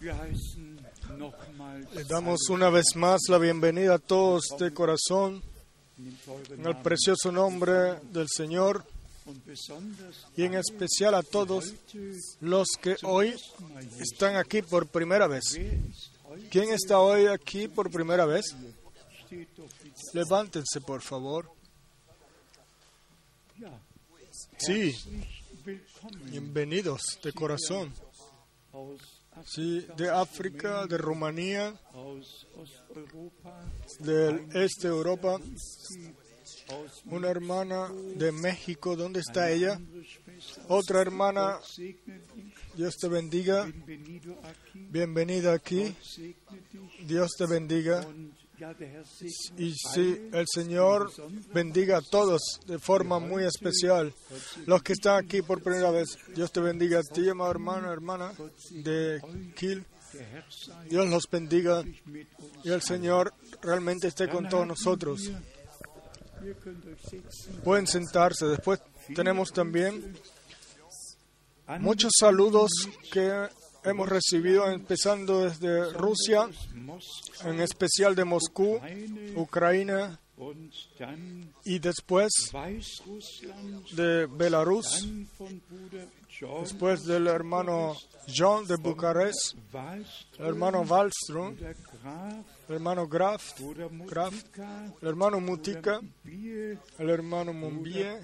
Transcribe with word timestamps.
Le 0.00 0.12
damos 2.04 2.48
una 2.50 2.68
vez 2.68 2.84
más 2.96 3.22
la 3.28 3.38
bienvenida 3.38 3.94
a 3.94 3.98
todos 3.98 4.44
de 4.58 4.72
corazón 4.72 5.42
en 6.50 6.66
el 6.66 6.76
precioso 6.82 7.32
nombre 7.32 8.00
del 8.12 8.26
Señor 8.28 8.84
y 10.36 10.42
en 10.42 10.54
especial 10.54 11.14
a 11.14 11.22
todos 11.22 11.72
los 12.40 12.68
que 12.80 12.96
hoy 13.04 13.34
están 13.98 14.36
aquí 14.36 14.60
por 14.60 14.86
primera 14.86 15.26
vez. 15.26 15.58
¿Quién 16.50 16.74
está 16.74 17.00
hoy 17.00 17.26
aquí 17.26 17.66
por 17.66 17.90
primera 17.90 18.26
vez? 18.26 18.54
Levántense, 20.12 20.82
por 20.82 21.00
favor. 21.00 21.50
Sí, 24.58 24.94
bienvenidos 26.30 27.00
de 27.22 27.32
corazón. 27.32 27.94
Sí, 29.44 29.86
de 29.96 30.10
África, 30.10 30.86
de 30.86 30.96
Rumanía, 30.98 31.74
del 34.00 34.46
este 34.54 34.88
de 34.88 34.94
Europa, 34.94 35.38
una 37.06 37.28
hermana 37.28 37.92
de 38.16 38.32
México, 38.32 38.96
¿dónde 38.96 39.20
está 39.20 39.50
ella? 39.50 39.80
Otra 40.68 41.00
hermana, 41.00 41.58
Dios 42.74 42.96
te 42.96 43.08
bendiga, 43.08 43.70
bienvenida 44.74 45.52
aquí, 45.52 45.94
Dios 47.06 47.32
te 47.36 47.46
bendiga. 47.46 48.06
Y 49.58 49.72
sí, 49.72 50.30
el 50.32 50.46
Señor 50.52 51.12
bendiga 51.52 51.98
a 51.98 52.02
todos 52.02 52.40
de 52.66 52.78
forma 52.78 53.18
muy 53.18 53.44
especial. 53.44 54.14
Los 54.66 54.82
que 54.82 54.94
están 54.94 55.22
aquí 55.24 55.42
por 55.42 55.62
primera 55.62 55.90
vez, 55.90 56.16
Dios 56.34 56.50
te 56.52 56.60
bendiga 56.60 57.00
a 57.00 57.02
ti, 57.02 57.28
amado 57.28 57.50
hermano, 57.50 57.92
hermana 57.92 58.32
de 58.70 59.20
Kiel. 59.56 59.84
Dios 60.88 61.08
los 61.08 61.28
bendiga 61.30 61.84
y 62.64 62.70
el 62.70 62.80
Señor 62.80 63.34
realmente 63.60 64.08
esté 64.08 64.28
con 64.28 64.48
todos 64.48 64.66
nosotros. 64.66 65.30
Pueden 67.64 67.86
sentarse. 67.86 68.46
Después 68.46 68.80
tenemos 69.14 69.52
también 69.52 70.16
muchos 71.80 72.12
saludos 72.18 72.70
que 73.12 73.48
hemos 73.86 74.08
recibido 74.08 74.70
empezando 74.70 75.44
desde 75.44 75.92
Rusia, 75.92 76.48
en 77.44 77.60
especial 77.60 78.14
de 78.14 78.24
Moscú, 78.24 78.80
Ucrania 79.36 80.18
y 81.64 81.78
después 81.78 82.30
de 83.92 84.26
Belarus, 84.26 85.08
después 86.60 87.04
del 87.04 87.26
hermano 87.28 87.96
John 88.36 88.66
de 88.66 88.76
Bucarest, 88.76 89.56
el 90.38 90.46
hermano 90.46 90.82
Wallström, 90.82 91.56
el 92.68 92.74
hermano 92.74 93.08
Graf, 93.08 93.58
Graf, 94.06 94.34
el 95.00 95.08
hermano 95.08 95.40
Mutika, 95.40 96.00
el 96.24 97.10
hermano 97.10 97.52
Mombier, 97.54 98.20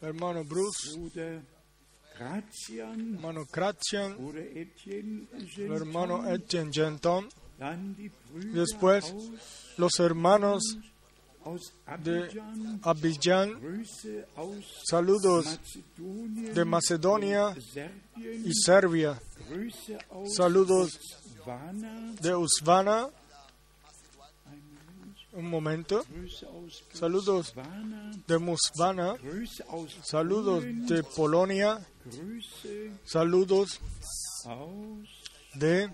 el 0.00 0.08
hermano 0.08 0.44
Bruce, 0.44 0.98
hermano 2.22 3.46
Kratzian, 3.46 4.16
el 4.34 5.72
hermano 5.72 6.28
Etienne 6.28 6.72
Genton, 6.72 7.28
después 8.52 9.14
los 9.76 9.98
hermanos 10.00 10.78
de 12.02 12.40
Abidjan, 12.82 13.84
saludos 14.88 15.60
de 15.96 16.64
Macedonia 16.64 17.54
y 18.16 18.52
Serbia, 18.54 19.20
saludos 20.36 20.98
de 22.20 22.34
Usvana, 22.34 23.08
un 25.32 25.48
momento, 25.48 26.04
saludos 26.92 27.54
de 28.26 28.38
Musvana, 28.38 29.14
saludos 30.02 30.64
de 30.64 31.02
Polonia, 31.02 31.80
saludos 33.04 33.80
de, 35.54 35.90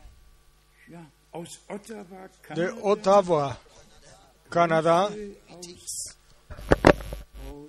de 2.54 2.70
Ottawa, 2.82 3.58
Canadá, 4.48 5.08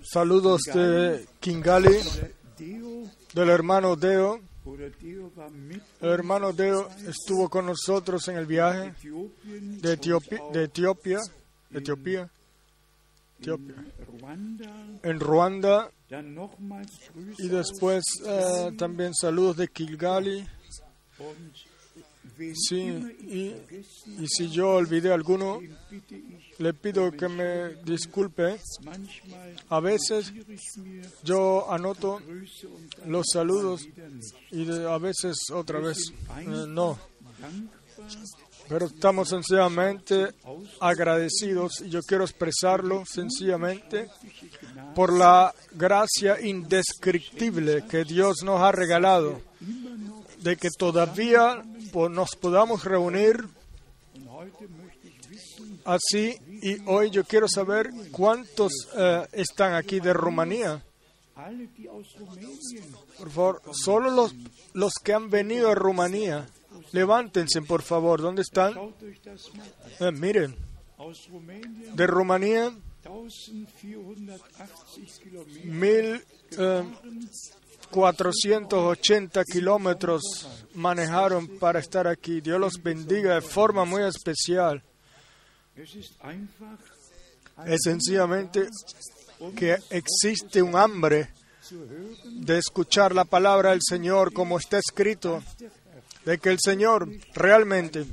saludos 0.02 0.62
de 0.62 1.26
Kingali, 1.38 1.98
del 3.34 3.48
hermano 3.48 3.96
Deo. 3.96 4.40
El 6.00 6.10
hermano 6.10 6.52
Deo 6.52 6.88
estuvo 7.06 7.48
con 7.48 7.66
nosotros 7.66 8.28
en 8.28 8.36
el 8.36 8.46
viaje 8.46 8.92
de 9.42 9.92
Etiopía, 9.94 10.40
de 10.52 10.64
Etiopía, 10.64 11.18
Etiopía, 11.72 12.30
Etiopía, 13.38 13.84
en 15.02 15.20
Ruanda. 15.20 15.90
y 17.38 17.48
después 17.48 18.04
eh, 18.26 18.72
también 18.76 19.14
saludos 19.14 19.56
de 19.56 19.68
Kilgali. 19.68 20.46
Sí, 22.54 22.80
y, 22.80 23.54
y, 24.22 24.26
si 24.26 24.50
yo 24.50 24.70
olvidé 24.70 25.12
alguno, 25.12 25.60
le 26.58 26.74
pido 26.74 27.10
que 27.12 27.28
me 27.28 27.74
disculpe. 27.84 28.58
A 29.68 29.80
veces 29.80 30.32
yo 31.22 31.70
anoto 31.70 32.20
los 33.06 33.26
saludos 33.30 33.86
y 34.50 34.70
a 34.70 34.98
veces 34.98 35.36
otra 35.52 35.80
vez 35.80 35.98
eh, 36.38 36.64
no. 36.66 36.98
Pero 38.70 38.86
estamos 38.86 39.28
sencillamente 39.28 40.32
agradecidos 40.78 41.80
y 41.80 41.90
yo 41.90 42.02
quiero 42.02 42.22
expresarlo 42.22 43.04
sencillamente 43.04 44.08
por 44.94 45.12
la 45.12 45.52
gracia 45.72 46.40
indescriptible 46.40 47.84
que 47.88 48.04
Dios 48.04 48.44
nos 48.44 48.60
ha 48.60 48.70
regalado, 48.70 49.40
de 50.38 50.56
que 50.56 50.68
todavía 50.70 51.64
nos 51.92 52.36
podamos 52.36 52.84
reunir 52.84 53.44
así 55.84 56.36
y 56.62 56.80
hoy 56.88 57.10
yo 57.10 57.24
quiero 57.24 57.48
saber 57.48 57.90
cuántos 58.12 58.72
uh, 58.94 59.24
están 59.32 59.74
aquí 59.74 59.98
de 59.98 60.12
Rumanía. 60.12 60.80
Por 63.18 63.30
favor, 63.30 63.62
solo 63.72 64.12
los, 64.12 64.32
los 64.74 64.92
que 65.02 65.12
han 65.12 65.28
venido 65.28 65.70
a 65.70 65.74
Rumanía, 65.74 66.46
levántense 66.92 67.62
por 67.62 67.82
favor. 67.82 68.20
¿Dónde 68.20 68.42
están? 68.42 68.74
Eh, 70.00 70.12
miren, 70.12 70.56
de 71.94 72.06
Rumanía, 72.06 72.72
mil 75.64 76.24
eh, 76.58 76.84
480 77.90 79.44
kilómetros 79.44 80.22
manejaron 80.74 81.58
para 81.58 81.80
estar 81.80 82.06
aquí. 82.06 82.40
Dios 82.40 82.60
los 82.60 82.82
bendiga 82.82 83.34
de 83.34 83.40
forma 83.40 83.84
muy 83.84 84.02
especial. 84.02 84.82
Es 87.66 87.80
sencillamente 87.82 88.68
que 89.56 89.76
existe 89.90 90.62
un 90.62 90.76
hambre 90.76 91.30
de 92.24 92.58
escuchar 92.58 93.14
la 93.14 93.24
palabra 93.24 93.70
del 93.70 93.80
Señor 93.82 94.32
como 94.32 94.58
está 94.58 94.78
escrito, 94.78 95.42
de 96.24 96.38
que 96.38 96.50
el 96.50 96.58
Señor 96.60 97.08
realmente 97.34 98.04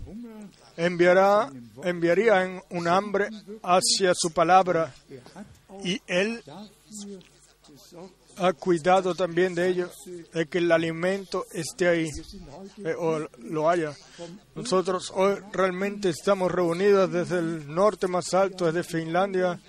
enviará, 0.75 1.50
enviaría 1.84 2.62
un 2.69 2.88
hambre 2.88 3.29
hacia 3.63 4.13
su 4.16 4.31
palabra 4.31 4.94
y 5.84 6.01
Él 6.07 6.44
ha 8.38 8.53
cuidado 8.53 9.16
también 9.16 9.56
de 9.56 9.68
ello, 9.68 9.90
de 10.34 10.45
que 10.45 10.59
el 10.59 10.72
alimento 10.72 11.45
esté 11.51 11.88
ahí 11.88 12.09
eh, 12.84 12.94
o 12.97 13.19
lo 13.40 13.69
haya. 13.69 13.94
Nosotros 14.56 15.12
hoy 15.15 15.38
realmente 15.51 16.10
estamos 16.10 16.51
reunidos 16.51 17.12
desde 17.12 17.39
el 17.39 17.74
norte 17.74 18.07
más 18.07 18.33
alto, 18.33 18.71
desde 18.71 18.83
Finlandia, 18.83 19.60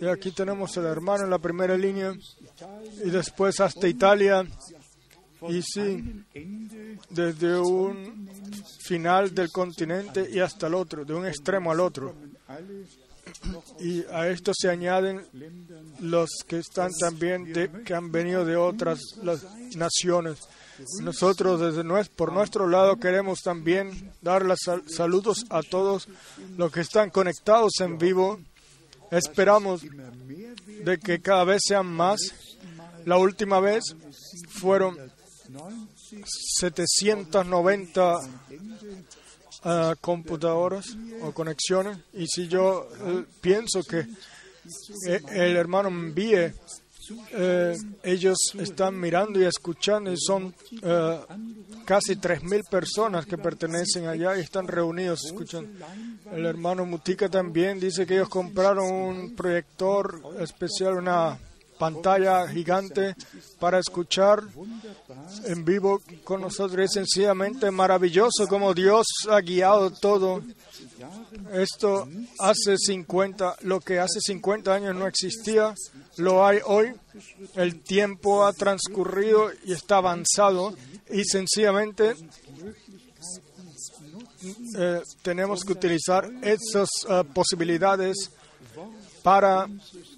y 0.00 0.06
aquí 0.06 0.30
tenemos 0.32 0.76
el 0.76 0.84
hermano 0.84 1.24
en 1.24 1.30
la 1.30 1.38
primera 1.38 1.76
línea, 1.76 2.12
y 3.02 3.10
después 3.10 3.58
hasta 3.60 3.88
Italia, 3.88 4.46
y 5.48 5.62
sí, 5.62 6.24
desde 7.10 7.58
un 7.58 8.28
final 8.84 9.34
del 9.34 9.50
continente 9.50 10.28
y 10.30 10.40
hasta 10.40 10.66
el 10.66 10.74
otro, 10.74 11.04
de 11.04 11.14
un 11.14 11.26
extremo 11.26 11.72
al 11.72 11.80
otro. 11.80 12.14
Y 13.80 14.04
a 14.12 14.28
esto 14.28 14.52
se 14.54 14.70
añaden 14.70 15.24
los 16.00 16.30
que 16.46 16.58
están 16.58 16.92
también, 16.92 17.52
de, 17.52 17.70
que 17.84 17.94
han 17.94 18.12
venido 18.12 18.44
de 18.44 18.56
otras 18.56 19.00
naciones. 19.76 20.38
Nosotros, 21.02 21.60
desde 21.60 21.84
por 22.10 22.32
nuestro 22.32 22.68
lado, 22.68 22.96
queremos 22.96 23.40
también 23.40 24.12
dar 24.20 24.44
los 24.44 24.58
saludos 24.86 25.44
a 25.50 25.62
todos 25.62 26.08
los 26.56 26.72
que 26.72 26.80
están 26.80 27.10
conectados 27.10 27.72
en 27.80 27.98
vivo. 27.98 28.40
Esperamos 29.10 29.82
de 29.82 30.98
que 30.98 31.20
cada 31.20 31.44
vez 31.44 31.62
sean 31.66 31.86
más. 31.86 32.20
La 33.04 33.18
última 33.18 33.60
vez 33.60 33.84
fueron 34.48 34.96
790 36.58 38.14
uh, 39.64 39.94
computadoras 40.00 40.86
o 41.22 41.32
conexiones. 41.32 41.98
Y 42.12 42.26
si 42.26 42.48
yo 42.48 42.88
uh, 42.88 43.24
pienso 43.40 43.82
que 43.82 44.06
eh, 45.06 45.20
el 45.30 45.56
hermano 45.56 45.88
envíe, 45.88 46.52
eh, 47.32 47.76
ellos 48.02 48.38
están 48.58 48.98
mirando 48.98 49.38
y 49.38 49.44
escuchando 49.44 50.10
y 50.10 50.16
son 50.18 50.44
uh, 50.46 51.84
casi 51.84 52.16
3.000 52.16 52.62
personas 52.70 53.26
que 53.26 53.36
pertenecen 53.36 54.06
allá 54.06 54.36
y 54.36 54.40
están 54.40 54.66
reunidos 54.66 55.24
escuchando. 55.26 55.70
El 56.32 56.46
hermano 56.46 56.86
Mutica 56.86 57.28
también 57.28 57.78
dice 57.78 58.06
que 58.06 58.14
ellos 58.14 58.30
compraron 58.30 58.90
un 58.90 59.36
proyector 59.36 60.22
especial, 60.40 60.94
una 60.94 61.38
pantalla 61.84 62.48
gigante 62.48 63.14
para 63.58 63.78
escuchar 63.78 64.42
en 65.44 65.64
vivo 65.64 66.00
con 66.22 66.40
nosotros. 66.40 66.82
Es 66.86 66.92
sencillamente 66.92 67.70
maravilloso 67.70 68.46
como 68.48 68.72
Dios 68.72 69.06
ha 69.28 69.40
guiado 69.40 69.90
todo. 69.90 70.42
Esto 71.52 72.08
hace 72.38 72.78
50, 72.78 73.56
lo 73.62 73.80
que 73.80 73.98
hace 73.98 74.18
50 74.20 74.72
años 74.72 74.94
no 74.94 75.06
existía, 75.06 75.74
lo 76.16 76.46
hay 76.46 76.60
hoy. 76.64 76.94
El 77.54 77.82
tiempo 77.82 78.46
ha 78.46 78.52
transcurrido 78.54 79.50
y 79.64 79.72
está 79.72 79.98
avanzado 79.98 80.74
y 81.10 81.22
sencillamente 81.24 82.14
eh, 84.78 85.02
tenemos 85.22 85.64
que 85.64 85.72
utilizar 85.72 86.30
esas 86.42 86.88
uh, 87.08 87.24
posibilidades 87.32 88.30
para 89.22 89.66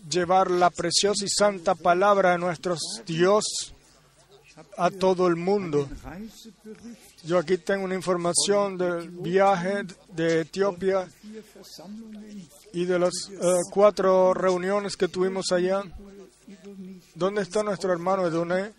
llevar 0.09 0.51
la 0.51 0.71
preciosa 0.71 1.25
y 1.25 1.29
santa 1.29 1.75
palabra 1.75 2.33
de 2.33 2.39
nuestro 2.39 2.77
Dios 3.07 3.75
a 4.77 4.91
todo 4.91 5.27
el 5.27 5.37
mundo. 5.37 5.89
Yo 7.25 7.39
aquí 7.39 7.59
tengo 7.59 7.85
una 7.85 7.95
información 7.95 8.79
del 8.79 9.11
viaje 9.11 9.85
de 10.13 10.43
Etiopía 10.43 11.09
y 12.73 12.85
de 12.85 12.99
las 12.99 13.13
uh, 13.31 13.71
cuatro 13.71 14.33
reuniones 14.33 14.97
que 14.97 15.09
tuvimos 15.09 15.53
allá. 15.53 15.83
¿Dónde 17.15 17.43
está 17.43 17.63
nuestro 17.63 17.93
hermano 17.93 18.27
Edoné? 18.27 18.73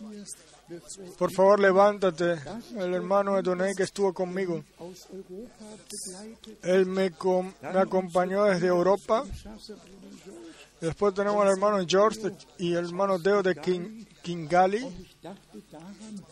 Por 1.17 1.31
favor, 1.31 1.59
levántate. 1.59 2.35
El 2.75 2.93
hermano 2.93 3.37
Edoné 3.37 3.73
que 3.75 3.83
estuvo 3.83 4.13
conmigo. 4.13 4.63
Él 6.63 6.85
me 6.85 7.11
acompañó 7.61 8.45
desde 8.45 8.67
Europa 8.67 9.23
Después 10.79 11.11
tenemos 11.13 11.43
al 11.43 11.51
hermano 11.53 11.83
George 11.87 12.31
y 12.59 12.73
el 12.73 12.85
hermano 12.85 13.17
Deo 13.17 13.41
de 13.41 13.55
King, 13.55 14.05
Kingali. 14.21 14.85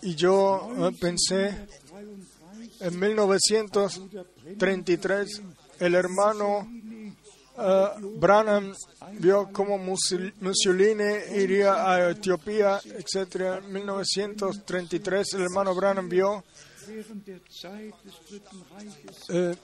Y 0.03 0.13
yo 0.15 0.69
eh, 0.77 0.91
pensé 0.99 1.65
en 2.79 2.99
1933, 2.99 5.41
el 5.79 5.95
hermano 5.95 6.69
uh, 7.57 8.19
Branham 8.19 8.75
vio 9.13 9.49
cómo 9.51 9.79
Mussolini 9.79 11.15
iría 11.35 11.91
a 11.91 12.11
Etiopía, 12.11 12.79
etc. 12.85 13.63
En 13.63 13.73
1933, 13.73 15.33
el 15.33 15.41
hermano 15.41 15.73
Branham 15.73 16.07
vio 16.07 16.43
eh, 19.29 19.55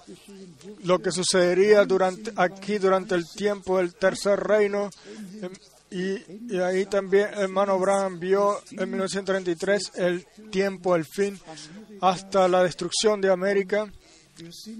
lo 0.83 0.99
que 0.99 1.11
sucedería 1.11 1.85
durante, 1.85 2.31
aquí 2.35 2.77
durante 2.77 3.15
el 3.15 3.25
tiempo 3.29 3.77
del 3.77 3.93
tercer 3.95 4.39
reino. 4.39 4.89
y, 5.89 6.57
ahí 6.59 6.85
también 6.85 7.29
hermano 7.33 7.73
Abraham 7.73 8.19
vio 8.19 8.61
en 8.71 8.89
1933 8.89 9.91
el 9.95 10.25
tiempo, 10.49 10.95
el 10.95 11.05
fin, 11.05 11.39
hasta 12.01 12.47
la 12.47 12.63
destrucción 12.63 13.21
de 13.21 13.31
América. 13.31 13.91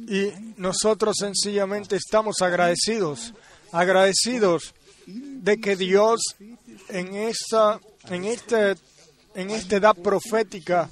Y 0.08 0.32
nosotros 0.58 1.16
sencillamente 1.20 1.96
estamos 1.96 2.42
agradecidos, 2.42 3.34
agradecidos 3.72 4.74
de 5.06 5.60
que 5.60 5.76
Dios 5.76 6.22
en 6.90 7.16
esta, 7.16 7.80
en 8.10 8.26
este, 8.26 8.76
en 9.36 9.52
esta 9.52 9.76
edad 9.76 9.96
profética 9.96 10.90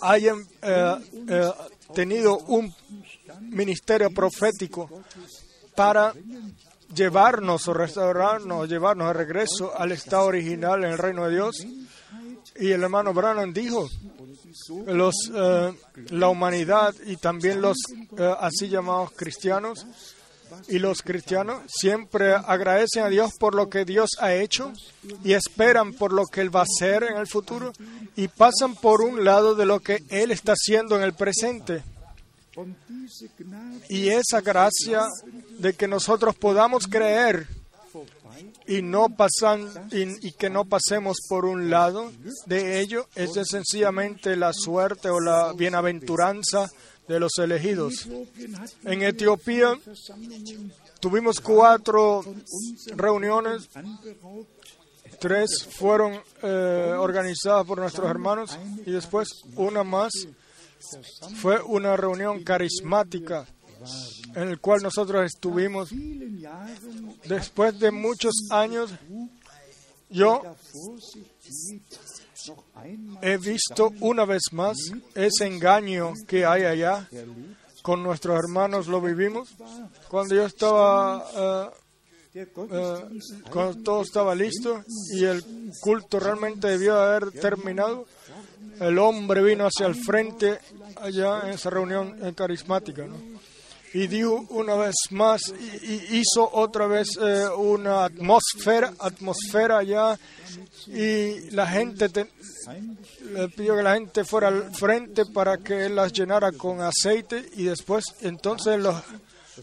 hayan 0.00 0.46
eh, 0.62 0.96
eh, 1.28 1.52
tenido 1.94 2.38
un 2.38 2.74
ministerio 3.42 4.10
profético 4.10 4.88
para 5.74 6.12
llevarnos 6.94 7.68
o 7.68 7.74
restaurarnos, 7.74 8.68
llevarnos 8.68 9.08
de 9.08 9.12
regreso 9.12 9.72
al 9.76 9.92
estado 9.92 10.26
original 10.26 10.84
en 10.84 10.92
el 10.92 10.98
reino 10.98 11.26
de 11.26 11.34
Dios. 11.34 11.66
Y 12.56 12.72
el 12.72 12.82
hermano 12.82 13.14
Branham 13.14 13.52
dijo, 13.52 13.88
los, 14.86 15.14
eh, 15.34 15.72
la 16.10 16.28
humanidad 16.28 16.94
y 17.06 17.16
también 17.16 17.60
los 17.60 17.76
así 18.40 18.68
llamados 18.68 19.12
cristianos 19.12 19.86
y 20.68 20.78
los 20.78 21.02
cristianos 21.02 21.62
siempre 21.68 22.34
agradecen 22.34 23.04
a 23.04 23.08
Dios 23.08 23.32
por 23.38 23.54
lo 23.54 23.68
que 23.68 23.84
Dios 23.84 24.10
ha 24.20 24.34
hecho 24.34 24.72
y 25.24 25.32
esperan 25.32 25.92
por 25.92 26.12
lo 26.12 26.26
que 26.26 26.40
Él 26.40 26.54
va 26.54 26.60
a 26.60 26.64
hacer 26.64 27.04
en 27.04 27.16
el 27.16 27.26
futuro 27.26 27.72
y 28.16 28.28
pasan 28.28 28.74
por 28.74 29.02
un 29.02 29.24
lado 29.24 29.54
de 29.54 29.66
lo 29.66 29.80
que 29.80 30.02
Él 30.10 30.30
está 30.30 30.52
haciendo 30.52 30.96
en 30.96 31.02
el 31.02 31.14
presente. 31.14 31.82
Y 33.88 34.08
esa 34.08 34.40
gracia 34.40 35.06
de 35.58 35.74
que 35.74 35.86
nosotros 35.86 36.34
podamos 36.34 36.86
creer 36.86 37.46
y 38.66 38.82
no 38.82 39.08
pasan 39.08 39.68
y, 39.90 40.32
que 40.32 40.50
no 40.50 40.64
pasemos 40.64 41.18
por 41.28 41.44
un 41.44 41.70
lado 41.70 42.12
de 42.46 42.80
ello 42.80 43.08
es 43.14 43.30
sencillamente 43.48 44.36
la 44.36 44.52
suerte 44.52 45.08
o 45.08 45.20
la 45.20 45.52
bienaventuranza 45.54 46.68
de 47.08 47.18
los 47.18 47.32
elegidos. 47.38 48.06
En 48.84 49.02
Etiopía 49.02 49.78
tuvimos 51.00 51.40
cuatro 51.40 52.24
reuniones, 52.94 53.68
tres 55.18 55.66
fueron 55.70 56.20
eh, 56.42 56.94
organizadas 56.98 57.66
por 57.66 57.78
nuestros 57.78 58.08
hermanos 58.08 58.58
y 58.86 58.90
después 58.90 59.28
una 59.56 59.82
más 59.82 60.12
fue 61.40 61.60
una 61.62 61.96
reunión 61.96 62.44
carismática 62.44 63.46
en 64.34 64.48
el 64.48 64.60
cual 64.60 64.82
nosotros 64.82 65.24
estuvimos. 65.24 65.90
Después 67.24 67.78
de 67.78 67.90
muchos 67.90 68.34
años, 68.50 68.90
yo 70.10 70.42
he 73.22 73.36
visto 73.36 73.92
una 74.00 74.24
vez 74.24 74.42
más 74.52 74.76
ese 75.14 75.46
engaño 75.46 76.12
que 76.26 76.44
hay 76.44 76.64
allá. 76.64 77.08
Con 77.82 78.02
nuestros 78.02 78.38
hermanos 78.38 78.86
lo 78.86 79.00
vivimos. 79.00 79.50
Cuando 80.08 80.34
yo 80.34 80.44
estaba, 80.44 81.72
eh, 82.34 82.44
eh, 82.44 83.04
cuando 83.50 83.82
todo 83.82 84.02
estaba 84.02 84.34
listo 84.34 84.82
y 85.14 85.24
el 85.24 85.42
culto 85.80 86.20
realmente 86.20 86.68
debió 86.68 86.98
haber 86.98 87.30
terminado, 87.32 88.06
el 88.80 88.98
hombre 88.98 89.42
vino 89.42 89.66
hacia 89.66 89.86
el 89.86 89.94
frente 89.94 90.58
allá 91.00 91.42
en 91.44 91.50
esa 91.50 91.70
reunión 91.70 92.34
carismática. 92.34 93.06
Y 93.94 94.06
dijo 94.06 94.46
una 94.50 94.74
vez 94.74 94.94
más 95.10 95.40
y, 95.82 96.18
hizo 96.18 96.48
otra 96.52 96.86
vez 96.86 97.08
eh, 97.20 97.48
una 97.56 98.04
atmósfera 98.04 98.92
atmósfera 98.98 99.78
allá 99.78 100.18
y 100.86 101.50
la 101.50 101.66
gente 101.66 102.08
le 102.08 103.48
pidió 103.48 103.76
que 103.76 103.82
la 103.82 103.94
gente 103.94 104.24
fuera 104.24 104.48
al 104.48 104.74
frente 104.74 105.24
para 105.26 105.58
que 105.58 105.86
él 105.86 105.96
las 105.96 106.12
llenara 106.12 106.52
con 106.52 106.80
aceite 106.80 107.50
y 107.56 107.64
después 107.64 108.04
entonces 108.20 108.78
los, 108.78 108.96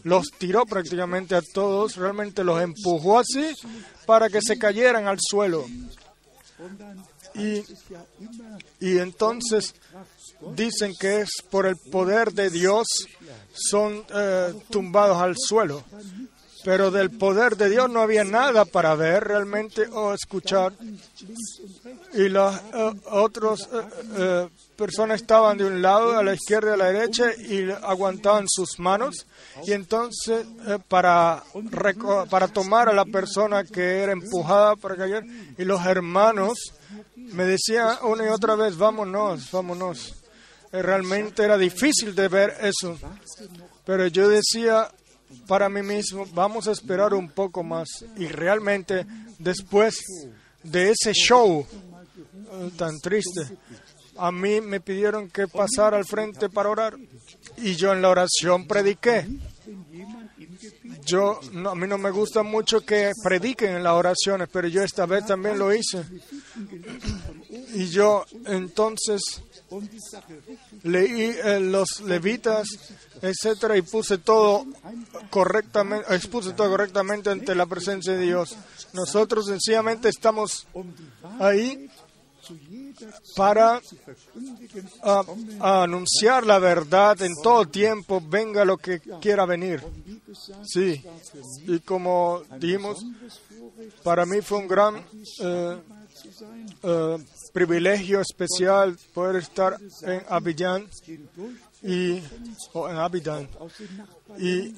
los 0.04 0.26
tiró 0.38 0.66
prácticamente 0.66 1.34
a 1.34 1.42
todos, 1.42 1.96
realmente 1.96 2.44
los 2.44 2.60
empujó 2.60 3.18
así 3.18 3.54
para 4.06 4.28
que 4.28 4.40
se 4.40 4.58
cayeran 4.58 5.06
al 5.06 5.18
suelo. 5.20 5.66
Y, 7.34 7.62
y 8.80 8.98
entonces 8.98 9.74
dicen 10.54 10.94
que 10.98 11.20
es 11.20 11.30
por 11.50 11.66
el 11.66 11.76
poder 11.76 12.32
de 12.32 12.50
Dios 12.50 12.86
son 13.52 14.04
eh, 14.14 14.52
tumbados 14.70 15.18
al 15.18 15.34
suelo 15.36 15.84
pero 16.66 16.90
del 16.90 17.12
poder 17.12 17.56
de 17.56 17.70
Dios 17.70 17.88
no 17.88 18.00
había 18.00 18.24
nada 18.24 18.64
para 18.64 18.96
ver 18.96 19.22
realmente 19.22 19.86
o 19.86 20.12
escuchar. 20.12 20.72
Y 22.12 22.28
las 22.28 22.60
uh, 22.74 22.92
otras 23.08 23.68
eh, 23.72 23.82
eh, 24.16 24.48
personas 24.76 25.20
estaban 25.20 25.58
de 25.58 25.64
un 25.64 25.80
lado, 25.80 26.18
a 26.18 26.24
la 26.24 26.34
izquierda 26.34 26.70
y 26.70 26.74
a 26.74 26.76
la 26.76 26.90
derecha, 26.90 27.26
y 27.38 27.70
aguantaban 27.70 28.46
sus 28.48 28.80
manos. 28.80 29.28
Y 29.64 29.74
entonces, 29.74 30.44
para, 30.88 31.44
para 32.28 32.48
tomar 32.48 32.88
a 32.88 32.92
la 32.92 33.04
persona 33.04 33.62
que 33.62 34.02
era 34.02 34.10
empujada 34.10 34.74
para 34.74 34.96
caer, 34.96 35.24
y 35.56 35.64
los 35.64 35.86
hermanos 35.86 36.58
me 37.14 37.44
decían 37.44 37.96
una 38.02 38.24
y 38.24 38.28
otra 38.28 38.56
vez, 38.56 38.76
vámonos, 38.76 39.52
vámonos. 39.52 40.15
Realmente 40.82 41.42
era 41.42 41.56
difícil 41.56 42.14
de 42.14 42.28
ver 42.28 42.54
eso. 42.60 42.98
Pero 43.84 44.06
yo 44.08 44.28
decía, 44.28 44.90
para 45.46 45.68
mí 45.68 45.82
mismo, 45.82 46.26
vamos 46.32 46.68
a 46.68 46.72
esperar 46.72 47.14
un 47.14 47.30
poco 47.30 47.62
más. 47.62 47.88
Y 48.16 48.26
realmente, 48.26 49.06
después 49.38 50.02
de 50.62 50.90
ese 50.90 51.12
show 51.12 51.64
eh, 51.64 52.70
tan 52.76 52.98
triste, 53.00 53.56
a 54.18 54.32
mí 54.32 54.60
me 54.60 54.80
pidieron 54.80 55.28
que 55.28 55.46
pasara 55.46 55.96
al 55.96 56.04
frente 56.04 56.48
para 56.48 56.70
orar 56.70 56.96
y 57.58 57.74
yo 57.74 57.92
en 57.92 58.02
la 58.02 58.10
oración 58.10 58.66
prediqué. 58.66 59.26
Yo, 61.04 61.38
no, 61.52 61.70
a 61.70 61.74
mí 61.74 61.86
no 61.86 61.98
me 61.98 62.10
gusta 62.10 62.42
mucho 62.42 62.80
que 62.80 63.12
prediquen 63.22 63.76
en 63.76 63.84
las 63.84 63.92
oraciones, 63.92 64.48
pero 64.50 64.66
yo 64.68 64.82
esta 64.82 65.06
vez 65.06 65.26
también 65.26 65.58
lo 65.58 65.72
hice. 65.72 66.04
Y 67.74 67.86
yo 67.86 68.24
entonces 68.46 69.20
leí 70.82 71.36
eh, 71.42 71.60
los 71.60 72.00
levitas, 72.00 72.68
etcétera, 73.20 73.76
y 73.76 73.82
puse 73.82 74.18
todo 74.18 74.64
correctamente, 75.30 76.14
expuse 76.14 76.52
todo 76.52 76.70
correctamente 76.70 77.30
ante 77.30 77.54
la 77.54 77.66
presencia 77.66 78.12
de 78.12 78.24
Dios. 78.24 78.56
Nosotros 78.92 79.46
sencillamente 79.46 80.08
estamos 80.08 80.66
ahí 81.40 81.90
para 83.34 83.80
ah, 85.02 85.24
anunciar 85.82 86.46
la 86.46 86.58
verdad 86.58 87.20
en 87.22 87.32
todo 87.42 87.66
tiempo, 87.66 88.22
venga 88.26 88.64
lo 88.64 88.76
que 88.76 89.00
quiera 89.20 89.44
venir. 89.46 89.82
Sí, 90.64 91.02
y 91.66 91.80
como 91.80 92.42
dijimos, 92.58 93.04
para 94.02 94.24
mí 94.26 94.40
fue 94.40 94.58
un 94.58 94.68
gran 94.68 95.04
eh, 95.40 95.78
eh, 96.82 97.18
privilegio 97.52 98.20
especial 98.20 98.96
poder 99.14 99.36
estar 99.36 99.78
en 100.02 100.22
Abidjan 100.28 100.86
y 101.82 102.16
en 102.16 102.96
Abidjan 102.96 103.48
y 104.38 104.74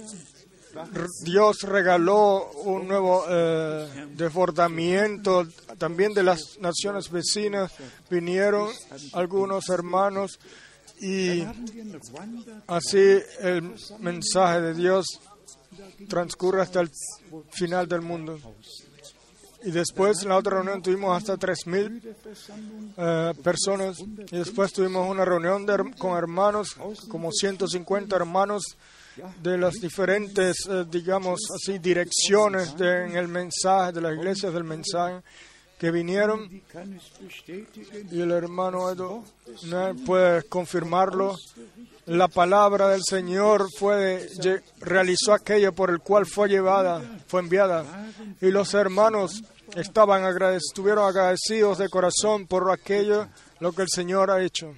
Dios 1.23 1.62
regaló 1.62 2.50
un 2.52 2.87
nuevo 2.87 3.25
eh, 3.28 4.07
desbordamiento 4.14 5.47
también 5.78 6.12
de 6.12 6.23
las 6.23 6.59
naciones 6.61 7.11
vecinas. 7.11 7.73
Vinieron 8.11 8.71
algunos 9.12 9.68
hermanos 9.71 10.38
y 11.00 11.45
así 12.66 13.18
el 13.40 13.75
mensaje 14.00 14.61
de 14.61 14.75
Dios 14.75 15.07
transcurre 16.09 16.62
hasta 16.62 16.80
el 16.80 16.90
final 17.50 17.88
del 17.88 18.02
mundo. 18.02 18.38
Y 19.64 19.70
después 19.72 20.22
en 20.22 20.28
la 20.28 20.36
otra 20.36 20.56
reunión 20.56 20.82
tuvimos 20.82 21.16
hasta 21.16 21.36
3.000 21.36 22.00
eh, 22.96 23.34
personas. 23.42 23.98
Y 23.98 24.36
después 24.38 24.72
tuvimos 24.72 25.08
una 25.08 25.24
reunión 25.24 25.66
con 25.98 26.16
hermanos, 26.16 26.76
como 27.08 27.32
150 27.32 28.14
hermanos 28.14 28.62
de 29.42 29.58
las 29.58 29.74
diferentes, 29.74 30.58
eh, 30.68 30.84
digamos 30.88 31.40
así, 31.54 31.78
direcciones 31.78 32.76
de, 32.76 33.06
en 33.06 33.16
el 33.16 33.28
mensaje, 33.28 33.92
de 33.92 34.00
las 34.00 34.14
iglesias 34.14 34.52
del 34.52 34.64
mensaje 34.64 35.22
que 35.78 35.90
vinieron. 35.90 36.48
Y 38.10 38.20
el 38.20 38.30
hermano 38.30 38.90
Edo 38.90 39.24
puede 40.06 40.42
confirmarlo. 40.44 41.36
La 42.08 42.28
palabra 42.28 42.88
del 42.88 43.02
Señor 43.06 43.68
fue, 43.70 44.30
realizó 44.80 45.34
aquello 45.34 45.74
por 45.74 45.90
el 45.90 46.00
cual 46.00 46.24
fue 46.24 46.48
llevada, 46.48 47.02
fue 47.26 47.42
enviada. 47.42 47.84
Y 48.40 48.50
los 48.50 48.72
hermanos 48.72 49.44
estaban 49.76 50.24
estuvieron 50.54 51.06
agradecidos 51.06 51.76
de 51.76 51.90
corazón 51.90 52.46
por 52.46 52.70
aquello, 52.70 53.28
lo 53.60 53.72
que 53.72 53.82
el 53.82 53.88
Señor 53.88 54.30
ha 54.30 54.42
hecho. 54.42 54.74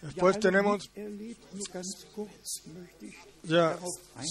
Después 0.00 0.40
tenemos, 0.40 0.90
ya, 3.44 3.76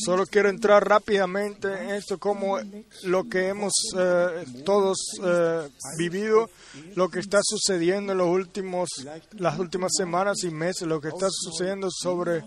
solo 0.05 0.25
quiero 0.25 0.49
entrar 0.49 0.87
rápidamente 0.87 1.67
en 1.67 1.89
esto, 1.91 2.17
como 2.17 2.59
lo 3.03 3.27
que 3.27 3.49
hemos 3.49 3.73
eh, 3.97 4.45
todos 4.63 4.97
eh, 5.21 5.67
vivido, 5.97 6.49
lo 6.95 7.09
que 7.09 7.19
está 7.19 7.39
sucediendo 7.43 8.13
en 8.13 8.19
los 8.19 8.29
últimos, 8.29 8.89
las 9.33 9.59
últimas 9.59 9.91
semanas 9.97 10.43
y 10.43 10.49
meses, 10.49 10.87
lo 10.87 11.01
que 11.01 11.09
está 11.09 11.27
sucediendo 11.29 11.89
sobre 11.91 12.43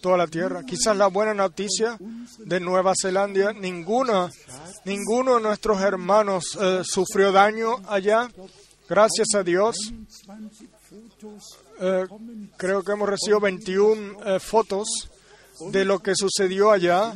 toda 0.00 0.16
la 0.16 0.26
tierra. 0.26 0.62
Quizás 0.64 0.96
la 0.96 1.08
buena 1.08 1.34
noticia 1.34 1.98
de 2.38 2.60
Nueva 2.60 2.94
Zelanda, 2.98 3.52
ninguna, 3.52 4.30
ninguno 4.86 5.36
de 5.36 5.42
nuestros 5.42 5.82
hermanos 5.82 6.56
eh, 6.58 6.80
sufrió 6.82 7.30
daño 7.30 7.76
allá, 7.88 8.30
gracias 8.88 9.28
a 9.34 9.42
Dios. 9.42 9.76
Eh, 11.78 12.04
creo 12.56 12.82
que 12.82 12.92
hemos 12.92 13.08
recibido 13.08 13.40
21 13.40 14.24
eh, 14.24 14.40
fotos 14.40 15.10
de 15.70 15.84
lo 15.84 15.98
que 16.00 16.14
sucedió 16.14 16.70
allá, 16.70 17.14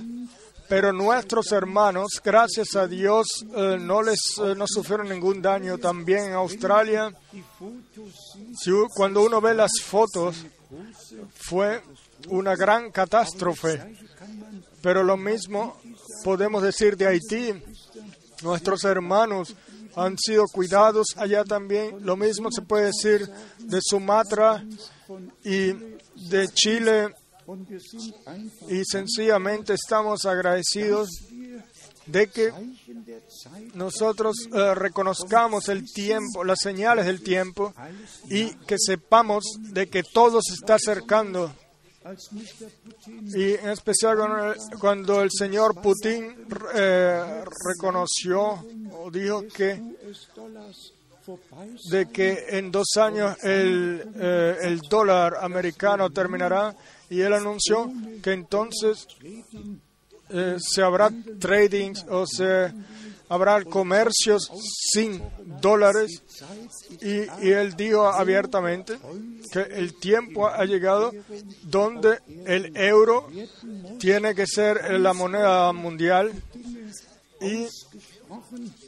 pero 0.69 0.93
nuestros 0.93 1.51
hermanos, 1.53 2.21
gracias 2.25 2.77
a 2.77 2.87
Dios, 2.87 3.27
eh, 3.57 3.77
no 3.81 4.03
les 4.03 4.21
no 4.57 4.67
sufrieron 4.69 5.09
ningún 5.09 5.43
daño. 5.43 5.79
También 5.79 6.27
en 6.27 6.33
Australia, 6.35 7.13
cuando 8.95 9.23
uno 9.23 9.41
ve 9.41 9.55
las 9.55 9.73
fotos, 9.83 10.37
fue 11.35 11.83
una 12.29 12.55
gran 12.55 12.91
catástrofe. 12.91 13.97
Pero 14.83 15.03
lo 15.03 15.17
mismo 15.17 15.77
podemos 16.25 16.63
decir 16.63 16.97
de 16.97 17.07
Haití. 17.09 17.53
Nuestros 18.43 18.85
hermanos 18.85 19.55
han 19.97 20.17
sido 20.19 20.45
cuidados 20.47 21.09
allá 21.17 21.45
también. 21.45 22.05
Lo 22.05 22.17
mismo 22.17 22.51
se 22.51 22.63
puede 22.63 22.87
decir 22.87 23.29
de 23.59 23.81
Sumatra 23.83 24.65
y 25.45 25.73
de 26.29 26.49
Chile. 26.53 27.15
Y 28.69 28.85
sencillamente 28.85 29.75
estamos 29.75 30.25
agradecidos 30.25 31.09
de 32.07 32.28
que 32.28 32.52
nosotros 33.75 34.37
eh, 34.52 34.75
reconozcamos 34.75 35.69
el 35.69 35.85
tiempo, 35.85 36.45
las 36.45 36.59
señales 36.61 37.07
del 37.07 37.23
tiempo 37.23 37.73
y 38.28 38.54
que 38.66 38.76
sepamos 38.78 39.45
de 39.59 39.88
que 39.88 40.02
todo 40.02 40.40
se 40.42 40.54
está 40.54 40.75
acercando. 40.75 41.52
Y 43.35 43.52
en 43.54 43.69
especial 43.69 44.57
cuando 44.80 45.21
el 45.23 45.30
señor 45.30 45.80
Putin 45.80 46.47
eh, 46.75 47.45
reconoció 47.69 48.64
o 48.92 49.11
dijo 49.11 49.45
que 49.54 49.80
de 51.90 52.11
que 52.11 52.47
en 52.49 52.73
dos 52.73 52.97
años 52.97 53.37
el, 53.45 54.02
eh, 54.16 54.57
el 54.62 54.80
dólar 54.80 55.37
americano 55.42 56.11
terminará 56.11 56.75
y 57.11 57.21
él 57.21 57.35
anunció 57.35 57.93
que 58.23 58.33
entonces 58.33 59.07
eh, 60.31 60.57
se 60.61 60.83
habrá 60.83 61.11
trading 61.40 61.95
o 62.09 62.25
se 62.25 62.73
habrá 63.29 63.64
comercios 63.64 64.49
sin 64.93 65.21
dólares. 65.61 66.23
Y, 67.02 67.49
él 67.49 67.75
dijo 67.76 68.07
abiertamente 68.07 68.99
que 69.52 69.61
el 69.61 69.95
tiempo 69.99 70.49
ha 70.49 70.64
llegado 70.64 71.12
donde 71.62 72.21
el 72.47 72.76
euro 72.76 73.29
tiene 73.99 74.35
que 74.35 74.47
ser 74.47 75.00
la 75.00 75.12
moneda 75.12 75.73
mundial. 75.73 76.33
Y 77.40 77.67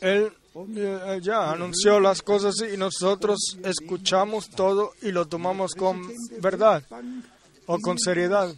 él 0.00 0.33
eh, 0.76 1.21
ya 1.23 1.50
anunció 1.50 1.99
las 1.99 2.23
cosas 2.23 2.55
y 2.73 2.76
nosotros 2.76 3.59
escuchamos 3.64 4.49
todo 4.50 4.93
y 5.02 5.11
lo 5.11 5.26
tomamos 5.26 5.73
con 5.75 6.09
verdad 6.41 6.85
o 7.73 7.79
con 7.81 7.99
seriedad. 7.99 8.55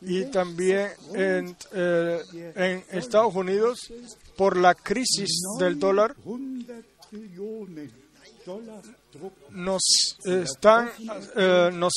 Y 0.00 0.24
también 0.26 0.88
en, 1.14 1.56
eh, 1.72 2.20
en 2.56 2.84
Estados 2.90 3.34
Unidos 3.36 3.92
por 4.36 4.56
la 4.56 4.74
crisis 4.74 5.30
del 5.60 5.78
dólar 5.78 6.16
nos 9.50 9.82
están, 10.24 10.90
eh, 11.36 11.70
nos 11.72 11.92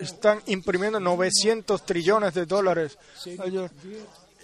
están 0.00 0.40
imprimiendo 0.46 0.98
900 0.98 1.84
trillones 1.84 2.32
de 2.32 2.46
dólares. 2.46 2.96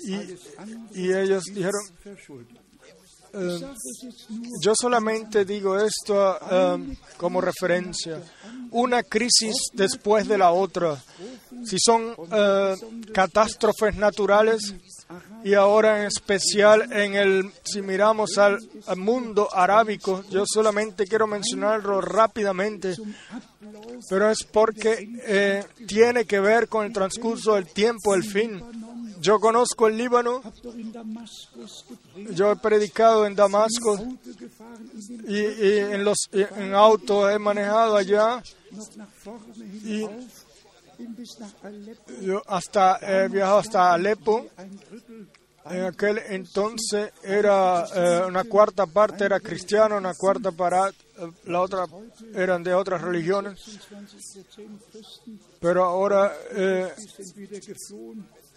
y, 0.02 0.98
y 0.98 1.12
ellos 1.12 1.44
dijeron, 1.44 1.82
eh, 3.32 3.60
yo 4.60 4.72
solamente 4.74 5.44
digo 5.44 5.78
esto 5.78 6.38
eh, 6.50 6.96
como 7.16 7.40
referencia. 7.40 8.20
Una 8.72 9.02
crisis 9.02 9.54
después 9.72 10.28
de 10.28 10.38
la 10.38 10.52
otra. 10.52 10.96
Si 11.64 11.76
son 11.78 12.14
eh, 12.32 12.74
catástrofes 13.12 13.96
naturales 13.96 14.74
y 15.42 15.54
ahora 15.54 16.00
en 16.00 16.06
especial 16.06 16.92
en 16.92 17.14
el, 17.14 17.52
si 17.64 17.82
miramos 17.82 18.38
al, 18.38 18.58
mundo 18.96 19.48
arábico, 19.52 20.24
yo 20.30 20.44
solamente 20.46 21.06
quiero 21.06 21.26
mencionarlo 21.26 22.00
rápidamente, 22.00 22.94
pero 24.08 24.30
es 24.30 24.44
porque 24.44 25.66
tiene 25.86 26.24
que 26.24 26.38
ver 26.40 26.68
con 26.68 26.86
el 26.86 26.92
transcurso 26.92 27.54
del 27.54 27.66
tiempo, 27.66 28.14
el 28.14 28.22
fin 28.22 28.62
yo 29.20 29.38
conozco 29.38 29.86
el 29.86 29.96
Líbano, 29.96 30.42
yo 32.32 32.52
he 32.52 32.56
predicado 32.56 33.26
en 33.26 33.34
Damasco. 33.34 33.98
Y, 35.28 35.38
en 35.38 36.04
los 36.04 36.28
en 36.32 36.74
auto 36.74 37.28
he 37.28 37.38
manejado 37.38 37.96
allá. 37.96 38.42
Y 39.84 40.06
yo 42.22 42.42
hasta 42.46 42.98
he 43.02 43.28
viajado 43.28 43.58
hasta 43.58 43.92
Alepo. 43.92 44.46
En 45.66 45.84
aquel 45.84 46.18
entonces 46.30 47.12
era 47.22 47.84
eh, 47.94 48.24
una 48.26 48.44
cuarta 48.44 48.86
parte 48.86 49.26
era 49.26 49.38
cristiano, 49.40 49.98
una 49.98 50.14
cuarta 50.14 50.48
eh, 50.48 51.30
la 51.44 51.60
otra 51.60 51.84
eran 52.34 52.62
de 52.62 52.72
otras 52.72 53.02
religiones, 53.02 53.78
pero 55.60 55.84
ahora 55.84 56.34
eh, 56.52 56.88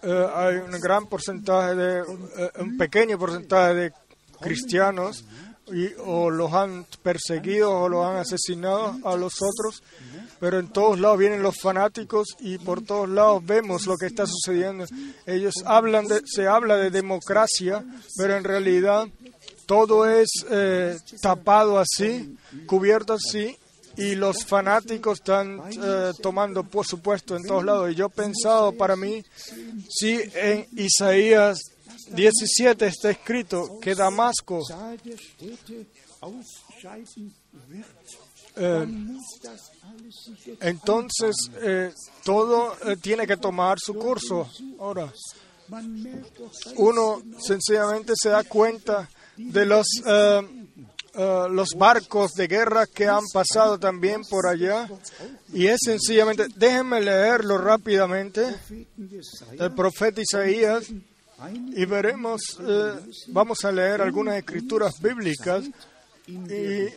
eh, 0.04 0.28
hay 0.36 0.58
un 0.58 0.72
gran 0.80 1.08
porcentaje 1.08 1.76
de, 1.76 2.00
eh, 2.00 2.52
un 2.60 2.78
pequeño 2.78 3.18
porcentaje 3.18 3.74
de 3.74 3.94
cristianos 4.40 5.26
y 5.72 5.90
o 6.00 6.30
los 6.30 6.52
han 6.54 6.86
perseguido 7.02 7.72
o 7.72 7.88
los 7.88 8.06
han 8.06 8.18
asesinado 8.18 8.98
a 9.06 9.16
los 9.16 9.36
otros, 9.42 9.82
pero 10.40 10.60
en 10.60 10.68
todos 10.68 11.00
lados 11.00 11.18
vienen 11.18 11.42
los 11.42 11.56
fanáticos 11.62 12.36
y 12.40 12.58
por 12.58 12.84
todos 12.84 13.08
lados 13.08 13.46
vemos 13.46 13.88
lo 13.88 13.96
que 13.98 14.08
está 14.08 14.26
sucediendo. 14.26 14.86
Ellos 15.26 15.54
hablan 15.66 16.08
de, 16.08 16.22
se 16.26 16.48
habla 16.48 16.76
de 16.76 16.90
democracia, 16.90 17.84
pero 18.18 18.36
en 18.36 18.44
realidad 18.44 19.08
todo 19.66 20.10
es 20.10 20.28
eh, 20.50 20.98
tapado 21.22 21.80
así, 21.80 22.36
cubierto 22.66 23.14
así, 23.14 23.58
y 23.98 24.16
los 24.16 24.46
fanáticos 24.46 25.20
están 25.20 25.62
eh, 25.72 26.12
tomando 26.22 26.64
por 26.64 26.86
supuesto 26.86 27.36
en 27.36 27.44
todos 27.44 27.64
lados. 27.64 27.92
Y 27.92 27.96
yo 27.96 28.08
he 28.08 28.10
pensado 28.10 28.72
para 28.74 28.96
mí, 28.96 29.24
si 29.90 30.20
en 30.34 30.68
Isaías 30.76 31.60
17 32.10 32.86
está 32.86 33.12
escrito 33.12 33.80
que 33.80 33.96
Damasco 33.96 34.62
eh, 38.56 38.88
entonces 40.60 41.36
eh, 41.62 41.92
todo 42.24 42.76
eh, 42.86 42.98
tiene 42.98 43.26
que 43.26 43.38
tomar 43.38 43.80
su 43.80 43.96
curso. 43.96 44.48
Ahora, 44.80 45.12
uno 46.78 47.22
sencillamente 47.40 48.14
se 48.16 48.30
da 48.30 48.44
cuenta 48.44 49.10
de 49.38 49.66
los 49.66 49.88
eh, 51.14 51.46
los 51.50 51.70
barcos 51.78 52.34
de 52.34 52.48
guerra 52.48 52.88
que 52.88 53.08
han 53.08 53.24
pasado 53.32 53.78
también 53.78 54.22
por 54.30 54.48
allá 54.48 54.90
y 55.54 55.68
es 55.68 55.80
sencillamente 55.84 56.48
déjenme 56.56 57.02
leerlo 57.02 57.58
rápidamente 57.58 58.56
el 59.60 59.72
profeta 59.76 60.22
Isaías 60.22 60.86
y 61.76 61.86
veremos 61.86 62.42
eh, 62.62 62.94
vamos 63.28 63.64
a 63.64 63.72
leer 63.72 64.02
algunas 64.02 64.38
escrituras 64.38 65.00
bíblicas 65.02 65.66
y 66.26 66.88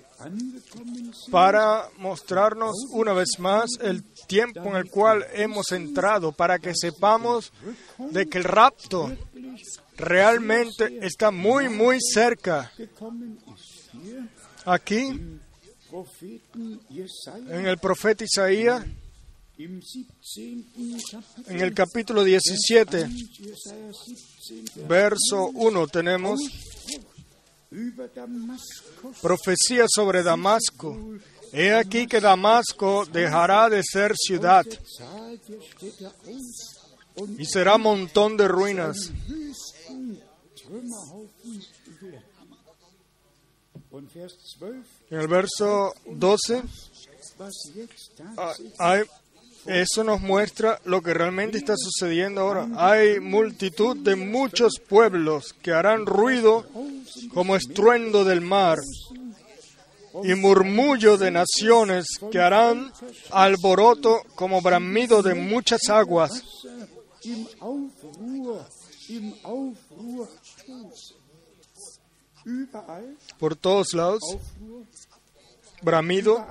para 1.30 1.88
mostrarnos 1.98 2.74
una 2.92 3.12
vez 3.12 3.38
más 3.38 3.66
el 3.80 4.04
tiempo 4.26 4.60
en 4.66 4.76
el 4.76 4.88
cual 4.88 5.26
hemos 5.32 5.72
entrado, 5.72 6.32
para 6.32 6.58
que 6.58 6.72
sepamos 6.74 7.52
de 7.98 8.26
que 8.26 8.38
el 8.38 8.44
rapto 8.44 9.12
realmente 9.96 10.98
está 11.04 11.30
muy, 11.30 11.68
muy 11.68 11.98
cerca. 12.00 12.72
Aquí, 14.64 15.20
en 17.48 17.66
el 17.66 17.78
profeta 17.78 18.24
Isaías, 18.24 18.84
im 19.58 19.80
17. 19.80 20.64
Kapitel, 21.10 21.54
en 21.54 21.60
el 21.60 21.72
capítulo 21.72 22.24
17, 22.24 23.08
Jesaja 23.08 23.76
17, 24.06 24.86
verso 24.86 25.46
1, 25.54 25.86
tenemos 25.88 26.40
profecía 29.22 29.86
sobre 29.88 30.22
Damasco. 30.22 30.96
He 31.52 31.72
aquí 31.72 32.06
que 32.06 32.20
Damasco 32.20 33.06
dejará 33.06 33.68
de 33.70 33.82
ser 33.82 34.14
ciudad. 34.16 34.66
y 37.38 37.44
será 37.46 37.78
montón 37.78 38.36
de 38.36 38.48
ruinas. 38.48 39.10
En 45.10 45.20
el 45.20 45.28
verso 45.28 45.94
12, 46.06 46.62
was 47.38 47.54
jetzt 47.74 48.20
Ah, 48.78 49.02
eso 49.66 50.04
nos 50.04 50.20
muestra 50.20 50.78
lo 50.84 51.02
que 51.02 51.12
realmente 51.12 51.58
está 51.58 51.74
sucediendo 51.76 52.42
ahora. 52.42 52.68
Hay 52.76 53.20
multitud 53.20 53.96
de 53.96 54.16
muchos 54.16 54.74
pueblos 54.78 55.54
que 55.62 55.72
harán 55.72 56.06
ruido 56.06 56.66
como 57.34 57.56
estruendo 57.56 58.24
del 58.24 58.40
mar 58.40 58.78
y 60.22 60.34
murmullo 60.34 61.16
de 61.18 61.30
naciones 61.30 62.06
que 62.30 62.38
harán 62.38 62.92
alboroto 63.30 64.22
como 64.34 64.62
bramido 64.62 65.22
de 65.22 65.34
muchas 65.34 65.88
aguas. 65.88 66.42
Por 73.38 73.56
todos 73.56 73.92
lados, 73.92 74.22
bramido, 75.82 76.46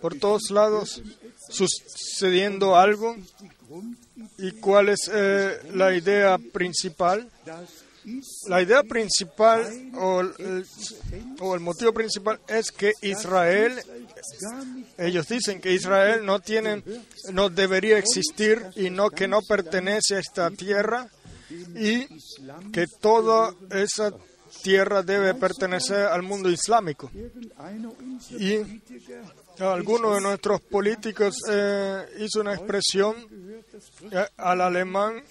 por 0.00 0.18
todos 0.18 0.50
lados, 0.50 1.02
sucediendo 1.48 2.76
algo. 2.76 3.16
¿Y 4.38 4.52
cuál 4.52 4.88
es 4.88 5.10
eh, 5.12 5.58
la 5.74 5.94
idea 5.94 6.38
principal? 6.52 7.30
La 8.46 8.62
idea 8.62 8.84
principal 8.84 9.90
o 9.96 10.20
el, 10.20 10.64
o 11.40 11.54
el 11.54 11.60
motivo 11.60 11.92
principal 11.92 12.38
es 12.46 12.70
que 12.70 12.92
Israel, 13.02 13.82
ellos 14.96 15.26
dicen 15.26 15.60
que 15.60 15.72
Israel 15.72 16.24
no 16.24 16.38
tiene, 16.38 16.84
no 17.32 17.48
debería 17.48 17.98
existir 17.98 18.64
y 18.76 18.90
no 18.90 19.10
que 19.10 19.26
no 19.26 19.42
pertenece 19.42 20.14
a 20.14 20.20
esta 20.20 20.50
tierra 20.52 21.08
y 21.74 22.06
que 22.72 22.86
toda 23.00 23.52
esa 23.70 24.12
tierra 24.62 25.02
debe 25.02 25.34
pertenecer 25.34 26.06
al 26.06 26.22
mundo 26.22 26.50
islámico. 26.50 27.10
Y 28.38 28.52
eh, 28.52 28.64
alguno 29.60 30.14
de 30.14 30.20
nuestros 30.20 30.60
políticos 30.60 31.36
eh, 31.50 32.04
hizo 32.18 32.40
una 32.40 32.54
expresión 32.54 33.16
eh, 34.10 34.26
al 34.36 34.60
alemán. 34.60 35.22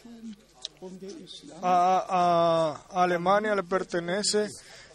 A, 1.62 2.86
Alemania 2.91 3.56
le 3.56 3.63
pertenece 3.63 4.47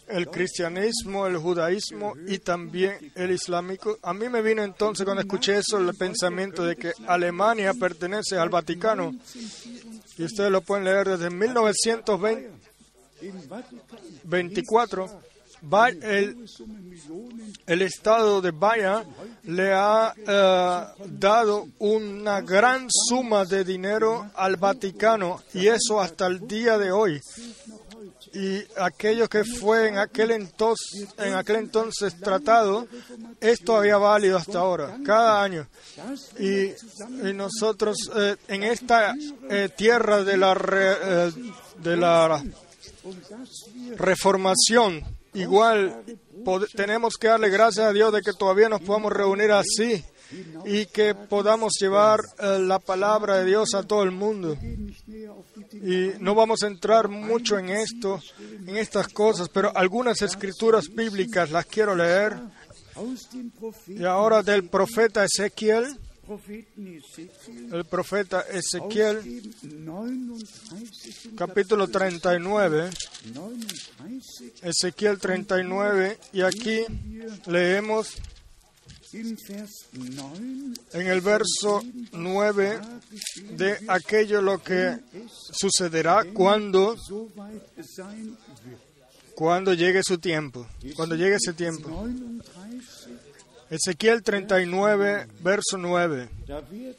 el 0.07 0.29
cristianismo, 0.29 1.27
el 1.27 1.37
judaísmo 1.37 2.15
y 2.27 2.39
también 2.39 3.13
el 3.15 3.31
islámico. 3.33 3.99
A 4.03 4.13
mí 4.13 4.29
me 4.29 4.43
vino 4.43 4.63
entonces 4.63 5.05
cuando 5.05 5.23
escuché 5.23 5.59
eso 5.59 5.79
el 5.79 5.95
pensamiento 5.97 6.65
de 6.65 6.77
que 6.77 6.93
Alemania 7.07 7.73
pertenece 7.75 8.37
al 8.37 8.51
Vaticano. 8.51 9.13
Y 10.17 10.25
ustedes 10.25 10.51
lo 10.51 10.61
pueden 10.61 10.85
leer 10.85 11.09
desde 11.09 11.31
1920. 11.31 12.61
24, 14.31 15.21
el, 16.03 16.47
el 17.67 17.83
estado 17.83 18.41
de 18.41 18.51
Bahía 18.51 19.05
le 19.45 19.73
ha 19.73 20.15
eh, 20.17 21.05
dado 21.07 21.69
una 21.79 22.41
gran 22.41 22.87
suma 22.91 23.45
de 23.45 23.65
dinero 23.65 24.31
al 24.35 24.57
Vaticano 24.57 25.43
y 25.55 25.69
eso 25.69 26.01
hasta 26.01 26.27
el 26.27 26.47
día 26.47 26.79
de 26.79 26.93
hoy. 26.93 27.21
Y 28.33 28.63
aquello 28.77 29.29
que 29.29 29.45
fue 29.45 29.89
en 29.89 29.99
aquel 29.99 30.31
entonces, 30.31 31.09
en 31.19 31.35
aquel 31.35 31.57
entonces 31.57 32.17
tratado 32.17 32.87
es 33.41 33.59
todavía 33.61 33.97
válido 33.97 34.39
hasta 34.39 34.61
ahora, 34.61 34.99
cada 35.05 35.43
año. 35.43 35.67
Y, 36.39 36.67
y 37.29 37.33
nosotros 37.35 37.97
eh, 38.15 38.37
en 38.47 38.63
esta 38.63 39.15
eh, 39.51 39.69
tierra 39.77 40.23
de 40.23 40.37
la, 40.37 40.55
de 41.83 41.97
la 41.97 42.41
reformación, 43.97 45.03
igual 45.35 46.03
tenemos 46.75 47.15
que 47.17 47.29
darle 47.29 47.51
gracias 47.51 47.87
a 47.87 47.93
Dios 47.93 48.13
de 48.13 48.23
que 48.23 48.33
todavía 48.33 48.69
nos 48.69 48.81
podamos 48.81 49.13
reunir 49.13 49.53
así 49.53 50.05
y 50.65 50.87
que 50.87 51.15
podamos 51.15 51.75
llevar 51.81 52.21
eh, 52.39 52.59
la 52.61 52.79
palabra 52.79 53.39
de 53.39 53.47
Dios 53.47 53.75
a 53.75 53.83
todo 53.83 54.03
el 54.03 54.13
mundo. 54.13 54.57
Y 55.73 56.13
no 56.21 56.35
vamos 56.35 56.63
a 56.63 56.69
entrar 56.69 57.09
mucho 57.09 57.59
en 57.59 57.71
esto, 57.71 58.21
en 58.67 58.77
estas 58.77 59.09
cosas, 59.09 59.49
pero 59.49 59.77
algunas 59.77 60.23
escrituras 60.23 60.89
bíblicas 60.89 61.51
las 61.51 61.67
quiero 61.67 61.95
leer. 61.95 62.37
Y 63.87 64.05
ahora 64.05 64.43
del 64.43 64.69
profeta 64.69 65.25
Ezequiel, 65.25 65.99
el 67.73 67.85
profeta 67.87 68.43
Ezequiel, 68.43 69.17
dem 69.63 70.39
39. 70.39 71.37
capítulo 71.37 71.89
39, 71.89 72.91
39 73.23 74.21
Ezequiel 74.63 75.19
39, 75.19 76.19
y 76.33 76.43
aquí 76.43 76.85
leemos 77.47 78.17
im 79.13 79.37
Vers 79.49 79.89
9 79.93 80.75
en 80.93 81.07
el 81.09 81.21
verso 81.21 81.83
9 82.13 82.81
de 83.57 83.79
aquello 83.89 84.41
lo 84.41 84.63
que 84.63 85.01
sucederá 85.53 86.25
cuando, 86.33 86.95
cuando 89.35 89.75
llegue 89.75 90.03
su 90.05 90.19
tiempo, 90.19 90.65
cuando 90.95 91.17
llegue 91.17 91.37
ese 91.37 91.55
tiempo. 91.55 92.09
Ezequiel 93.71 94.23
39, 94.23 95.29
verso 95.43 95.79
9. 95.79 96.29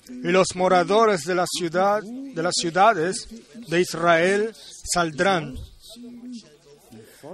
Y 0.10 0.32
los 0.32 0.56
moradores 0.56 1.26
de 1.26 1.36
la 1.36 1.46
ciudad, 1.46 2.02
de 2.02 2.42
las 2.42 2.54
ciudades 2.56 3.28
de 3.68 3.82
Israel 3.82 4.56
saldrán 4.94 5.56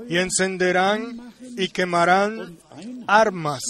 y 0.09 0.17
encenderán 0.17 1.33
y 1.55 1.67
quemarán 1.69 2.57
armas, 3.05 3.61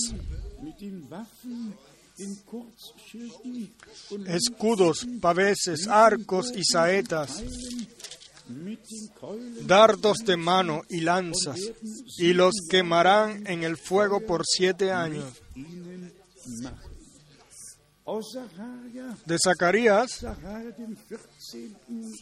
escudos, 4.26 5.06
paveses, 5.20 5.88
arcos 5.90 6.54
y 6.56 6.64
saetas 6.64 7.44
dardos 9.66 10.18
de 10.20 10.38
mano 10.38 10.84
y 10.90 11.02
lanzas, 11.02 11.60
y 12.18 12.34
los 12.34 12.54
quemarán 12.70 13.46
en 13.48 13.64
el 13.64 13.78
fuego 13.78 14.22
por 14.22 14.44
siete 14.46 14.92
años. 14.92 15.26
De 19.26 19.38
Zacarías, 19.38 20.12
Sacharja 20.12 20.72
dem 20.78 20.96
14. 20.96 21.72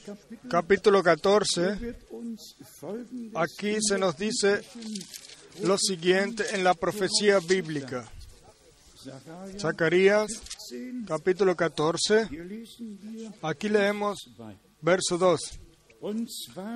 Kapitel, 0.04 0.50
capítulo 0.50 1.04
14, 1.04 1.78
wird 1.80 1.96
uns 2.10 2.56
folgendes 2.80 3.36
aquí 3.36 3.78
se 3.88 4.00
nos 4.00 4.18
dice 4.18 4.62
lo 5.62 5.78
siguiente 5.78 6.44
en 6.54 6.64
la 6.64 6.74
profecía 6.74 7.38
bíblica. 7.40 8.12
Zacarías, 9.60 10.32
10, 10.72 11.06
capítulo 11.06 11.56
14, 11.56 12.30
hier 12.32 12.46
lesen 12.46 13.00
wir 13.04 13.32
aquí 13.44 13.70
leemos 13.70 14.18
verso 14.82 15.20
2. 15.20 15.64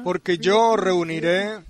Porque 0.03 0.37
yo 0.37 0.75
reuniré 0.75 1.63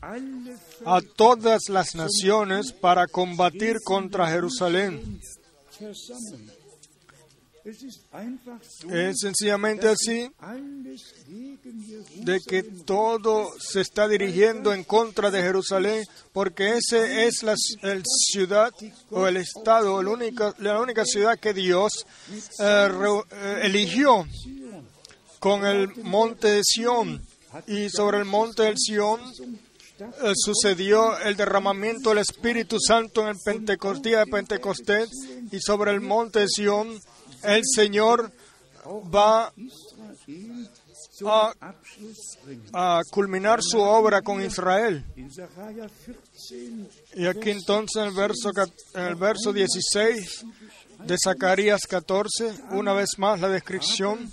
a 0.85 1.01
todas 1.15 1.69
las 1.69 1.95
naciones 1.95 2.71
para 2.71 3.07
combatir 3.07 3.77
contra 3.83 4.27
Jerusalén. 4.29 5.19
Es 8.89 9.19
sencillamente 9.19 9.87
así 9.89 10.31
de 12.15 12.39
que 12.47 12.63
todo 12.63 13.51
se 13.59 13.81
está 13.81 14.07
dirigiendo 14.07 14.73
en 14.73 14.83
contra 14.83 15.29
de 15.29 15.41
Jerusalén, 15.41 16.05
porque 16.31 16.77
ese 16.77 17.27
es 17.27 17.43
la 17.43 17.55
el 17.83 18.03
ciudad 18.05 18.71
o 19.11 19.27
el 19.27 19.37
estado, 19.37 20.01
la 20.01 20.79
única 20.79 21.05
ciudad 21.05 21.37
que 21.39 21.53
Dios 21.53 22.05
eh, 22.59 22.89
eh, 23.31 23.59
eligió 23.63 24.25
con 25.39 25.65
el 25.65 25.95
monte 26.03 26.47
de 26.47 26.61
Sión. 26.63 27.21
Y 27.67 27.89
sobre 27.89 28.19
el 28.19 28.25
monte 28.25 28.63
del 28.63 28.77
Sión 28.77 29.21
eh, 29.99 30.31
sucedió 30.35 31.17
el 31.19 31.35
derramamiento 31.35 32.09
del 32.09 32.19
Espíritu 32.19 32.77
Santo 32.79 33.21
en 33.21 33.29
el 33.29 33.37
Pentecostés, 33.43 34.17
de 34.17 34.25
Pentecostés, 34.27 35.09
y 35.51 35.59
sobre 35.59 35.91
el 35.91 36.01
monte 36.01 36.39
de 36.39 36.47
Sión 36.47 36.99
el 37.43 37.63
Señor 37.65 38.31
va 39.13 39.51
a 42.73 43.01
culminar 43.11 43.59
su 43.61 43.79
obra 43.79 44.21
con 44.21 44.41
Israel. 44.41 45.03
In 45.15 45.31
Sacharja 45.31 45.87
14 45.87 46.89
Y 47.15 47.25
aquí 47.25 47.51
entonces 47.51 48.01
en 48.01 48.07
el 48.09 48.13
verso, 48.13 48.51
en 48.93 49.03
el 49.03 49.15
verso 49.15 49.51
16 49.51 50.45
de 51.05 51.17
Zacarías 51.21 51.81
14, 51.89 52.53
una 52.71 52.93
vez 52.93 53.09
más 53.17 53.39
la 53.39 53.49
descripción, 53.49 54.29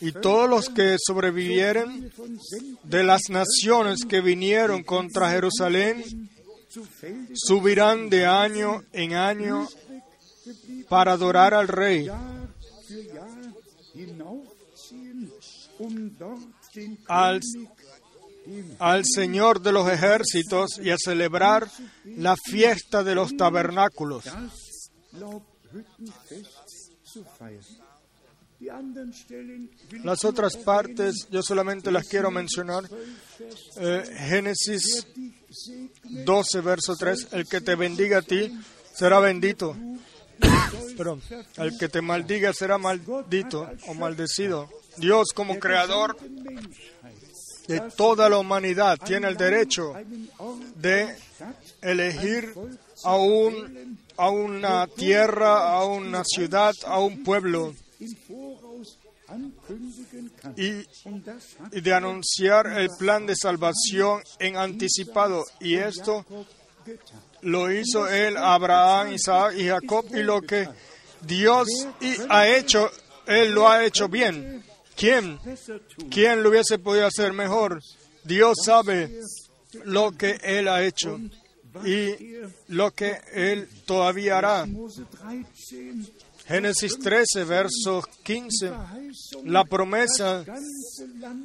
y 0.00 0.12
todos 0.12 0.48
los 0.48 0.68
que 0.68 0.96
sobrevivieren 1.04 2.12
de 2.84 3.02
las 3.02 3.22
naciones 3.30 4.04
que 4.08 4.20
vinieron 4.20 4.82
contra 4.82 5.30
Jerusalén 5.30 6.04
subirán 7.34 8.08
de 8.08 8.26
año 8.26 8.82
en 8.92 9.14
año 9.14 9.68
para 10.88 11.12
adorar 11.12 11.54
al 11.54 11.68
Rey, 11.68 12.08
dem 16.74 17.40
al 18.78 19.04
Señor 19.04 19.60
de 19.62 19.72
los 19.72 19.88
ejércitos 19.90 20.78
y 20.78 20.90
a 20.90 20.96
celebrar 20.98 21.68
la 22.04 22.36
fiesta 22.36 23.02
de 23.02 23.14
los 23.14 23.36
tabernáculos. 23.36 24.24
Las 30.02 30.24
otras 30.24 30.56
partes 30.56 31.26
yo 31.30 31.42
solamente 31.42 31.90
las 31.90 32.06
quiero 32.08 32.30
mencionar. 32.30 32.84
Eh, 33.76 34.02
Génesis 34.28 35.06
12, 36.02 36.60
verso 36.60 36.96
3, 36.96 37.28
el 37.32 37.46
que 37.46 37.60
te 37.60 37.74
bendiga 37.74 38.18
a 38.18 38.22
ti 38.22 38.52
será 38.94 39.20
bendito. 39.20 39.76
Perdón, 40.96 41.22
el 41.56 41.78
que 41.78 41.88
te 41.88 42.00
maldiga 42.00 42.52
será 42.52 42.78
maldito 42.78 43.68
o 43.86 43.94
maldecido. 43.94 44.68
Dios 44.96 45.28
como 45.34 45.58
creador 45.58 46.16
de 47.66 47.80
toda 47.96 48.28
la 48.28 48.38
humanidad 48.38 48.98
tiene 49.04 49.28
el 49.28 49.36
derecho 49.36 49.94
de 50.76 51.16
elegir 51.80 52.52
a, 53.04 53.16
un, 53.16 53.98
a 54.16 54.30
una 54.30 54.86
tierra, 54.86 55.72
a 55.72 55.84
una 55.84 56.22
ciudad, 56.24 56.74
a 56.86 56.98
un 56.98 57.22
pueblo 57.24 57.74
y 60.56 61.80
de 61.80 61.92
anunciar 61.92 62.66
el 62.78 62.88
plan 62.98 63.26
de 63.26 63.34
salvación 63.36 64.22
en 64.38 64.56
anticipado. 64.56 65.44
Y 65.60 65.74
esto 65.76 66.24
lo 67.42 67.70
hizo 67.70 68.08
él, 68.08 68.36
Abraham, 68.36 69.12
Isaac 69.12 69.54
y 69.56 69.68
Jacob, 69.68 70.06
y 70.14 70.22
lo 70.22 70.42
que 70.42 70.68
Dios 71.22 71.68
ha 72.28 72.48
hecho, 72.48 72.90
él 73.26 73.52
lo 73.52 73.68
ha 73.68 73.84
hecho 73.84 74.08
bien. 74.08 74.64
¿Quién? 74.96 75.38
¿Quién 76.10 76.42
lo 76.42 76.50
hubiese 76.50 76.78
podido 76.78 77.06
hacer 77.06 77.32
mejor? 77.32 77.80
Dios 78.24 78.56
sabe 78.64 79.20
lo 79.84 80.12
que 80.12 80.38
él 80.42 80.68
ha 80.68 80.82
hecho 80.82 81.20
y 81.84 82.36
lo 82.68 82.92
que 82.92 83.20
él 83.32 83.68
todavía 83.86 84.38
hará. 84.38 84.66
Mose 86.48 86.48
13, 86.48 86.48
Génesis 86.48 86.98
13, 86.98 87.44
verso 87.44 88.02
15, 88.22 88.70
Verheißung, 88.70 89.46
la 89.50 89.64
promesa 89.64 90.44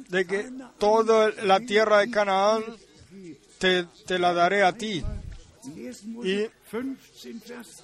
de 0.08 0.26
que 0.26 0.50
toda 0.78 1.30
la 1.42 1.60
tierra 1.60 1.98
de 1.98 2.10
Canaán 2.10 2.64
te, 3.58 4.18
la 4.18 4.32
daré 4.32 4.62
a 4.62 4.72
ti. 4.72 5.02
Y- 6.24 6.46
15, 6.70 7.32
Vers 7.48 7.82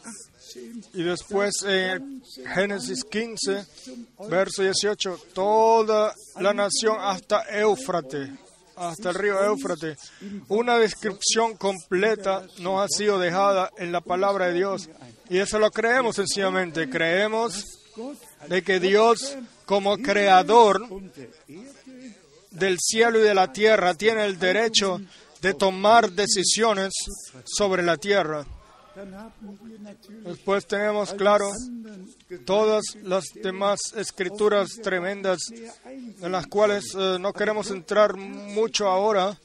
18. 0.55 0.91
Y 0.95 1.03
después 1.03 1.55
en 1.67 2.23
Génesis 2.55 3.05
15, 3.05 3.67
verso 4.31 4.63
18, 4.63 5.19
toda 5.35 6.15
la 6.41 6.55
nación 6.55 6.97
hasta 7.01 7.43
Éufrates, 7.51 8.31
hasta 8.77 9.11
el 9.11 9.15
río 9.17 9.43
Éufrates. 9.45 9.99
Una 10.49 10.79
descripción 10.79 11.57
completa 11.57 12.47
nos 12.61 12.81
ha 12.81 12.89
sido 12.89 13.19
dejada 13.19 13.71
en 13.77 13.91
la 13.93 14.01
palabra 14.01 14.47
de 14.47 14.55
Dios. 14.55 14.89
Y 15.29 15.39
eso 15.39 15.59
lo 15.59 15.71
creemos 15.71 16.17
sencillamente. 16.17 16.89
Creemos 16.89 17.65
de 18.49 18.63
que 18.63 18.81
Dios 18.81 19.37
como 19.65 19.99
creador 19.99 20.87
del 22.51 22.79
cielo 22.81 23.19
y 23.19 23.23
de 23.23 23.35
la 23.35 23.53
tierra 23.53 23.95
tiene 23.95 24.25
el 24.25 24.39
derecho 24.39 25.01
de 25.43 25.55
tomar 25.55 26.11
decisiones 26.13 26.93
sobre 27.45 27.83
la 27.83 27.97
tierra. 27.97 28.47
Después 30.25 30.67
tenemos 30.67 31.13
claro 31.13 31.51
todas 32.47 32.83
las 33.03 33.25
demás 33.35 33.79
escrituras 33.95 34.71
tremendas 34.83 35.39
en 35.85 36.33
las 36.33 36.47
cuales 36.47 36.95
eh, 36.99 37.19
no 37.21 37.35
queremos 37.35 37.71
entrar 37.71 38.17
mucho 38.17 38.89
ahora, 38.89 39.39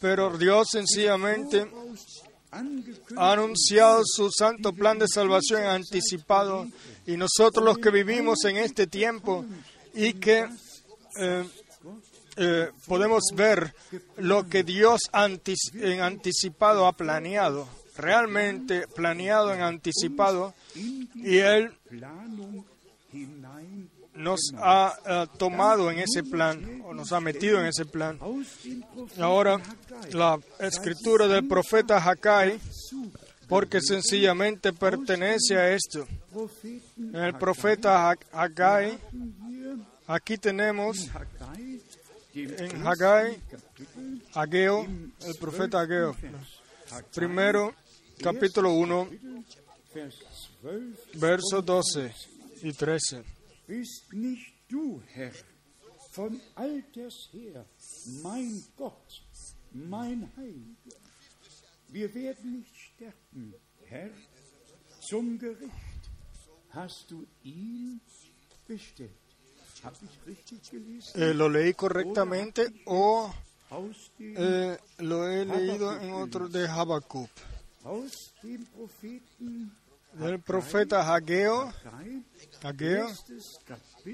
pero 0.00 0.38
Dios 0.38 0.68
sencillamente 0.70 1.66
ha 3.16 3.32
anunciado 3.32 4.02
su 4.04 4.30
santo 4.30 4.72
plan 4.72 4.98
de 4.98 5.06
salvación 5.08 5.64
anticipado. 5.64 6.66
Y 7.06 7.16
nosotros 7.16 7.64
los 7.64 7.78
que 7.78 7.90
vivimos 7.90 8.44
en 8.44 8.56
este 8.56 8.86
tiempo 8.86 9.44
y 9.94 10.14
que 10.14 10.48
eh, 11.18 11.44
eh, 12.36 12.70
podemos 12.86 13.22
ver 13.34 13.74
lo 14.16 14.48
que 14.48 14.62
Dios 14.62 15.00
antis- 15.12 15.74
en 15.74 16.00
anticipado 16.00 16.86
ha 16.86 16.92
planeado, 16.92 17.68
realmente 17.96 18.86
planeado 18.88 19.52
en 19.52 19.60
anticipado. 19.62 20.54
Y 21.14 21.38
Él 21.38 21.72
nos 24.18 24.52
ha 24.56 24.98
eh, 25.06 25.26
tomado 25.38 25.90
en 25.90 26.00
ese 26.00 26.24
plan 26.24 26.82
o 26.84 26.92
nos 26.92 27.12
ha 27.12 27.20
metido 27.20 27.60
en 27.60 27.66
ese 27.66 27.86
plan. 27.86 28.18
Ahora, 29.18 29.60
la 30.12 30.38
escritura 30.58 31.28
del 31.28 31.46
profeta 31.46 31.98
Haggai, 31.98 32.58
porque 33.48 33.80
sencillamente 33.80 34.72
pertenece 34.72 35.56
a 35.56 35.70
esto. 35.72 36.06
El 37.14 37.34
profeta 37.34 38.16
hier 38.32 38.98
aquí 40.06 40.36
tenemos 40.36 41.08
en 42.34 42.82
Kapitel, 42.82 43.40
Ageo, 44.34 44.86
el 45.26 45.34
profeta 45.36 45.80
Ageo. 45.80 46.16
Primero, 47.14 47.74
capítulo 48.20 48.72
1, 48.72 49.08
Vers 49.94 50.18
12, 50.62 51.18
versos 51.18 51.64
12 51.64 52.14
y 52.62 52.72
13. 52.72 53.37
bist 53.68 54.12
nicht 54.12 54.54
du, 54.68 55.00
Herr, 55.14 55.32
von 56.10 56.40
alters 56.56 57.28
her, 57.32 57.64
mein 58.22 58.64
Gott, 58.76 59.22
mein 59.72 60.28
Heiliger. 60.36 61.00
Wir 61.88 62.12
werden 62.14 62.58
nicht 62.58 62.76
sterben, 62.76 63.54
Herr, 63.84 64.10
zum 65.08 65.38
Gericht 65.38 66.02
hast 66.70 67.10
du 67.10 67.26
ihn 67.42 68.00
bestellt. 68.66 69.10
Habe 69.84 69.96
ich 70.02 70.26
richtig 70.26 70.70
gelesen? 70.70 71.20
Eh, 71.20 71.32
¿Lo 71.32 71.48
leí 71.48 71.72
correctamente 71.74 72.72
o 72.86 73.30
eh, 74.18 74.76
lo 74.98 75.28
he 75.28 75.44
leído 75.44 75.92
en 76.00 76.12
otro 76.14 76.48
de 76.48 76.66
Habacuc? 76.66 77.30
aus 77.88 78.34
dem 78.42 78.66
Propheten 78.66 79.72
Del 80.18 80.40
profeta 80.40 81.14
Hageo, 81.14 81.72
3, 81.82 82.64
Hageo 82.64 83.06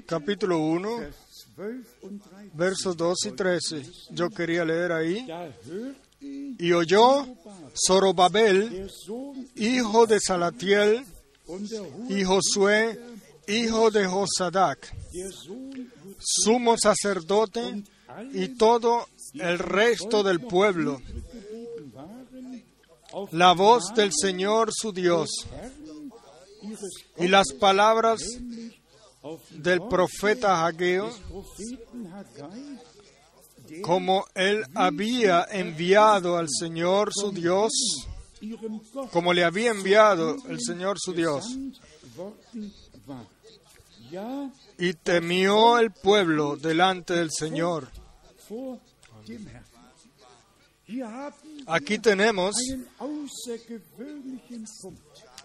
capítulo 0.05 0.59
1, 0.59 0.99
Vers 0.99 1.15
12 1.55 1.85
und 2.01 2.21
13. 2.21 2.49
versos 2.53 2.97
2 2.97 3.25
y 3.25 3.31
13. 3.31 3.83
Yo 4.11 4.29
quería 4.29 4.63
leer 4.65 4.91
ahí. 4.91 5.27
Y 6.21 6.71
oyó 6.73 7.25
Zorobabel, 7.87 8.89
hijo 9.55 10.05
de 10.05 10.19
Salatiel, 10.19 11.05
y 12.09 12.23
Josué, 12.23 12.99
hijo 13.47 13.89
de 13.89 14.05
Josadac, 14.05 14.93
sumo 16.19 16.75
sacerdote, 16.77 17.83
y 18.33 18.49
todo 18.49 19.07
el 19.33 19.59
resto 19.59 20.23
del 20.23 20.39
pueblo, 20.39 21.01
la 23.31 23.53
voz 23.53 23.93
del 23.95 24.11
Señor 24.13 24.71
su 24.73 24.91
Dios, 24.91 25.29
y 27.17 27.27
las 27.27 27.47
palabras 27.59 28.21
del 29.51 29.81
profeta 29.87 30.65
Hageo, 30.65 31.11
como 33.81 34.25
él 34.35 34.63
había 34.75 35.45
enviado 35.51 36.37
al 36.37 36.47
Señor 36.49 37.11
su 37.13 37.31
Dios, 37.31 37.71
como 39.11 39.33
le 39.33 39.43
había 39.43 39.71
enviado 39.71 40.35
el 40.47 40.59
Señor 40.61 40.97
su 40.99 41.13
Dios. 41.13 41.45
Y 44.77 44.93
temió 44.93 45.79
el 45.79 45.91
pueblo 45.91 46.55
delante 46.57 47.13
del 47.13 47.31
Señor. 47.31 47.89
Aquí 51.67 51.97
tenemos. 51.97 52.55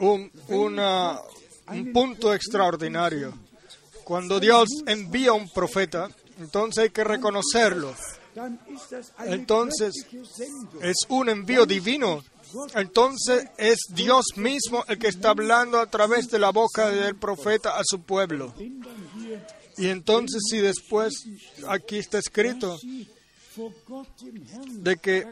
Un, 0.01 0.31
una- 0.49 1.19
un 1.69 1.93
punto 1.93 2.35
extraordinario. 2.35 3.33
Cuando 4.05 4.41
Dios 4.41 4.69
envía 4.87 5.33
un 5.33 5.49
profeta, 5.53 6.09
entonces 6.39 6.85
hay 6.85 6.91
que 6.91 7.05
reconocerlo. 7.05 7.95
Entonces 9.27 9.93
es 10.83 10.97
un 11.09 11.29
envío 11.29 11.67
divino. 11.67 12.23
Entonces 12.75 13.45
es 13.57 13.79
Dios 13.91 14.25
mismo 14.37 14.85
el 14.89 14.99
que 14.99 15.07
está 15.09 15.31
hablando 15.31 15.79
a 15.79 15.87
través 15.87 16.29
de 16.29 16.39
la 16.41 16.51
boca 16.51 16.89
del 16.91 17.15
profeta 17.15 17.79
a 17.79 17.83
su 17.85 18.03
pueblo. 18.03 18.53
Y 19.77 19.87
entonces 19.89 20.43
si 20.51 20.59
después 20.59 21.15
aquí 21.69 21.99
está 21.99 22.19
escrito 22.19 22.77
de 24.71 24.97
que 24.97 25.27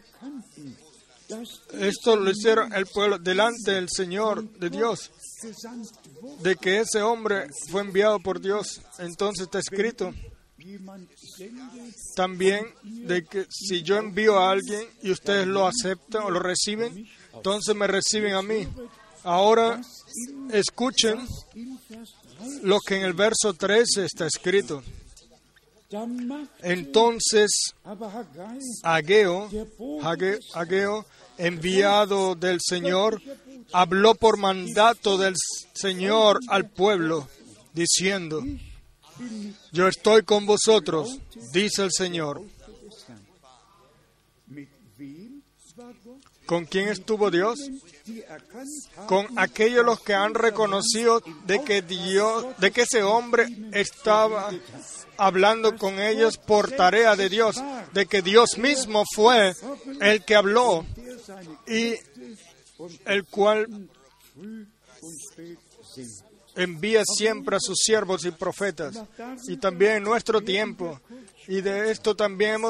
esto 1.72 2.16
lo 2.16 2.30
hicieron 2.30 2.72
el 2.72 2.86
pueblo 2.86 3.18
delante 3.18 3.72
del 3.72 3.88
Señor, 3.90 4.48
de 4.58 4.70
Dios, 4.70 5.10
de 6.42 6.56
que 6.56 6.80
ese 6.80 7.02
hombre 7.02 7.48
fue 7.70 7.82
enviado 7.82 8.18
por 8.20 8.40
Dios. 8.40 8.80
Entonces 8.98 9.44
está 9.44 9.58
escrito 9.58 10.12
también 12.16 12.66
de 12.82 13.24
que 13.24 13.46
si 13.48 13.82
yo 13.82 13.96
envío 13.96 14.38
a 14.38 14.50
alguien 14.50 14.82
y 15.02 15.10
ustedes 15.10 15.46
lo 15.46 15.66
aceptan 15.66 16.24
o 16.24 16.30
lo 16.30 16.40
reciben, 16.40 17.06
entonces 17.34 17.74
me 17.74 17.86
reciben 17.86 18.34
a 18.34 18.42
mí. 18.42 18.66
Ahora 19.24 19.80
escuchen 20.52 21.20
in 21.54 21.78
Vers 21.88 22.14
3, 22.38 22.62
lo 22.62 22.80
que 22.80 22.96
en 22.96 23.02
el 23.02 23.12
verso 23.12 23.52
13 23.54 24.04
está 24.04 24.26
escrito. 24.26 24.82
Entonces 26.62 27.50
Ageo, 28.82 29.48
Ageo, 30.54 31.06
enviado 31.38 32.34
del 32.34 32.58
Señor, 32.60 33.22
habló 33.72 34.14
por 34.14 34.36
mandato 34.36 35.16
del 35.16 35.34
Señor 35.72 36.40
al 36.48 36.68
pueblo, 36.68 37.26
diciendo, 37.72 38.44
yo 39.72 39.88
estoy 39.88 40.24
con 40.24 40.44
vosotros, 40.44 41.18
dice 41.52 41.84
el 41.84 41.92
Señor. 41.92 42.42
¿Con 46.44 46.66
quién 46.66 46.88
estuvo 46.88 47.30
Dios? 47.30 47.58
Con 49.06 49.26
aquellos 49.38 49.84
los 49.84 50.00
que 50.00 50.14
han 50.14 50.34
reconocido 50.34 51.22
de 51.46 51.62
que 51.62 51.82
Dios, 51.82 52.46
de 52.58 52.70
que 52.70 52.82
ese 52.82 53.02
hombre 53.02 53.46
estaba 53.72 54.50
hablando 55.16 55.76
con 55.76 56.00
ellos 56.00 56.38
por 56.38 56.70
tarea 56.70 57.16
de 57.16 57.28
Dios, 57.28 57.56
de 57.92 58.06
que 58.06 58.22
Dios 58.22 58.58
mismo 58.58 59.04
fue 59.14 59.54
el 60.00 60.24
que 60.24 60.36
habló 60.36 60.86
y 61.66 61.94
el 63.04 63.24
cual 63.24 63.88
envía 66.56 67.02
siempre 67.04 67.56
a 67.56 67.60
sus 67.60 67.78
siervos 67.78 68.24
y 68.24 68.30
profetas. 68.30 69.00
Y 69.46 69.56
también 69.56 69.96
en 69.96 70.02
nuestro 70.04 70.40
tiempo. 70.40 71.00
Y 71.46 71.60
de 71.60 71.90
esto 71.90 72.14
también 72.14 72.60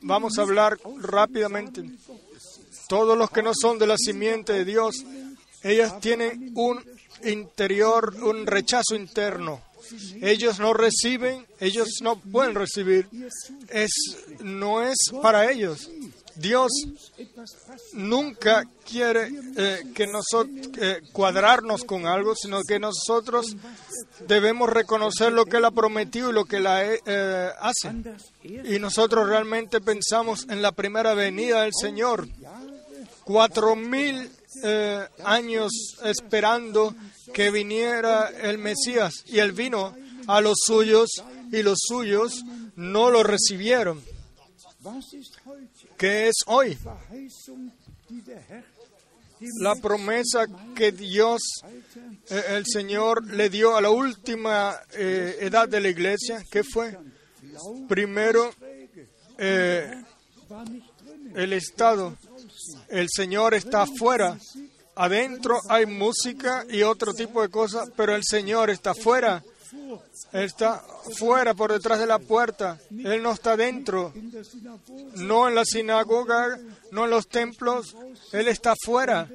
vamos 0.00 0.38
a 0.38 0.42
hablar 0.42 0.78
rápidamente. 1.00 1.84
Todos 2.88 3.16
los 3.16 3.30
que 3.30 3.42
no 3.42 3.52
son 3.54 3.78
de 3.78 3.86
la 3.86 3.96
simiente 3.96 4.52
de 4.52 4.64
Dios, 4.64 5.04
ellas 5.62 6.00
tienen 6.00 6.52
un 6.54 6.82
interior, 7.24 8.14
un 8.22 8.46
rechazo 8.46 8.94
interno. 8.94 9.60
Ellos 10.20 10.58
no 10.58 10.72
reciben, 10.74 11.46
ellos 11.60 12.00
no 12.02 12.20
pueden 12.20 12.54
recibir. 12.54 13.08
Es, 13.68 13.90
no 14.40 14.82
es 14.82 14.96
para 15.22 15.50
ellos. 15.50 15.90
Dios 16.36 16.70
nunca 17.94 18.64
quiere 18.84 19.30
eh, 19.56 19.84
que 19.94 20.06
nosotros 20.06 20.68
cuadrarnos 21.12 21.84
con 21.84 22.06
algo, 22.06 22.34
sino 22.34 22.62
que 22.62 22.78
nosotros 22.78 23.56
debemos 24.28 24.68
reconocer 24.68 25.32
lo 25.32 25.46
que 25.46 25.56
Él 25.56 25.64
ha 25.64 25.70
prometido 25.70 26.30
y 26.30 26.34
lo 26.34 26.44
que 26.44 26.60
la 26.60 26.84
eh, 26.84 27.50
hace. 27.58 27.90
das 28.02 28.32
erste 28.42 28.74
Y 28.74 28.78
nosotros 28.78 29.28
realmente 29.28 29.80
pensamos 29.80 30.46
en 30.50 30.60
la 30.60 30.72
primera 30.72 31.14
venida 31.14 31.62
del 31.62 31.72
Señor. 31.78 32.28
Cuatro 33.26 33.74
mil 33.74 34.30
eh, 34.62 35.04
años 35.24 35.72
esperando 36.04 36.94
que 37.34 37.50
viniera 37.50 38.28
el 38.28 38.56
Mesías 38.56 39.24
y 39.26 39.40
Él 39.40 39.50
vino 39.50 39.96
a 40.28 40.40
los 40.40 40.58
suyos 40.64 41.10
y 41.50 41.64
los 41.64 41.76
suyos 41.88 42.44
no 42.76 43.10
lo 43.10 43.24
recibieron. 43.24 44.00
¿Qué 45.98 46.28
es 46.28 46.36
hoy? 46.46 46.78
La 49.58 49.74
promesa 49.74 50.46
que 50.76 50.92
Dios, 50.92 51.42
eh, 52.30 52.44
el 52.50 52.64
Señor, 52.64 53.26
le 53.26 53.50
dio 53.50 53.76
a 53.76 53.80
la 53.80 53.90
última 53.90 54.72
eh, 54.92 55.38
edad 55.40 55.68
de 55.68 55.80
la 55.80 55.88
iglesia, 55.88 56.44
¿qué 56.48 56.62
fue? 56.62 56.96
Primero, 57.88 58.52
el 59.36 60.04
Estado. 61.54 62.16
El 62.88 63.08
Señor 63.10 63.54
está 63.54 63.82
afuera. 63.82 64.38
Adentro 64.94 65.60
hay 65.68 65.86
música 65.86 66.64
y 66.70 66.82
otro 66.82 67.12
tipo 67.12 67.42
de 67.42 67.48
cosas, 67.48 67.90
pero 67.96 68.14
el 68.14 68.22
Señor 68.24 68.70
está 68.70 68.90
afuera. 68.90 69.42
Está 70.32 70.82
fuera, 71.18 71.54
por 71.54 71.72
detrás 71.72 71.98
de 71.98 72.06
la 72.06 72.18
puerta. 72.18 72.78
Él 72.90 73.22
no 73.22 73.32
está 73.32 73.56
dentro, 73.56 74.12
no 75.16 75.48
en 75.48 75.54
la 75.54 75.64
sinagoga, 75.64 76.58
no 76.92 77.04
en 77.04 77.10
los 77.10 77.28
templos. 77.28 77.96
Él 78.32 78.48
está 78.48 78.72
afuera. 78.72 79.28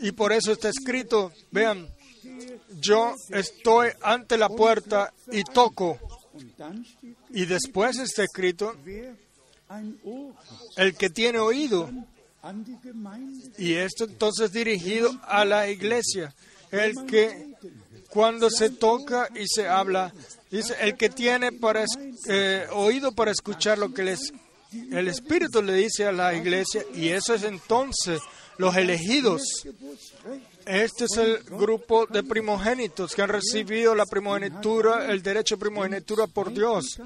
Y 0.00 0.12
por 0.12 0.32
eso 0.32 0.52
está 0.52 0.68
escrito, 0.68 1.32
vean, 1.50 1.88
yo 2.80 3.14
estoy 3.30 3.90
ante 4.02 4.38
la 4.38 4.48
puerta 4.48 5.12
y 5.30 5.44
toco. 5.44 5.98
Y 7.30 7.46
después 7.46 7.98
está 7.98 8.24
escrito, 8.24 8.74
el 10.76 10.96
que 10.96 11.10
tiene 11.10 11.38
oído. 11.38 11.90
Y 13.58 13.74
esto 13.74 14.04
entonces 14.04 14.52
dirigido 14.52 15.10
a 15.24 15.44
la 15.44 15.68
iglesia. 15.68 16.34
El 16.70 17.04
que 17.06 17.54
cuando 18.08 18.50
se 18.50 18.70
toca 18.70 19.28
y 19.34 19.46
se 19.46 19.68
habla, 19.68 20.12
dice, 20.50 20.74
el 20.80 20.96
que 20.96 21.10
tiene 21.10 21.52
para 21.52 21.84
eh, 22.28 22.66
oído 22.72 23.12
para 23.12 23.30
escuchar 23.30 23.78
lo 23.78 23.92
que 23.92 24.04
les, 24.04 24.32
el 24.90 25.08
Espíritu 25.08 25.62
le 25.62 25.74
dice 25.74 26.06
a 26.06 26.12
la 26.12 26.34
iglesia, 26.34 26.84
y 26.94 27.08
eso 27.08 27.34
es 27.34 27.42
entonces 27.42 28.20
los 28.56 28.76
elegidos. 28.76 29.42
Este 30.66 31.04
es 31.04 31.16
el 31.16 31.42
grupo 31.44 32.06
de 32.06 32.22
primogénitos 32.22 33.14
que 33.14 33.22
han 33.22 33.30
recibido 33.30 33.94
la 33.94 34.06
primogenitura, 34.06 35.10
el 35.10 35.22
derecho 35.22 35.56
de 35.56 35.60
primogenitura 35.60 36.26
por 36.26 36.52
Dios. 36.52 37.00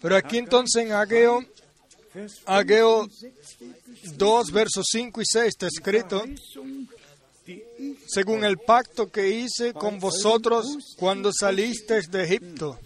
Pero 0.00 0.16
aquí 0.16 0.38
entonces 0.38 0.84
en 0.84 0.92
Ageo, 0.92 1.44
Ageo 2.46 3.08
6 3.10 3.32
steht 3.42 3.85
2, 4.16 4.52
versos 4.52 4.86
5 4.90 5.20
y 5.20 5.24
6 5.26 5.46
está 5.46 5.66
escrito, 5.66 6.24
según 8.06 8.44
el 8.44 8.58
pacto 8.58 9.10
que 9.10 9.28
hice 9.28 9.72
con 9.72 9.98
vosotros 9.98 10.66
cuando 10.96 11.30
salisteis 11.32 12.10
de 12.10 12.24
Egipto. 12.24 12.78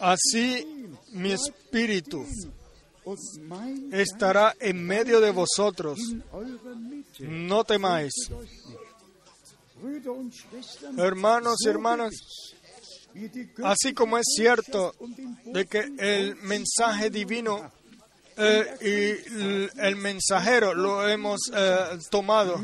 Así 0.00 0.88
mi 1.12 1.32
espíritu 1.32 2.24
estará 3.92 4.54
en 4.60 4.84
medio 4.84 5.20
de 5.20 5.30
vosotros. 5.30 5.98
No 7.20 7.64
temáis. 7.64 8.12
Hermanos 10.96 11.56
y 11.64 11.68
hermanas, 11.68 12.14
así 13.62 13.94
como 13.94 14.18
es 14.18 14.26
cierto 14.34 14.92
de 15.46 15.66
que 15.66 15.88
el 15.98 16.36
mensaje 16.36 17.10
divino 17.10 17.70
eh, 18.38 19.68
y 19.76 19.80
el 19.80 19.96
mensajero 19.96 20.74
lo 20.74 21.06
hemos 21.08 21.40
eh, 21.54 21.98
tomado 22.10 22.60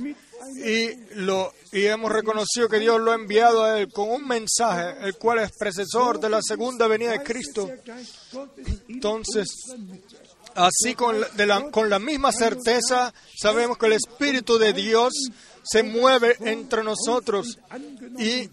y, 0.56 0.90
lo, 1.16 1.52
y 1.72 1.86
hemos 1.86 2.12
reconocido 2.12 2.68
que 2.68 2.78
Dios 2.78 3.00
lo 3.00 3.12
ha 3.12 3.14
enviado 3.14 3.64
a 3.64 3.80
él 3.80 3.88
con 3.92 4.10
un 4.10 4.26
mensaje, 4.26 4.94
el 5.06 5.14
cual 5.16 5.38
es 5.40 5.50
precesor 5.58 6.20
de 6.20 6.28
la 6.28 6.40
segunda 6.42 6.86
venida 6.86 7.12
de 7.12 7.22
Cristo. 7.22 7.70
Entonces. 8.88 9.48
Así 10.56 10.94
con 10.94 11.20
la- 11.20 11.70
con 11.72 11.90
la 11.90 11.98
misma 11.98 12.30
certeza 12.30 13.12
sabemos 13.36 13.76
que 13.76 13.86
el 13.86 13.94
Espíritu 13.94 14.56
de 14.56 14.72
Dios 14.72 15.12
se 15.64 15.82
mueve 15.82 16.36
entre 16.40 16.84
nosotros 16.84 17.58
y 18.18 18.48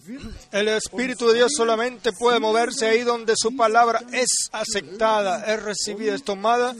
el 0.52 0.67
Espíritu 0.69 1.28
de 1.28 1.36
Dios 1.36 1.52
solamente 1.56 2.12
puede 2.17 2.39
moverse 2.39 2.88
ahí 2.88 3.02
donde 3.02 3.34
su 3.36 3.56
palabra 3.56 4.02
es 4.12 4.30
aceptada, 4.52 5.43
es 5.54 5.62
recibida, 5.62 6.15
es 6.15 6.24
tomada 6.24 6.76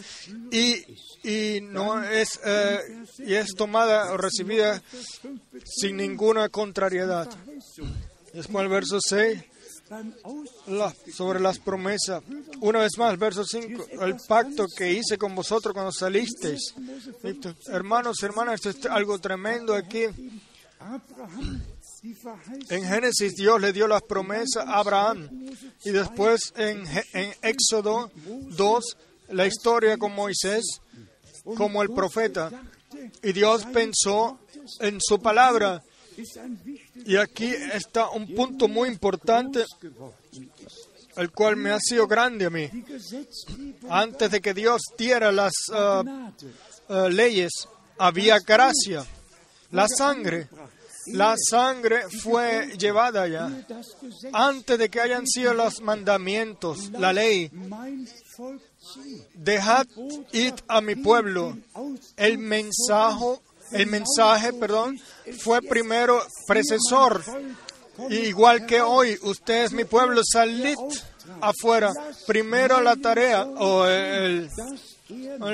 y, 0.52 0.84
y 1.24 1.62
no 1.62 2.04
es 2.04 2.40
eh, 2.46 2.80
y 3.20 3.34
es 3.34 3.54
tomada 3.56 4.12
o 4.14 4.18
recibida 4.18 4.82
sin 5.66 5.98
ninguna 5.98 6.50
contrariedad. 6.50 7.30
Después 8.34 8.64
el 8.64 8.70
verso 8.70 9.00
6 9.00 9.38
Beim 9.38 9.42
Aus 9.42 9.51
sobre 11.14 11.40
las 11.40 11.60
promesas. 11.60 12.24
Una 12.60 12.80
vez 12.80 12.98
más, 12.98 13.18
verso 13.18 13.44
5, 13.44 13.88
el 14.02 14.16
pacto 14.28 14.66
que 14.76 14.92
hice 14.92 15.18
con 15.18 15.36
vosotros 15.36 15.74
cuando 15.74 15.92
salisteis. 15.92 16.74
Hermanos, 17.68 18.18
hermanas, 18.24 18.66
esto 18.66 18.88
es 18.88 18.94
algo 18.94 19.20
tremendo 19.20 19.76
aquí. 19.76 20.06
En 22.70 22.84
Génesis 22.84 23.36
Dios 23.36 23.62
le 23.62 23.72
dio 23.72 23.88
las 23.88 24.02
promesas 24.02 24.66
a 24.66 24.80
Abraham 24.80 25.30
y 25.84 25.92
después 25.92 26.54
en, 26.56 26.84
en 27.14 27.34
Éxodo 27.44 28.12
2 28.16 28.98
la 29.30 29.46
historia 29.46 29.98
con 29.98 30.14
Moisés 30.14 30.64
como 31.56 31.84
el 31.84 31.90
profeta. 31.90 32.52
Y 33.24 33.32
Dios 33.34 33.66
pensó 33.66 34.40
en 34.80 35.00
su 35.00 35.22
palabra. 35.22 35.84
Y 37.06 37.16
aquí 37.16 37.46
está 37.46 38.10
un 38.10 38.34
punto 38.34 38.68
muy 38.68 38.90
importante, 38.90 39.66
el 41.16 41.32
cual 41.32 41.56
me 41.56 41.72
ha 41.72 41.80
sido 41.80 42.08
grande 42.08 42.46
a 42.46 42.50
mí. 42.50 42.70
Antes 43.90 44.32
de 44.32 44.42
que 44.42 44.54
Dios 44.54 44.82
diera 44.98 45.32
las 45.32 45.54
Gnade 45.70 46.34
ah, 46.90 47.08
leyes, 47.10 47.52
había 47.98 48.40
gracia. 48.40 49.06
La 49.72 49.88
sangre, 49.88 50.50
la 51.08 51.36
sangre 51.38 52.10
fue 52.10 52.78
llevada 52.78 53.28
ya. 53.28 53.50
Antes 54.34 54.78
de 54.78 54.90
que 54.90 55.00
hayan 55.00 55.26
sido 55.26 55.54
los 55.54 55.82
mandamientos, 55.82 56.92
la 56.92 57.14
ley, 57.14 57.50
dejad 59.34 59.88
id 60.34 60.54
a 60.68 60.82
mi 60.82 60.96
pueblo. 60.96 61.58
El 62.18 62.38
mensaje, 62.38 63.40
el 63.72 63.88
mensaje, 63.88 64.54
perdón, 64.54 65.00
fue 65.40 65.62
primero 65.62 66.22
precesor. 66.48 67.24
Igual 68.10 68.66
que 68.66 68.82
hoy, 68.82 69.18
usted 69.24 69.66
es 69.66 69.72
mi 69.74 69.84
pueblo, 69.84 70.22
salid 70.24 70.76
afuera. 71.42 71.92
Primero 72.26 72.82
la 72.82 72.96
tarea 72.96 73.44
o 73.44 73.86
el, 73.86 74.50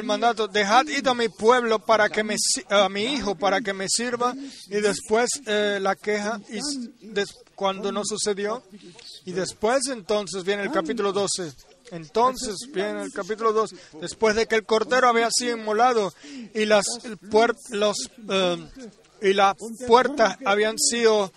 mandato, 0.04 0.48
dejad 0.48 0.86
ir 0.88 1.08
a 1.10 1.14
mi 1.14 1.30
pueblo 1.30 1.80
para 1.80 2.10
que 2.10 2.24
me 2.24 2.36
a 2.70 2.88
mi 2.90 3.04
hijo 3.06 3.36
para 3.36 3.60
que 3.60 3.74
me 3.74 3.88
sirva 3.90 4.34
y 4.68 4.76
después 4.82 5.30
eh, 5.48 5.80
la 5.82 5.96
queja 5.96 6.40
y 6.50 6.60
des- 7.12 7.34
cuando 7.56 7.92
no 7.92 8.04
sucedió 8.06 8.62
y 9.26 9.32
después 9.32 9.88
entonces 9.88 10.44
viene 10.44 10.62
el 10.62 10.72
capítulo 10.72 11.12
12 11.12 11.52
entonces 11.92 12.56
viene 12.74 13.04
el 13.04 13.12
capítulo 13.12 13.54
2 13.54 13.76
después 14.02 14.36
de 14.36 14.48
que 14.48 14.56
el 14.56 14.66
cordero 14.66 15.08
había 15.08 15.30
sido 15.32 15.58
inmolado 15.58 16.14
y 16.54 16.66
las 16.66 16.86
eh, 17.04 18.58
y 19.22 19.34
las 19.34 19.56
puertas 19.88 20.38
habían 20.46 20.78
sido 20.78 21.32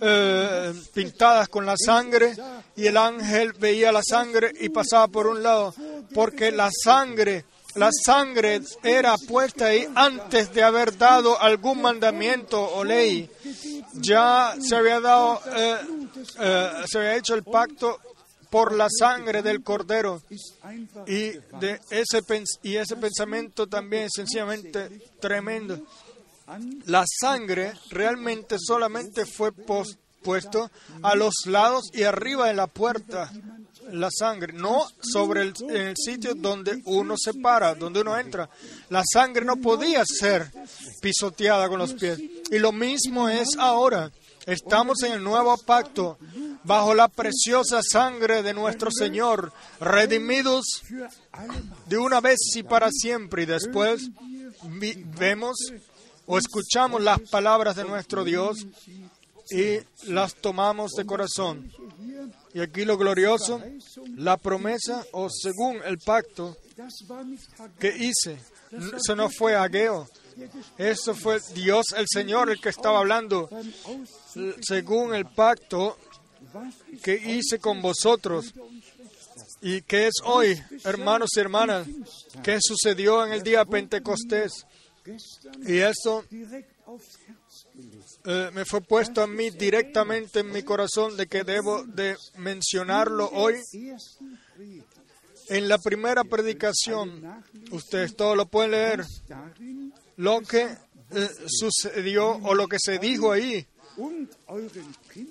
eh, 0.00 0.72
pintadas 0.94 1.48
con 1.48 1.66
la 1.66 1.76
sangre 1.76 2.36
y 2.76 2.86
el 2.86 2.96
ángel 2.96 3.52
veía 3.54 3.90
la 3.90 4.02
sangre 4.02 4.52
y 4.60 4.68
pasaba 4.68 5.08
por 5.08 5.26
un 5.26 5.42
lado 5.42 5.74
porque 6.14 6.52
la 6.52 6.70
sangre 6.70 7.44
la 7.76 7.90
sangre 7.92 8.62
era 8.82 9.16
puesta 9.18 9.66
ahí 9.66 9.86
antes 9.94 10.52
de 10.54 10.62
haber 10.62 10.96
dado 10.96 11.38
algún 11.38 11.82
mandamiento 11.82 12.58
o 12.58 12.82
ley. 12.82 13.30
Ya 13.92 14.54
se 14.58 14.76
había 14.76 14.98
dado, 14.98 15.42
eh, 15.54 15.76
eh, 16.40 16.70
se 16.86 16.98
había 16.98 17.16
hecho 17.16 17.34
el 17.34 17.44
pacto 17.44 17.98
por 18.56 18.74
la 18.74 18.88
sangre 18.88 19.42
del 19.42 19.62
cordero 19.62 20.22
y 21.06 21.32
de 21.60 21.78
ese 21.90 22.22
y 22.62 22.76
ese 22.76 22.96
pensamiento 22.96 23.66
también 23.66 24.04
es 24.04 24.12
sencillamente 24.16 24.88
tremendo. 25.20 25.78
La 26.86 27.04
sangre 27.20 27.74
realmente 27.90 28.56
solamente 28.58 29.26
fue 29.26 29.52
puesto 29.52 30.70
a 31.02 31.14
los 31.14 31.34
lados 31.44 31.90
y 31.92 32.04
arriba 32.04 32.46
de 32.46 32.54
la 32.54 32.66
puerta. 32.66 33.30
La 33.92 34.08
sangre, 34.10 34.54
no 34.54 34.86
sobre 35.02 35.42
el, 35.42 35.54
el 35.68 35.94
sitio 35.94 36.34
donde 36.34 36.80
uno 36.86 37.14
se 37.22 37.34
para, 37.34 37.74
donde 37.74 38.00
uno 38.00 38.18
entra. 38.18 38.48
La 38.88 39.02
sangre 39.04 39.44
no 39.44 39.56
podía 39.56 40.02
ser 40.06 40.50
pisoteada 41.02 41.68
con 41.68 41.78
los 41.78 41.92
pies. 41.92 42.18
Y 42.50 42.58
lo 42.58 42.72
mismo 42.72 43.28
es 43.28 43.50
ahora. 43.58 44.10
Estamos 44.46 45.02
en 45.02 45.12
el 45.12 45.24
nuevo 45.24 45.56
pacto, 45.58 46.18
bajo 46.62 46.94
la 46.94 47.08
preciosa 47.08 47.80
sangre 47.82 48.42
de 48.44 48.54
nuestro 48.54 48.90
Señor, 48.92 49.52
redimidos 49.80 50.64
de 51.86 51.98
una 51.98 52.20
vez 52.20 52.38
y 52.54 52.62
para 52.62 52.88
siempre. 52.92 53.42
Y 53.42 53.46
después 53.46 54.08
vemos 55.18 55.56
o 56.26 56.38
escuchamos 56.38 57.02
las 57.02 57.20
palabras 57.22 57.74
de 57.76 57.84
nuestro 57.84 58.22
Dios 58.24 58.66
y 59.50 59.78
las 60.10 60.34
tomamos 60.36 60.92
de 60.92 61.04
corazón. 61.04 61.70
Y 62.54 62.60
aquí 62.60 62.84
lo 62.84 62.96
glorioso, 62.96 63.60
la 64.16 64.36
promesa 64.36 65.04
o 65.12 65.28
según 65.28 65.78
el 65.84 65.98
pacto 65.98 66.56
que 67.78 67.88
hice. 67.96 68.38
N- 68.70 68.96
Eso 68.96 69.14
no 69.16 69.28
fue 69.28 69.54
Ageo. 69.56 70.08
Eso 70.78 71.14
fue 71.14 71.38
Dios 71.54 71.86
el 71.96 72.06
Señor 72.08 72.50
el 72.50 72.60
que 72.60 72.68
estaba 72.68 72.98
hablando. 72.98 73.48
Según 74.60 75.14
el 75.14 75.26
pacto 75.26 75.98
que 77.02 77.14
hice 77.14 77.58
con 77.58 77.82
vosotros. 77.82 78.52
¿Y 79.62 79.82
qué 79.82 80.06
es 80.08 80.14
hoy, 80.24 80.60
hermanos 80.84 81.30
y 81.36 81.40
hermanas? 81.40 81.86
¿Qué 82.42 82.58
sucedió 82.60 83.24
en 83.24 83.32
el 83.32 83.42
día 83.42 83.64
Pentecostés? 83.64 84.66
Y 85.66 85.78
eso 85.78 86.24
eh, 88.24 88.50
me 88.52 88.64
fue 88.64 88.80
puesto 88.80 89.22
a 89.22 89.26
mí 89.26 89.50
directamente 89.50 90.40
en 90.40 90.50
mi 90.50 90.62
corazón 90.62 91.16
de 91.16 91.26
que 91.26 91.44
debo 91.44 91.84
de 91.84 92.16
mencionarlo 92.36 93.28
hoy 93.32 93.54
en 95.48 95.68
la 95.68 95.78
primera 95.78 96.24
predicación. 96.24 97.44
Ustedes 97.70 98.16
todos 98.16 98.36
lo 98.36 98.46
pueden 98.46 98.72
leer. 98.72 99.04
Lo 100.16 100.40
que 100.40 100.62
eh, 101.10 101.28
sucedió 101.46 102.30
o 102.42 102.54
lo 102.54 102.66
que 102.68 102.78
se 102.80 102.98
dijo 102.98 103.32
ahí 103.32 103.66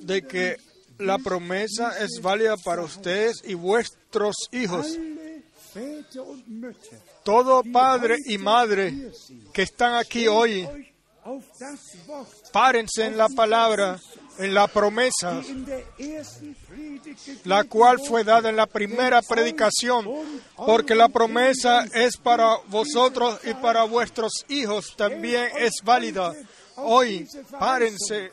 de 0.02 0.22
que 0.24 0.58
la 0.98 1.18
promesa 1.18 2.00
es 2.00 2.22
válida 2.22 2.56
para 2.58 2.82
ustedes 2.82 3.42
y 3.46 3.54
vuestros 3.54 4.36
hijos. 4.52 4.98
Todo 7.24 7.64
padre 7.64 8.18
y 8.26 8.38
madre 8.38 9.12
que 9.54 9.64
están 9.64 9.96
aquí 9.96 10.28
hoy, 10.28 10.68
párense 12.54 13.06
en 13.06 13.18
la 13.18 13.28
palabra, 13.28 14.00
en 14.38 14.54
la 14.54 14.68
promesa, 14.68 15.42
la 17.44 17.64
cual 17.64 18.00
fue 18.06 18.24
dada 18.24 18.50
en 18.50 18.56
la 18.56 18.68
primera 18.68 19.22
predicación, 19.22 20.08
porque 20.56 20.96
la 20.96 21.10
promesa 21.10 21.86
es 21.94 22.18
para 22.18 22.58
vosotros 22.68 23.40
y 23.44 23.54
para 23.54 23.84
vuestros 23.84 24.46
hijos 24.50 24.96
también 24.96 25.50
es 25.58 25.74
válida. 25.84 26.34
Hoy, 26.78 27.28
párense 27.58 28.32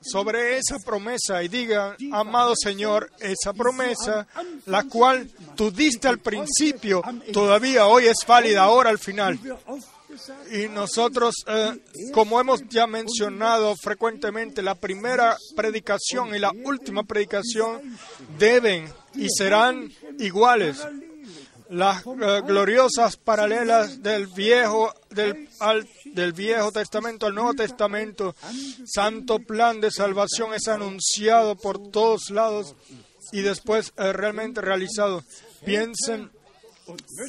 sobre 0.00 0.58
esa 0.58 0.78
promesa 0.78 1.42
y 1.42 1.48
digan, 1.48 1.96
amado 2.12 2.54
Señor, 2.56 3.10
esa 3.18 3.52
promesa, 3.52 4.26
la 4.66 4.84
cual 4.84 5.30
tú 5.56 5.70
diste 5.70 6.08
al 6.08 6.18
principio, 6.18 7.02
todavía 7.32 7.86
hoy 7.86 8.06
es 8.06 8.18
válida, 8.26 8.62
ahora 8.62 8.90
al 8.90 8.98
final. 8.98 9.38
Y 10.50 10.68
nosotros, 10.68 11.34
eh, 11.46 11.78
como 12.12 12.40
hemos 12.40 12.68
ya 12.68 12.86
mencionado 12.86 13.74
frecuentemente, 13.76 14.62
la 14.62 14.74
primera 14.74 15.36
predicación 15.56 16.34
y 16.34 16.38
la 16.38 16.52
última 16.64 17.04
predicación 17.04 17.80
deben 18.38 18.92
y 19.14 19.28
serán 19.28 19.90
iguales. 20.18 20.78
Las 21.70 22.04
eh, 22.06 22.42
gloriosas 22.46 23.16
paralelas 23.16 24.02
del 24.02 24.26
viejo, 24.26 24.92
del, 25.08 25.48
del 26.04 26.32
viejo 26.34 26.70
Testamento 26.70 27.26
al 27.26 27.34
Nuevo 27.34 27.54
Testamento, 27.54 28.34
santo 28.84 29.38
plan 29.38 29.80
de 29.80 29.90
salvación 29.90 30.52
es 30.52 30.68
anunciado 30.68 31.56
por 31.56 31.90
todos 31.90 32.28
lados 32.30 32.76
y 33.32 33.40
después 33.40 33.92
eh, 33.96 34.12
realmente 34.12 34.60
realizado. 34.60 35.24
Piensen, 35.64 36.30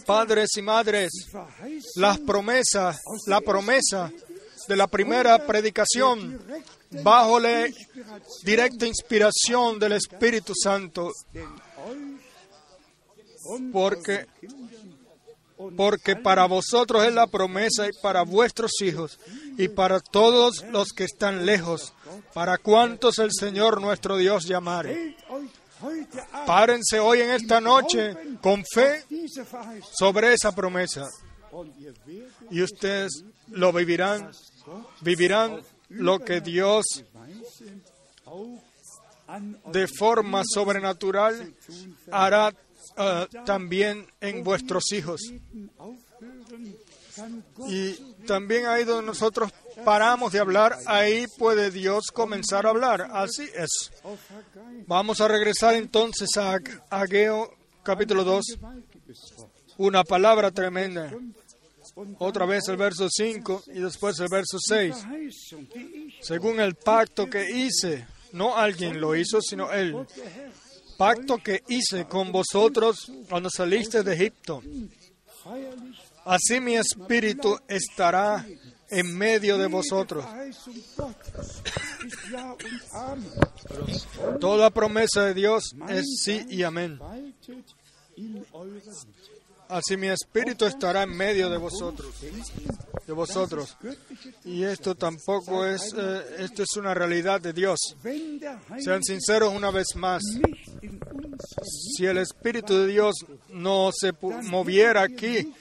padres 0.06 0.50
y 0.58 0.62
madres, 0.62 1.12
las 1.96 2.20
promesas, 2.20 3.00
la 3.28 3.42
promesa 3.42 4.12
de 4.68 4.76
la 4.76 4.88
primera 4.88 5.46
predicación 5.46 6.42
bajo 7.04 7.40
la 7.40 7.68
directa 8.44 8.86
inspiración 8.86 9.80
del 9.80 9.94
Espíritu 9.94 10.54
Santo, 10.56 11.12
porque, 13.72 14.26
porque 15.76 16.16
para 16.16 16.46
vosotros 16.46 17.04
es 17.06 17.14
la 17.14 17.28
promesa 17.28 17.88
y 17.88 17.92
para 18.02 18.24
vuestros 18.24 18.72
hijos 18.82 19.20
y 19.58 19.68
para 19.68 20.00
todos 20.00 20.64
los 20.72 20.94
que 20.94 21.04
están 21.04 21.46
lejos, 21.46 21.94
para 22.34 22.58
cuantos 22.58 23.20
el 23.20 23.32
Señor 23.32 23.82
nuestro 23.82 24.18
Dios 24.18 24.46
llamare. 24.46 25.16
Párense 26.46 27.00
hoy 27.00 27.22
en 27.22 27.32
esta 27.32 27.60
noche 27.60 28.16
con 28.42 28.64
fe 28.64 29.04
sobre 29.98 30.34
esa 30.34 30.54
promesa 30.54 31.10
y 32.50 32.62
ustedes 32.62 33.24
lo 33.50 33.72
vivirán, 33.72 34.32
vivirán 35.02 35.62
lo 35.90 36.20
que 36.20 36.42
Dios 36.42 36.86
de 39.72 39.88
forma 39.88 40.44
sobrenatural 40.46 41.54
hará 42.12 42.54
eh, 42.98 43.28
también 43.46 44.08
en 44.20 44.44
vuestros 44.44 44.92
hijos. 44.92 45.22
Y 47.68 47.94
también 48.26 48.66
ahí 48.66 48.84
donde 48.84 49.06
nosotros 49.06 49.52
paramos 49.86 50.32
de 50.34 50.40
hablar, 50.40 50.76
ahí 50.88 51.26
puede 51.38 51.70
Dios 51.70 52.06
comenzar 52.12 52.66
a 52.66 52.70
hablar. 52.70 53.10
Así 53.12 53.48
es. 53.54 53.92
Vamos 54.88 55.22
a 55.22 55.28
regresar 55.28 55.76
entonces 55.76 56.30
a 56.38 56.60
Ageo 56.90 57.54
capítulo 57.84 58.24
2, 58.24 58.46
gewaltiges 58.46 58.62
Wort. 58.62 58.93
Una 59.88 60.04
palabra 60.04 60.52
tremenda. 60.52 61.12
Otra 62.20 62.46
vez 62.46 62.68
el 62.70 62.78
verso 62.78 63.08
5 63.10 63.64
y 63.68 63.80
después 63.80 64.20
el 64.20 64.30
verso 64.30 64.58
6. 64.58 64.96
Verheißung, 65.06 65.68
die 65.70 66.08
ich 66.08 66.26
Según 66.26 66.60
el 66.60 66.76
pacto 66.76 67.30
que 67.30 67.52
hice, 67.52 68.08
no 68.32 68.56
alguien 68.56 69.00
lo 69.00 69.16
hizo, 69.16 69.42
sino 69.42 69.72
Él. 69.72 70.08
Pacto 70.98 71.38
que 71.38 71.64
hice 71.68 72.06
con 72.06 72.32
vosotros 72.32 73.12
cuando 73.30 73.50
saliste 73.50 74.04
de 74.04 74.14
Egipto. 74.14 74.64
Así 76.26 76.62
mi 76.62 76.76
espíritu 76.76 77.60
estará 77.68 78.46
en 78.90 79.18
medio 79.18 79.58
de 79.58 79.68
vosotros. 79.68 80.26
Toda 84.40 84.70
promesa 84.70 85.26
de 85.26 85.34
Dios 85.34 85.76
es 85.90 86.22
sí 86.24 86.46
y 86.50 86.64
amén. 86.64 87.00
Así 89.70 89.98
mi 89.98 90.08
espíritu 90.08 90.66
estará 90.66 91.04
en 91.04 91.16
medio 91.16 91.50
de 91.50 91.58
vosotros, 91.58 92.14
de 93.08 93.14
vosotros. 93.14 93.76
Y 94.46 94.64
esto 94.64 94.96
tampoco 94.96 95.66
es, 95.66 95.94
eh, 95.98 96.22
esto 96.40 96.64
es 96.64 96.76
una 96.78 96.94
realidad 96.94 97.42
de 97.42 97.54
Dios. 97.54 97.80
Sean 98.80 99.04
sinceros 99.04 99.54
una 99.54 99.72
vez 99.72 99.96
más. 99.96 100.22
Si 101.96 102.06
el 102.06 102.18
Espíritu 102.18 102.74
de 102.74 102.88
Dios 102.88 103.16
no 103.50 103.92
se 103.94 104.14
moviera 104.44 105.02
aquí 105.02 105.54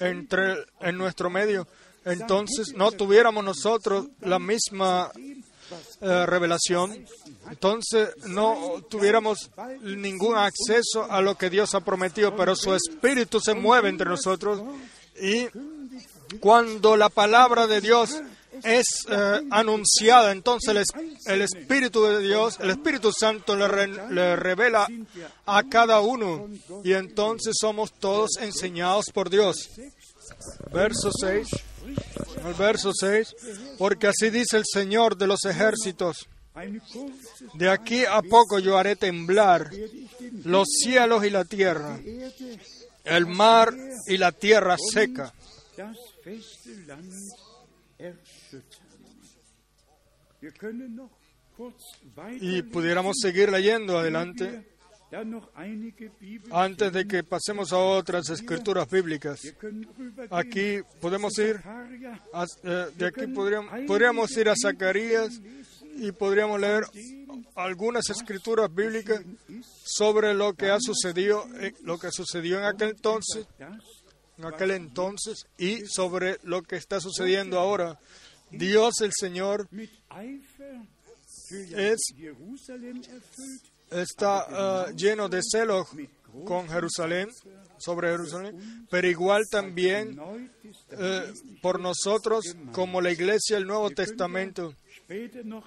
entre, 0.00 0.64
en 0.80 0.96
nuestro 0.98 1.30
medio, 1.30 1.66
entonces 2.04 2.74
no 2.74 2.90
tuviéramos 2.92 3.44
nosotros 3.44 4.08
la 4.20 4.38
misma 4.38 5.10
eh, 6.00 6.26
revelación, 6.26 7.06
entonces 7.50 8.10
no 8.26 8.82
tuviéramos 8.88 9.50
ningún 9.82 10.36
acceso 10.36 11.10
a 11.10 11.20
lo 11.20 11.36
que 11.36 11.50
Dios 11.50 11.74
ha 11.74 11.80
prometido, 11.80 12.34
pero 12.36 12.54
su 12.56 12.74
Espíritu 12.74 13.40
se 13.40 13.54
mueve 13.54 13.88
entre 13.88 14.08
nosotros 14.08 14.62
y 15.20 15.46
cuando 16.40 16.96
la 16.96 17.08
palabra 17.08 17.66
de 17.66 17.80
Dios 17.80 18.20
es 18.62 18.84
eh, 19.08 19.40
anunciada, 19.50 20.32
entonces 20.32 20.68
el, 20.70 20.76
es- 20.78 20.88
el 21.26 21.42
Espíritu 21.42 22.04
de 22.04 22.20
Dios, 22.20 22.58
el 22.60 22.70
Espíritu 22.70 23.10
Santo 23.12 23.56
le, 23.56 23.66
le 24.10 24.36
revela 24.36 24.86
a 25.46 25.62
cada 25.64 26.00
uno 26.00 26.48
y 26.84 26.92
entonces 26.92 27.54
somos 27.58 27.92
todos 27.92 28.30
enseñados 28.40 29.06
por 29.14 29.30
Dios. 29.30 29.70
Verso 30.72 31.10
6, 31.12 31.48
el 32.46 32.54
verso 32.54 32.92
6, 32.92 33.34
porque 33.78 34.08
así 34.08 34.30
dice 34.30 34.56
el 34.56 34.64
Señor 34.70 35.16
de 35.16 35.26
los 35.26 35.44
ejércitos, 35.44 36.28
de 37.54 37.70
aquí 37.70 38.04
a 38.04 38.20
poco 38.22 38.58
yo 38.58 38.76
haré 38.76 38.96
temblar 38.96 39.70
los 40.44 40.68
cielos 40.82 41.24
y 41.24 41.30
la 41.30 41.44
tierra, 41.44 41.98
el 43.04 43.26
mar 43.26 43.72
y 44.06 44.16
la 44.18 44.32
tierra 44.32 44.76
seca. 44.92 45.32
Y 52.40 52.62
pudiéramos 52.62 53.16
seguir 53.20 53.50
leyendo 53.50 53.98
adelante 53.98 54.69
antes 56.52 56.92
de 56.92 57.06
que 57.06 57.22
pasemos 57.24 57.72
a 57.72 57.78
otras 57.78 58.28
escrituras 58.30 58.88
bíblicas. 58.88 59.40
Aquí 60.30 60.80
podemos 61.00 61.36
ir, 61.38 61.56
a- 62.32 62.46
eh, 62.64 62.86
de 62.96 63.06
aquí 63.06 63.26
podríamos, 63.26 63.72
podríamos 63.86 64.30
ir 64.36 64.48
a 64.48 64.54
Zacarías 64.60 65.40
y 65.96 66.12
podríamos 66.12 66.60
leer 66.60 66.84
algunas 67.56 68.08
escrituras 68.10 68.72
bíblicas 68.72 69.20
sobre 69.84 70.32
lo 70.34 70.54
que 70.54 70.70
ha 70.70 70.78
sucedido, 70.80 71.44
eh, 71.60 71.74
lo 71.82 71.98
que 71.98 72.10
sucedió 72.12 72.58
en 72.58 72.64
aquel 72.64 72.90
entonces, 72.90 73.46
en 74.38 74.44
aquel 74.44 74.70
entonces 74.70 75.44
y 75.58 75.84
sobre 75.86 76.38
lo 76.44 76.62
que 76.62 76.76
está 76.76 77.00
sucediendo 77.00 77.58
ahora. 77.58 77.98
Dios 78.50 79.00
el 79.02 79.10
Señor 79.12 79.68
es 81.76 81.98
está 83.90 84.86
eh, 84.88 84.92
lleno 84.96 85.28
de 85.28 85.40
celos 85.42 85.88
con 86.44 86.68
Jerusalén, 86.68 87.28
sobre 87.78 88.10
Jerusalén, 88.10 88.86
pero 88.90 89.08
igual 89.08 89.44
también 89.50 90.20
eh, 90.90 91.32
por 91.62 91.80
nosotros 91.80 92.56
como 92.72 93.00
la 93.00 93.10
iglesia 93.10 93.56
del 93.56 93.66
Nuevo 93.66 93.90
Testamento. 93.90 94.74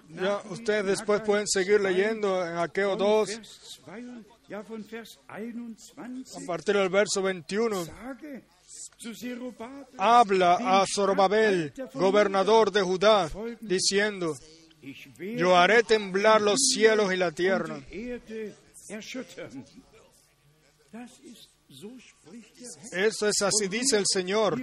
Ya 0.10 0.42
ustedes 0.50 0.86
después 0.86 1.22
pueden 1.22 1.48
seguir 1.48 1.82
leyendo 1.82 2.46
en 2.46 2.58
Aqueo 2.58 2.96
2 2.96 3.28
Vers 3.28 3.82
2, 3.86 4.26
ja 4.48 4.62
von 4.62 4.86
Vers 4.90 5.20
21, 5.28 5.76
a 6.38 6.46
partir 6.48 6.78
del 6.78 6.90
verso 6.90 7.22
21. 7.22 7.86
sage 7.86 8.46
zu 8.98 9.14
Zerubabel, 9.14 9.86
Habla 9.98 10.82
a 10.82 10.86
Zorobabel, 10.88 11.74
gobernador 11.94 12.72
de 12.72 12.82
Judá, 12.82 13.30
diciendo, 13.60 14.34
yo 15.38 15.56
haré 15.56 15.84
temblar 15.84 16.42
los 16.42 16.60
cielos 16.74 17.14
y 17.14 17.18
la 17.18 17.32
tierra. 17.32 17.82
Eso 22.92 23.28
es 23.28 23.42
así 23.42 23.68
dice 23.70 23.98
el 23.98 24.06
Señor. 24.06 24.60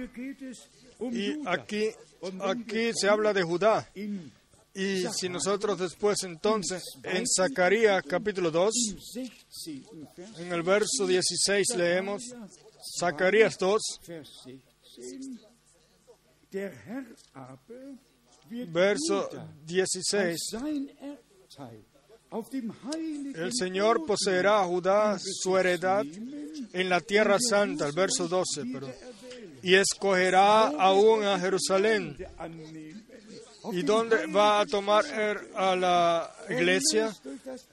Y 1.11 1.47
aquí, 1.47 1.89
aquí 2.41 2.91
se 2.93 3.09
habla 3.09 3.33
de 3.33 3.43
Judá. 3.43 3.89
Y 4.73 5.05
si 5.11 5.27
nosotros 5.27 5.79
después 5.79 6.23
entonces 6.23 6.81
en 7.03 7.25
Zacarías 7.27 8.01
capítulo 8.07 8.51
2, 8.51 8.71
16. 9.13 9.85
Vers, 10.15 10.39
en 10.39 10.53
el 10.53 10.63
verso 10.63 11.05
16 11.05 11.75
leemos, 11.75 12.23
Zacarías 12.99 13.57
2, 13.57 13.81
Vers 18.51 18.67
16, 18.67 18.67
der 18.67 18.67
Herr 18.67 18.67
aber 18.67 18.67
wird 18.67 18.71
verso 18.73 19.15
Juda 19.21 19.85
16. 19.85 20.37
sein 20.37 20.89
Erbteil 20.99 21.85
auf 22.31 22.49
dem 22.49 22.73
heiligen 22.85 23.35
El 23.35 23.51
Señor 23.53 24.05
poseerá 24.05 24.61
a 24.61 24.65
Judá 24.65 25.19
su 25.19 25.57
heredad 25.57 26.05
en 26.73 26.89
la 26.89 27.01
tierra 27.01 27.37
santa, 27.39 27.87
el 27.87 27.91
verso 27.91 28.27
12, 28.27 28.63
pero, 28.71 28.89
y 29.61 29.75
escogerá 29.75 30.67
aún 30.67 31.23
a 31.23 31.37
Jerusalén. 31.39 32.17
¿Y 33.73 33.83
dónde 33.83 34.25
va 34.27 34.61
a 34.61 34.65
tomar 34.65 35.05
er 35.05 35.51
a 35.55 35.75
la 35.75 36.33
iglesia? 36.49 37.15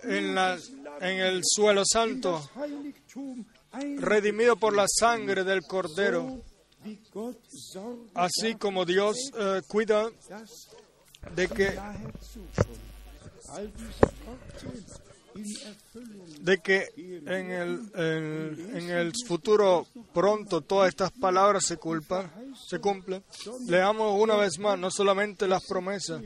En, 0.03 0.35
la, 0.35 0.59
en 1.01 1.21
el 1.21 1.41
suelo 1.45 1.83
santo, 1.91 2.51
redimido 3.97 4.57
por 4.57 4.75
la 4.75 4.87
sangre 4.89 5.45
del 5.45 5.63
Cordero, 5.63 6.43
así 8.15 8.57
como 8.57 8.85
Dios 8.85 9.17
eh, 9.39 9.63
cuida 9.67 10.11
de 11.35 11.49
que, 11.49 11.79
de 16.41 16.59
que 16.59 16.87
en, 16.97 17.51
el, 17.51 17.91
en, 17.95 18.91
el 18.91 19.13
futuro 19.27 19.87
pronto 20.13 20.61
todas 20.61 20.89
estas 20.89 21.13
palabras 21.13 21.65
se, 21.65 21.77
culpan, 21.77 22.31
se 22.69 22.79
cumplen. 22.79 23.23
Leamos 23.67 24.21
una 24.21 24.37
vez 24.37 24.59
más, 24.59 24.79
no 24.79 24.91
solamente 24.91 25.47
las 25.47 25.65
promesas. 25.67 26.23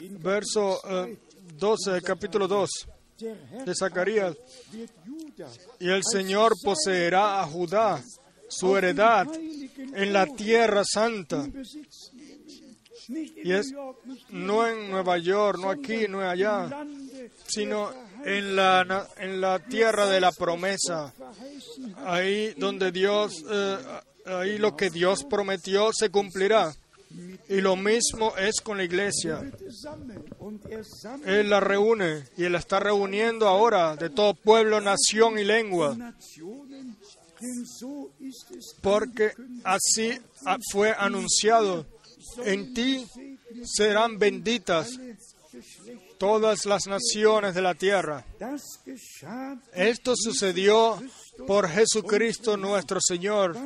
Verso 0.00 0.80
eh, 1.06 1.18
12 1.58 1.90
del 1.92 2.02
capítulo 2.02 2.48
2 2.48 2.70
der 3.22 3.38
Herr 3.52 3.64
de 3.64 3.74
Zacarías. 3.74 4.36
Y 5.78 5.88
el 5.88 6.02
Señor 6.04 6.54
poseerá 6.62 7.40
a 7.40 7.46
Judá 7.46 8.02
su 8.48 8.76
heredad 8.76 9.26
en 9.34 10.12
la 10.12 10.26
tierra 10.26 10.82
santa. 10.84 11.46
Y 13.08 13.52
es 13.52 13.72
no 14.30 14.66
en 14.66 14.90
Nueva 14.90 15.18
York, 15.18 15.58
no 15.60 15.70
aquí, 15.70 16.06
no 16.08 16.20
allá, 16.20 16.70
sino 17.46 17.90
en 18.24 18.56
la, 18.56 19.08
en 19.18 19.40
la 19.40 19.58
tierra 19.58 20.06
de 20.08 20.20
la 20.20 20.32
promesa. 20.32 21.12
Ahí 22.04 22.54
donde 22.56 22.92
Dios, 22.92 23.44
eh, 23.50 23.78
ahí 24.26 24.58
lo 24.58 24.76
que 24.76 24.90
Dios 24.90 25.24
prometió 25.24 25.90
se 25.92 26.10
cumplirá. 26.10 26.74
Y 27.48 27.60
lo 27.60 27.76
mismo 27.76 28.34
es 28.36 28.60
con 28.62 28.78
la 28.78 28.84
iglesia. 28.84 29.42
Él 31.26 31.50
la 31.50 31.60
reúne 31.60 32.24
y 32.38 32.44
Él 32.44 32.54
está 32.54 32.80
reuniendo 32.80 33.48
ahora 33.48 33.96
de 33.96 34.08
todo 34.08 34.32
pueblo, 34.34 34.80
nación 34.80 35.38
y 35.38 35.44
lengua. 35.44 35.96
Porque 38.80 39.32
así 39.64 40.18
fue 40.70 40.94
anunciado. 40.96 41.84
En 42.44 42.74
ti 42.74 43.06
serán 43.64 44.18
benditas 44.18 44.98
todas 46.18 46.66
las 46.66 46.86
naciones 46.86 47.54
de 47.54 47.62
la 47.62 47.74
tierra. 47.74 48.24
Esto 49.74 50.14
sucedió 50.16 51.00
por 51.46 51.68
Jesucristo 51.68 52.56
nuestro 52.56 53.00
Señor, 53.00 53.56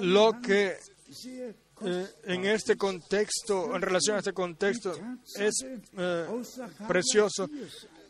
lo 0.00 0.40
que 0.40 0.76
eh, 1.82 2.06
en 2.24 2.46
este 2.46 2.76
contexto, 2.76 3.74
en 3.76 3.82
relación 3.82 4.16
a 4.16 4.20
este 4.20 4.32
contexto, 4.32 4.94
es 5.36 5.54
eh, 5.98 6.26
precioso, 6.88 7.48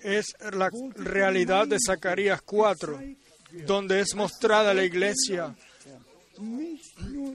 es 0.01 0.27
la 0.53 0.71
realidad 0.95 1.67
de 1.67 1.79
Zacarías 1.85 2.41
4, 2.43 3.01
donde 3.67 4.01
es 4.01 4.15
mostrada 4.15 4.73
la 4.73 4.85
iglesia 4.85 5.55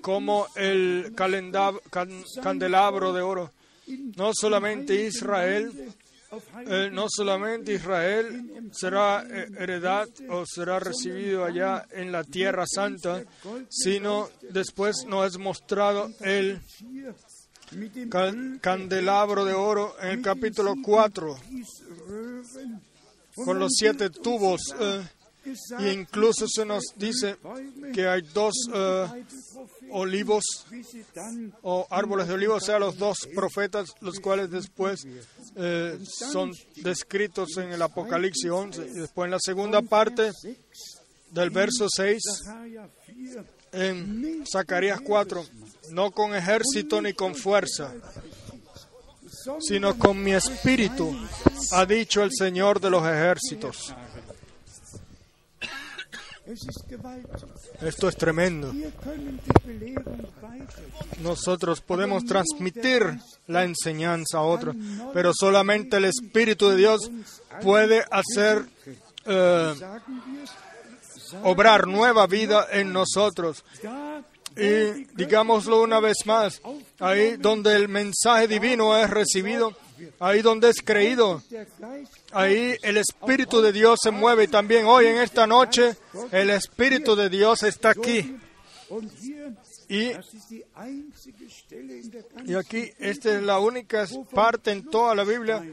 como 0.01 0.47
el 0.55 1.13
candelabro 2.41 3.13
de 3.13 3.21
oro. 3.21 3.51
No 4.15 4.31
solamente 4.33 5.05
Israel, 5.05 5.71
eh, 6.65 6.89
no 6.91 7.07
solamente 7.09 7.73
Israel 7.73 8.69
será 8.71 9.25
eh, 9.29 9.47
heredad 9.57 10.07
o 10.29 10.45
será 10.45 10.79
recibido 10.79 11.43
allá 11.43 11.85
en 11.91 12.11
la 12.11 12.23
tierra 12.23 12.65
santa, 12.65 13.23
sino 13.69 14.29
después 14.49 15.05
nos 15.07 15.27
es 15.27 15.37
mostrado 15.37 16.09
el 16.21 16.61
candelabro 18.61 19.45
de 19.45 19.53
oro 19.53 19.95
en 20.01 20.09
el 20.09 20.21
capítulo 20.21 20.75
4 20.81 21.37
Röhren 22.07 22.81
con 23.35 23.59
los 23.59 23.71
siete 23.75 24.09
tubos. 24.09 24.73
eh, 24.79 25.01
e 25.79 25.91
incluso 25.91 26.45
se 26.47 26.65
nos 26.65 26.83
dice 26.95 27.37
que 27.93 28.07
hay 28.07 28.21
dos 28.33 28.53
eh, 28.73 29.25
olivos 29.89 30.43
o 31.63 31.87
árboles 31.89 32.27
de 32.27 32.33
olivo, 32.35 32.55
o 32.55 32.59
sea, 32.59 32.77
los 32.77 32.97
dos 32.97 33.17
profetas, 33.33 33.89
los 34.01 34.19
cuales 34.19 34.51
después 34.51 35.01
eh, 35.55 35.97
son 36.05 36.51
descritos 36.77 37.57
en 37.57 37.71
el 37.71 37.81
Apocalipsis 37.81 38.51
11. 38.51 38.85
Y 38.85 38.99
después 38.99 39.25
en 39.25 39.31
la 39.31 39.39
segunda 39.39 39.81
parte 39.81 40.31
del 41.31 41.49
verso 41.49 41.87
6, 41.89 42.21
Sacharja 42.43 42.89
4 42.93 43.61
en 43.73 44.43
Zacarías 44.51 45.01
4, 45.01 45.45
no 45.91 46.11
con 46.11 46.35
ejército 46.35 47.01
ni 47.01 47.13
con 47.13 47.35
fuerza, 47.35 47.93
sino 49.59 49.97
con 49.97 50.21
mi 50.21 50.33
espíritu, 50.33 51.15
ha 51.71 51.85
dicho 51.85 52.23
el 52.23 52.31
Señor 52.31 52.79
de 52.79 52.89
los 52.89 53.03
ejércitos. 53.03 53.95
Esto 57.81 58.09
es 58.09 58.15
tremendo. 58.15 58.73
Nosotros 61.21 61.81
podemos 61.81 62.25
transmitir 62.25 63.19
la 63.47 63.63
enseñanza 63.63 64.39
a 64.39 64.41
otros, 64.41 64.75
pero 65.13 65.31
solamente 65.33 65.97
el 65.97 66.05
Espíritu 66.05 66.69
de 66.69 66.77
Dios 66.77 67.11
puede 67.61 68.03
hacer 68.09 68.65
eh, 69.25 69.73
obrar 71.43 71.87
nueva 71.87 72.27
vida 72.27 72.67
en 72.71 72.91
nosotros. 72.91 73.63
Y 74.55 75.05
digámoslo 75.15 75.81
una 75.81 75.99
vez 75.99 76.17
más, 76.25 76.61
ahí 76.99 77.37
donde 77.37 77.75
el 77.75 77.87
mensaje 77.87 78.47
divino 78.47 78.97
es 78.97 79.09
recibido, 79.09 79.73
ahí 80.19 80.41
donde 80.41 80.69
es 80.69 80.81
creído, 80.83 81.41
ahí 82.33 82.75
el 82.81 82.97
Espíritu 82.97 83.61
de 83.61 83.71
Dios 83.71 83.99
se 84.01 84.11
mueve. 84.11 84.45
Y 84.45 84.47
también 84.47 84.85
hoy 84.85 85.07
en 85.07 85.17
esta 85.17 85.47
noche 85.47 85.95
el 86.31 86.49
Espíritu 86.49 87.15
de 87.15 87.29
Dios 87.29 87.63
está 87.63 87.89
aquí. 87.91 88.37
Y 89.87 90.11
Y 92.45 92.53
aquí 92.55 92.91
esta 92.99 93.35
es 93.35 93.43
la 93.43 93.59
única 93.59 94.05
parte 94.33 94.71
en 94.71 94.89
toda 94.89 95.15
la 95.15 95.23
Biblia 95.23 95.63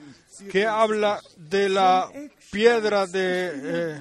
que 0.50 0.66
habla 0.66 1.20
de 1.36 1.68
la 1.68 2.08
piedra 2.50 3.06
de, 3.06 3.52
eh, 3.54 4.00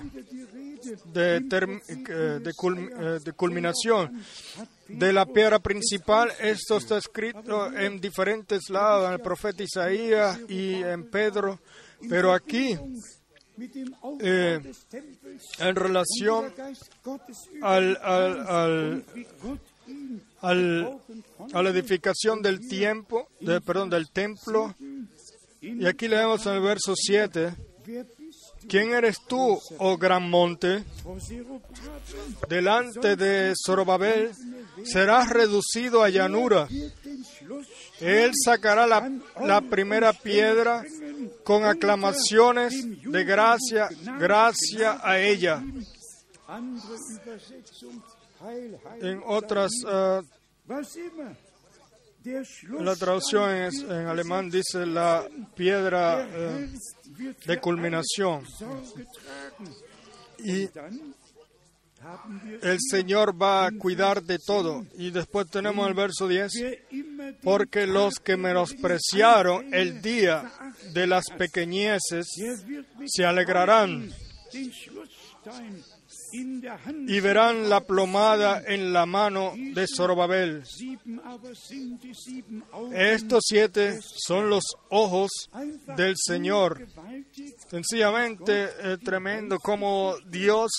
de, 1.14 1.38
eh, 1.38 1.82
eh, 2.10 3.20
de 3.24 3.34
culminación. 3.34 4.24
De 4.88 5.12
la 5.12 5.26
piedra 5.26 5.60
principal, 5.60 6.32
esto 6.40 6.78
está 6.78 6.98
escrito 6.98 7.74
en 7.76 8.00
diferentes 8.00 8.70
lados, 8.70 9.08
en 9.08 9.14
el 9.14 9.20
profeta 9.20 9.62
Isaías 9.62 10.40
y 10.48 10.76
en 10.76 11.10
Pedro, 11.10 11.60
pero 12.10 12.34
aquí, 12.34 12.78
eh, 14.22 14.60
en 15.60 15.76
relación 15.76 16.54
al, 17.62 17.98
al- 18.02 19.04
al- 20.42 21.00
a 21.54 21.62
la 21.64 21.70
edificación 21.70 22.42
del 22.42 22.60
tiempo, 22.68 23.30
de, 23.40 23.60
perdón, 23.62 23.90
del 23.90 24.10
templo, 24.12 24.76
y 25.62 25.86
aquí 25.86 26.08
leemos 26.08 26.46
en 26.46 26.54
el 26.54 26.62
verso 26.62 26.94
7, 26.96 27.54
wer 27.88 28.06
bist 28.06 28.17
du, 28.17 28.17
¿Quién 28.70 28.94
eres 28.94 29.18
tú, 29.28 29.60
oh 29.78 29.98
gran 29.98 30.30
monte? 30.30 30.84
Delante 32.50 33.16
de 33.16 33.54
Zorobabel 33.66 34.32
serás 34.84 35.30
reducido 35.30 36.04
a 36.04 36.10
llanura. 36.10 36.68
Él 38.00 38.32
sacará 38.44 38.86
la, 38.86 39.10
la 39.42 39.62
primera 39.62 40.14
piedra 40.14 40.84
con 41.44 41.64
aclamaciones 41.66 42.74
de 43.04 43.24
gracia, 43.24 43.90
gracia 44.20 45.00
a 45.02 45.20
ella. 45.20 45.64
En 49.02 49.22
otras, 49.26 49.72
Schluss 52.44 52.82
la 52.82 52.96
traducción 52.96 53.50
es- 53.56 53.82
en 53.84 54.06
alemán 54.08 54.50
dice 54.50 54.86
la 54.86 55.26
piedra 55.56 56.28
eh, 56.30 56.70
de 57.46 57.60
culminación. 57.60 58.44
Y 60.40 60.70
el 62.62 62.78
Señor 62.80 63.42
va 63.42 63.66
a 63.66 63.72
cuidar 63.72 64.24
de 64.24 64.38
todo. 64.40 64.86
Y 64.98 65.12
después 65.12 65.50
tenemos 65.50 65.88
el 65.88 65.94
verso 65.94 66.28
10. 66.28 66.52
wer 66.56 66.86
immer 66.92 67.34
den 67.34 67.42
Porque 67.42 67.88
los 67.88 68.20
que 68.20 68.38
menospreciaron 68.38 69.74
el 69.74 70.02
día 70.02 70.52
de 70.94 71.08
las 71.08 71.26
pequeñeces 71.38 72.28
se 73.06 73.26
alegrarán 73.26 74.12
y 76.32 77.20
verán 77.20 77.70
la 77.70 77.82
plomada 77.82 78.64
en 78.66 78.94
la 78.94 79.06
mano 79.06 79.54
de 79.56 79.86
Zorobabel. 79.88 80.64
Estos 82.94 83.44
siete 83.48 84.00
son 84.02 84.50
los 84.50 84.64
ojos 84.90 85.32
del 85.96 86.16
Señor. 86.18 86.88
Sencillamente 87.70 88.70
eh, 88.80 88.98
tremendo 89.04 89.58
como 89.60 90.16
Dios, 90.28 90.72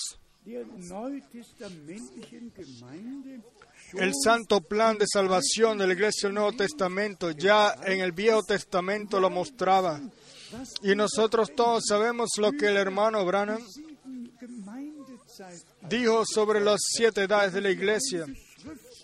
el 3.93 4.11
santo 4.23 4.61
plan 4.61 4.97
de 4.97 5.05
salvación 5.11 5.77
de 5.77 5.87
la 5.87 5.93
iglesia 5.93 6.27
del 6.27 6.35
Nuevo 6.35 6.53
Testamento, 6.53 7.31
ya 7.31 7.75
en 7.85 8.01
el 8.01 8.11
Viejo 8.11 8.43
Testamento 8.43 9.19
lo 9.19 9.29
mostraba. 9.29 9.99
Y 10.81 10.95
nosotros 10.95 11.51
todos 11.55 11.83
sabemos 11.87 12.29
lo 12.37 12.51
que 12.51 12.67
el 12.67 12.77
hermano 12.77 13.23
Branham 13.25 13.61
dijo 15.89 16.23
sobre 16.25 16.59
las 16.59 16.79
siete 16.81 17.23
edades 17.23 17.53
de 17.53 17.61
la 17.61 17.69
iglesia. 17.69 18.25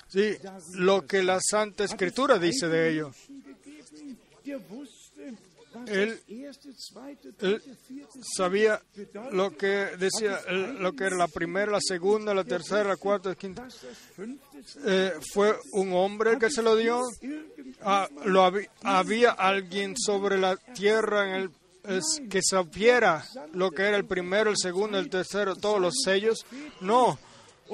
Sí, 0.08 0.38
lo 0.74 1.06
que 1.06 1.24
la 1.24 1.40
Santa 1.42 1.84
Escritura 1.84 2.38
dice 2.38 2.68
de 2.68 2.92
ello. 2.92 3.12
Él, 5.88 6.22
sabía 8.36 8.82
lo 9.32 9.56
que 9.58 9.68
decía, 9.98 10.40
lo 10.50 10.94
que 10.94 11.04
era 11.04 11.18
la 11.18 11.28
primera, 11.28 11.72
la 11.72 11.82
segunda, 11.82 12.34
la 12.34 12.44
tercera, 12.44 12.86
la 12.86 12.96
cuarta, 12.96 13.30
la 13.30 13.36
quinta. 13.36 13.68
Eh, 14.86 15.14
fue 15.34 15.56
un 15.74 15.94
hombre 15.94 16.38
que 16.40 16.50
se 16.50 16.62
lo 16.62 16.76
dio. 16.76 17.02
Ah, 17.82 18.08
lo 18.26 18.44
había, 18.44 18.70
había 18.84 19.32
alguien 19.32 19.96
sobre 19.98 20.38
la 20.38 20.56
tierra 20.56 21.28
en 21.28 21.36
el 21.42 21.50
es 21.88 22.22
que 22.30 22.42
supiera 22.42 23.26
lo 23.54 23.72
que 23.72 23.84
era 23.84 23.98
el 23.98 24.06
primero, 24.06 24.50
el 24.50 24.58
segundo, 24.58 24.98
el 24.98 25.10
tercero, 25.10 25.56
todos 25.56 25.80
los 25.80 25.96
sellos. 26.04 26.46
No, 26.82 27.18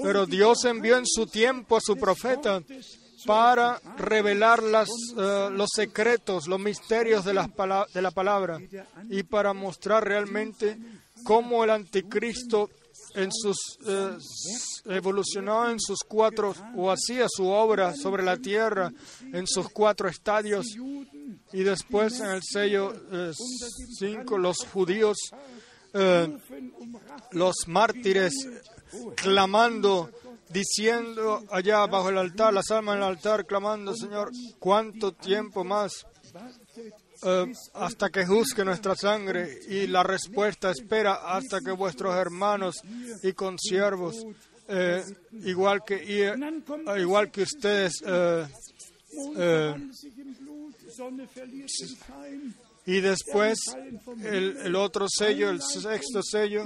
pero 0.01 0.25
Dios 0.25 0.65
envió 0.65 0.97
en 0.97 1.05
su 1.05 1.27
tiempo 1.27 1.77
a 1.77 1.81
su 1.81 1.97
profeta 1.97 2.61
para 3.25 3.79
revelar 3.97 4.63
las, 4.63 4.89
eh, 5.17 5.49
los 5.51 5.69
secretos, 5.73 6.47
los 6.47 6.59
misterios 6.59 7.25
de, 7.25 7.33
las 7.33 7.49
de 7.93 8.01
la 8.01 8.11
palabra 8.11 8.59
y 9.09 9.23
para 9.23 9.53
mostrar 9.53 10.03
realmente 10.03 10.77
cómo 11.23 11.63
el 11.63 11.69
anticristo 11.69 12.69
en 13.13 13.31
sus 13.31 13.57
eh, 13.85 14.17
evolucionó 14.85 15.69
en 15.69 15.79
sus 15.79 15.99
cuatro 16.07 16.53
o 16.75 16.91
hacía 16.91 17.27
su 17.29 17.47
obra 17.47 17.93
sobre 17.93 18.23
la 18.23 18.37
tierra 18.37 18.91
en 19.33 19.45
sus 19.47 19.69
cuatro 19.69 20.07
estadios 20.07 20.65
y 21.53 21.63
después 21.63 22.19
en 22.19 22.29
el 22.29 22.41
sello 22.43 22.93
5 23.33 24.35
eh, 24.35 24.39
los 24.39 24.57
judíos 24.71 25.17
los 27.31 27.55
mártires 27.67 28.33
clamando 29.15 30.09
diciendo 30.51 31.43
allá 31.49 31.85
bajo 31.87 32.09
el 32.09 32.17
altar, 32.17 32.53
las 32.53 32.69
almas 32.71 32.95
en 32.95 33.01
el 33.01 33.07
altar, 33.07 33.45
clamando, 33.45 33.95
Señor, 33.95 34.31
¿cuánto 34.59 35.13
tiempo 35.13 35.63
más? 35.63 36.05
Eh, 37.23 37.53
hasta 37.75 38.09
que 38.09 38.25
juzgue 38.25 38.65
nuestra 38.65 38.95
sangre 38.95 39.59
y 39.67 39.87
la 39.87 40.03
respuesta 40.03 40.71
espera 40.71 41.13
hasta 41.35 41.59
que 41.59 41.71
vuestros 41.71 42.15
hermanos 42.15 42.77
y 43.21 43.33
consiervos, 43.33 44.25
eh, 44.67 45.03
igual, 45.43 45.83
que, 45.85 46.03
eh, 46.07 46.33
igual 46.97 47.31
que 47.31 47.43
ustedes, 47.43 48.01
y 52.85 52.99
después 52.99 53.59
el, 54.23 54.75
otro 54.75 55.07
sello, 55.07 55.49
el 55.49 55.61
sexto 55.61 56.21
sello, 56.23 56.65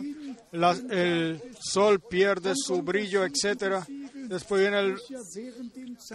el 0.52 1.42
sol 1.60 2.00
pierde 2.00 2.54
su 2.56 2.82
brillo, 2.82 3.26
etcétera. 3.26 3.86
Después 4.14 4.62
viene 4.62 4.80
el, 4.80 4.98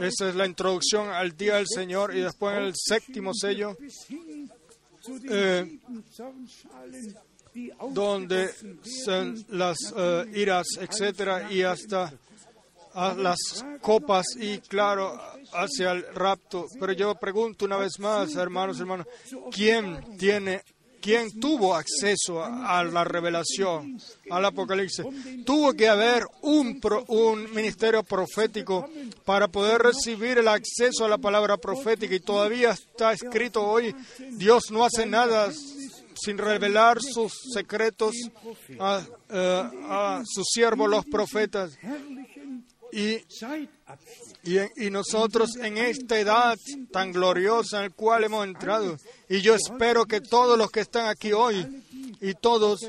esa 0.01 0.29
es 0.29 0.35
la 0.35 0.47
introducción 0.47 1.11
al 1.11 1.37
día 1.37 1.57
del 1.57 1.67
Señor 1.69 2.17
y 2.17 2.21
después 2.21 2.57
el 2.57 2.73
séptimo 2.75 3.33
sello, 3.35 3.77
eh, 5.29 5.79
donde 7.93 8.51
son 9.05 9.45
las 9.51 9.77
eh, 9.97 10.25
iras, 10.35 10.67
etcétera, 10.81 11.53
y 11.53 11.63
hasta 11.63 12.13
las 12.95 13.65
copas 13.81 14.27
y 14.39 14.59
claro 14.59 15.21
hacia 15.53 15.93
el 15.93 16.05
rapto. 16.15 16.67
Pero 16.79 16.93
yo 16.93 17.15
pregunto 17.15 17.65
una 17.65 17.77
vez 17.77 17.99
más, 17.99 18.35
hermanos, 18.35 18.81
hermanos, 18.81 19.07
¿quién 19.51 20.17
tiene 20.19 20.63
¿Quién 21.01 21.41
tuvo 21.41 21.75
acceso 21.75 22.45
a, 22.45 22.85
la 22.85 23.05
revelación, 23.05 23.99
al 24.29 24.45
Apocalipsis? 24.45 25.07
Tuvo 25.47 25.73
que 25.73 25.89
haber 25.89 26.25
un, 26.43 26.79
un 27.09 27.55
ministerio 27.55 28.03
profético 28.03 28.87
para 29.25 29.49
poder 29.49 29.81
recibir 29.81 30.39
el 30.39 30.49
acceso 30.49 31.07
a 31.07 31.09
la 31.09 31.17
palabra 31.17 31.57
profética 31.57 32.15
y 32.15 32.21
todavía 32.21 32.73
está 32.73 33.13
escrito 33.15 33.67
hoy, 33.67 33.95
Dios 34.33 34.65
no 34.71 34.85
hace 34.85 35.07
nada 35.07 35.51
sin 36.23 36.37
revelar 36.37 37.01
sus 37.01 37.33
secretos 37.55 38.15
a, 38.79 39.03
eh, 39.31 39.71
a 39.89 40.23
sus 40.27 40.49
siervos 40.53 40.91
los 40.91 41.07
profetas. 41.07 41.79
Y, 42.93 43.25
y, 44.77 44.91
nosotros 44.91 45.57
en 45.57 45.79
esta 45.79 46.19
edad 46.19 46.59
tan 46.91 47.13
gloriosa 47.13 47.79
en 47.79 47.91
la 47.91 47.91
cual 47.91 48.25
hemos 48.25 48.47
entrado, 48.47 48.97
y 49.29 49.41
yo 49.41 49.55
espero 49.55 50.07
que 50.07 50.21
todos 50.21 50.59
los 50.59 50.71
que 50.71 50.81
están 50.81 51.07
aquí 51.07 51.33
hoy 51.33 51.67
y 52.21 52.35
todos 52.35 52.81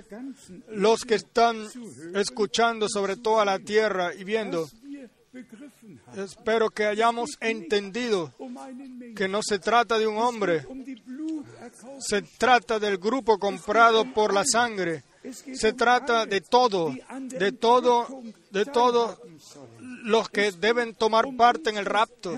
los 0.70 1.02
que 1.02 1.16
están 1.16 1.68
escuchando 2.16 2.88
sobre 2.89 3.16
toda 3.16 3.45
la 3.45 3.60
tierra 3.60 4.14
y 4.14 4.24
viendo, 4.24 4.68
espero 6.16 6.70
que 6.70 6.86
hayamos 6.86 7.32
entendido 7.39 8.34
que 9.16 9.28
no 9.28 9.41
se 9.43 9.60
trata 9.60 9.97
de 9.97 10.08
un 10.08 10.18
hombre, 10.18 10.66
se 11.99 12.22
trata 12.22 12.80
del 12.80 12.97
grupo 12.97 13.38
comprado 13.38 14.12
por 14.14 14.34
la 14.34 14.43
sangre, 14.45 15.04
se 15.54 15.74
trata 15.74 16.26
de 16.26 16.41
todo, 16.41 16.93
de 17.30 17.52
todo, 17.52 18.08
de 18.49 18.66
todo 18.66 19.22
los 20.04 20.30
que 20.30 20.52
deben 20.52 20.95
tomar 20.95 21.26
parte 21.36 21.70
en 21.70 21.78
el 21.78 21.86
rapto. 21.86 22.36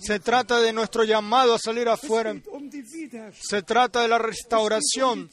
Se 0.00 0.18
trata 0.20 0.60
de 0.60 0.72
nuestro 0.72 1.04
llamado 1.04 1.54
a 1.54 1.58
salir 1.58 1.88
afuera. 1.88 2.34
Se 3.40 3.62
trata 3.62 4.02
de 4.02 4.08
la 4.08 4.18
restauración. 4.18 5.30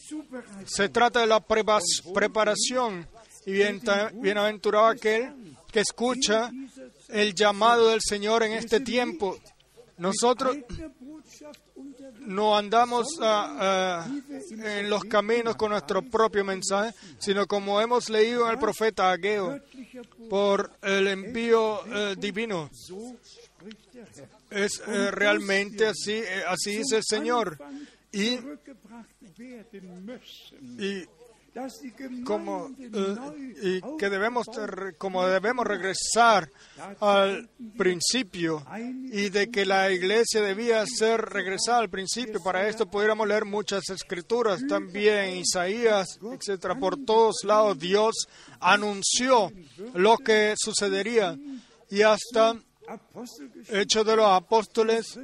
Se 0.65 0.89
trata 0.89 1.21
de 1.21 1.27
la 1.27 1.41
preparación. 1.41 3.07
Y 3.45 3.53
bienaventurado 4.13 4.87
aquel 4.87 5.55
que 5.71 5.81
escucha 5.81 6.51
el 7.09 7.33
llamado 7.33 7.89
del 7.89 7.99
Señor 8.01 8.43
en 8.43 8.53
este 8.53 8.79
tiempo. 8.79 9.37
Nosotros 9.97 10.57
no 12.25 12.57
andamos 12.57 13.07
en 13.19 14.89
los 14.89 15.03
caminos 15.05 15.55
con 15.55 15.71
nuestro 15.71 16.01
propio 16.01 16.43
mensaje, 16.43 16.93
sino 17.19 17.47
como 17.47 17.79
hemos 17.81 18.09
leído 18.09 18.45
en 18.45 18.51
el 18.51 18.59
profeta 18.59 19.11
Ageo, 19.11 19.59
por 20.29 20.71
el 20.81 21.07
envío 21.07 21.85
eh, 21.85 22.15
divino. 22.17 22.69
Es 24.49 24.81
eh, 24.87 25.11
realmente 25.11 25.87
así, 25.87 26.13
eh, 26.13 26.43
así 26.47 26.77
dice 26.77 26.97
el 26.97 27.03
Señor. 27.03 27.57
Y 28.11 28.37
como 32.25 32.71
eh, 32.79 33.51
y 33.61 33.97
que 33.97 34.09
debemos 34.09 34.47
como 34.97 35.27
debemos 35.27 35.65
regresar 35.65 36.49
al 36.99 37.49
principio 37.77 38.65
y 39.11 39.29
de 39.29 39.51
que 39.51 39.65
la 39.65 39.91
iglesia 39.91 40.41
debía 40.41 40.83
ser 40.87 41.21
regresada 41.21 41.79
al 41.79 41.89
principio. 41.89 42.41
para 42.41 42.67
esto 42.67 42.87
pudiéramos 42.87 43.27
leer 43.27 43.45
muchas 43.45 43.87
escrituras 43.89 44.61
también 44.67 45.37
Isaías 45.37 46.19
etcétera. 46.21 46.75
Por 46.75 47.05
todos 47.05 47.43
lados 47.43 47.77
Dios 47.77 48.27
anunció 48.59 49.51
lo 49.93 50.17
que 50.17 50.55
sucedería. 50.57 51.37
Y 51.89 52.01
hasta 52.01 52.55
Hechos 53.69 54.05
de 54.05 54.15
los 54.15 54.25
Apóstoles 54.25 55.19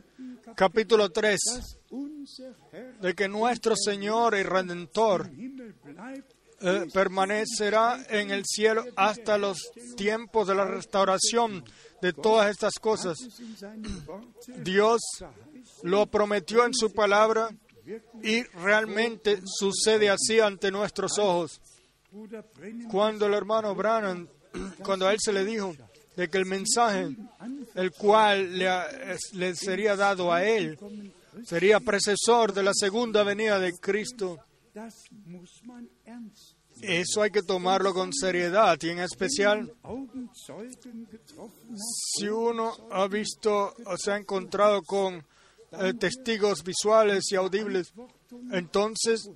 capítulo 0.56 1.10
3 1.10 1.79
de 3.02 3.16
que 3.16 3.28
nuestro 3.28 3.76
Señor 3.76 4.36
y 4.36 4.44
Redentor 4.44 5.30
eh, 6.62 6.88
permanecerá 6.94 8.06
en 8.10 8.32
el 8.32 8.44
cielo 8.46 8.84
hasta 8.96 9.38
los 9.38 9.72
tiempos 9.96 10.48
de 10.48 10.56
la 10.56 10.66
restauración 10.66 11.64
de 12.02 12.14
todas 12.14 12.52
estas 12.52 12.74
cosas. 12.80 13.18
Dios 14.62 15.00
lo 15.84 16.06
prometió 16.08 16.66
en 16.66 16.74
su 16.74 16.92
palabra 16.92 17.50
y 18.22 18.44
realmente 18.44 19.40
sucede 19.46 20.10
así 20.10 20.40
ante 20.40 20.70
nuestros 20.70 21.18
ojos. 21.18 21.62
Cuando 22.92 23.26
el 23.28 23.34
hermano 23.34 23.74
Branham, 23.74 24.28
cuando 24.84 25.08
a 25.08 25.14
él 25.14 25.20
se 25.22 25.32
le 25.32 25.46
dijo 25.46 25.76
de 26.16 26.30
que 26.30 26.38
el 26.38 26.46
mensaje, 26.46 27.16
el 27.76 27.92
cual 27.92 28.58
le, 28.58 28.70
le 29.34 29.56
sería 29.56 29.96
dado 29.96 30.34
a 30.34 30.44
él, 30.44 30.78
sería 31.46 31.80
precesor 31.80 32.54
de 32.54 32.64
la 32.64 32.74
segunda 32.74 33.24
venida 33.24 33.60
de 33.60 33.74
Cristo. 33.74 34.40
Eso 36.82 37.22
hay 37.22 37.32
que 37.32 37.42
tomarlo 37.42 37.94
con 37.94 38.14
seriedad 38.14 38.78
y 38.82 38.90
en 38.90 39.00
especial 39.00 39.74
si 42.16 42.28
uno 42.28 42.74
ha 42.92 43.08
visto 43.08 43.74
o 43.86 43.98
se 43.98 44.12
ha 44.12 44.18
encontrado 44.18 44.82
con 44.84 45.26
eh, 45.72 45.94
testigos 45.94 46.64
visuales 46.64 47.32
y 47.32 47.36
audibles, 47.36 47.94
entonces 48.52 49.30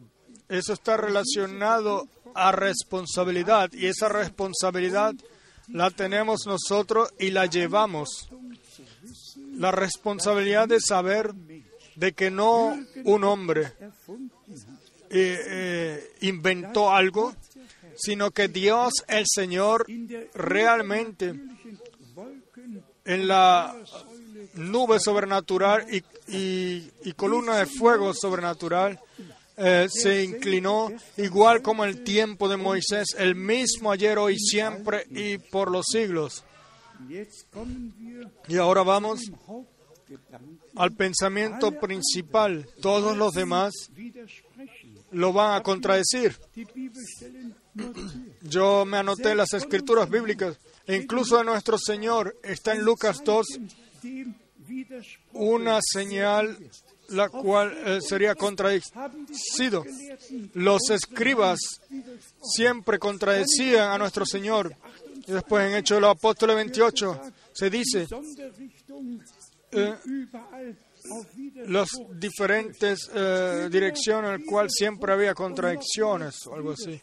eso 0.47 0.73
está 0.73 0.97
relacionado 0.97 2.07
a 2.33 2.51
responsabilidad 2.51 3.71
y 3.73 3.87
esa 3.87 4.09
responsabilidad 4.09 5.13
la 5.67 5.91
tenemos 5.91 6.45
nosotros 6.45 7.09
y 7.19 7.31
la 7.31 7.45
llevamos. 7.45 8.29
La 9.53 9.71
responsabilidad 9.71 10.67
de 10.67 10.79
saber 10.79 11.33
de 11.95 12.13
que 12.13 12.31
no 12.31 12.77
un 13.03 13.23
hombre 13.23 13.71
eh, 15.09 15.39
eh, 15.47 16.11
inventó 16.21 16.91
algo, 16.91 17.35
sino 17.95 18.31
que 18.31 18.47
Dios 18.47 18.93
el 19.07 19.25
Señor 19.27 19.85
realmente 20.33 21.33
en 23.05 23.27
la 23.27 23.75
nube 24.55 24.99
sobrenatural 24.99 25.85
y, 26.27 27.11
columna 27.15 27.57
de 27.57 27.65
fuego 27.65 28.13
sobrenatural, 28.13 28.99
eh, 29.55 29.87
se 29.89 30.23
inclinó 30.23 30.91
igual 31.17 31.61
como 31.61 31.85
el 31.85 32.03
tiempo 32.03 32.49
de 32.49 32.57
Moisés, 32.57 33.09
el 33.17 33.35
mismo 33.35 33.91
ayer, 33.91 34.17
hoy, 34.17 34.37
siempre 34.39 35.05
y 35.11 35.37
por 35.37 35.69
los 35.69 35.85
siglos. 35.91 36.43
Y 38.47 38.57
ahora 38.57 38.83
vamos. 38.83 39.21
Al 40.75 40.93
pensamiento 40.93 41.71
principal. 41.79 42.67
Todos 42.81 43.17
los 43.17 43.33
demás 43.33 43.73
lo 45.11 45.33
van 45.33 45.55
a 45.55 45.63
contradecir. 45.63 46.37
Yo 48.41 48.85
me 48.85 48.97
anoté 48.97 49.35
las 49.35 49.53
escrituras 49.53 50.09
bíblicas. 50.09 50.57
E 50.85 50.95
incluso 50.95 51.37
de 51.37 51.45
nuestro 51.45 51.77
Señor 51.77 52.35
está 52.43 52.73
en 52.73 52.83
Lucas 52.83 53.23
2 53.23 53.45
Dem 54.01 54.35
widersprochen 54.67 55.23
una 55.33 55.79
señal 55.81 56.57
la 57.09 57.29
cual 57.29 57.75
eh, 57.85 57.99
sería 58.01 58.33
contradecido. 58.33 59.83
Los 60.53 60.89
escribas 60.89 61.59
siempre 62.41 62.97
contradecían 62.97 63.91
a 63.91 63.97
nuestro 63.97 64.25
Señor. 64.25 64.75
Y 65.27 65.31
después 65.31 65.69
en 65.69 65.75
Hechos 65.75 65.97
de 65.97 66.01
los 66.01 66.11
Apóstoles 66.11 66.55
28 66.55 67.21
se 67.53 67.69
dice 67.69 68.07
eh, 69.75 69.95
las 71.67 71.89
diferentes 72.15 73.09
eh, 73.13 73.67
direcciones 73.71 74.31
en 74.31 74.39
las 74.39 74.47
cuales 74.47 74.73
siempre 74.75 75.13
había 75.13 75.33
contradicciones 75.33 76.35
o 76.47 76.55
algo 76.55 76.71
así. 76.71 77.01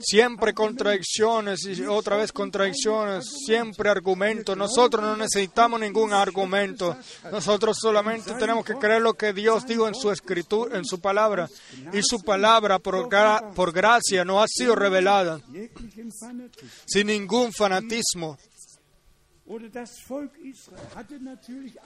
Siempre 0.00 0.52
contradicciones 0.52 1.64
y 1.64 1.82
otra 1.86 2.16
vez 2.16 2.30
contradicciones, 2.30 3.24
siempre 3.46 3.88
argumentos. 3.88 4.54
Nosotros 4.54 5.02
no 5.02 5.16
necesitamos 5.16 5.80
ningún 5.80 6.12
argumento. 6.12 6.94
Nosotros 7.30 7.78
solamente 7.80 8.34
tenemos 8.34 8.66
que 8.66 8.74
creer 8.74 9.00
lo 9.00 9.14
que 9.14 9.32
Dios 9.32 9.66
dijo 9.66 9.88
en 9.88 9.94
su 9.94 10.10
escritura, 10.10 10.76
en 10.76 10.84
su 10.84 11.00
palabra. 11.00 11.48
Y 11.92 12.02
su 12.02 12.20
palabra 12.20 12.78
por, 12.78 13.08
por 13.54 13.72
gracia 13.72 14.26
no 14.26 14.42
ha 14.42 14.46
sido 14.46 14.74
revelada 14.74 15.40
sin 16.84 17.06
ningún 17.06 17.50
fanatismo. 17.52 18.36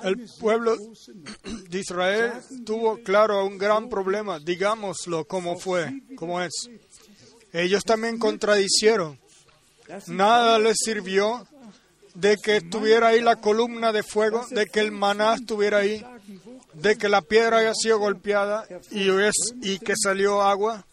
El 0.02 0.26
pueblo 0.40 0.76
de 1.68 1.78
Israel 1.78 2.32
tuvo, 2.64 2.98
claro, 3.02 3.44
un 3.44 3.58
gran 3.58 3.88
problema. 3.88 4.38
Digámoslo 4.38 5.26
como 5.26 5.58
fue, 5.58 6.02
como 6.16 6.40
es. 6.40 6.70
Ellos 7.52 7.84
también 7.84 8.18
contradicieron. 8.18 9.18
Nada 10.06 10.58
les 10.58 10.76
sirvió 10.78 11.46
de 12.14 12.36
que 12.36 12.56
estuviera 12.56 13.08
ahí 13.08 13.20
la 13.20 13.36
columna 13.36 13.92
de 13.92 14.02
fuego, 14.02 14.46
de 14.50 14.66
que 14.66 14.80
el 14.80 14.92
maná 14.92 15.34
estuviera 15.34 15.78
ahí, 15.78 16.04
de 16.74 16.96
que 16.96 17.08
la 17.08 17.22
piedra 17.22 17.58
haya 17.58 17.74
sido 17.74 17.98
golpeada 17.98 18.66
y, 18.90 19.08
y 19.62 19.78
que 19.78 19.94
salió 19.96 20.42
agua, 20.42 20.86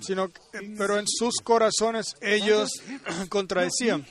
sino 0.00 0.30
pero 0.76 0.98
en 0.98 1.06
sus 1.06 1.36
corazones 1.42 2.14
ellos 2.20 2.70
contradecían, 3.28 4.06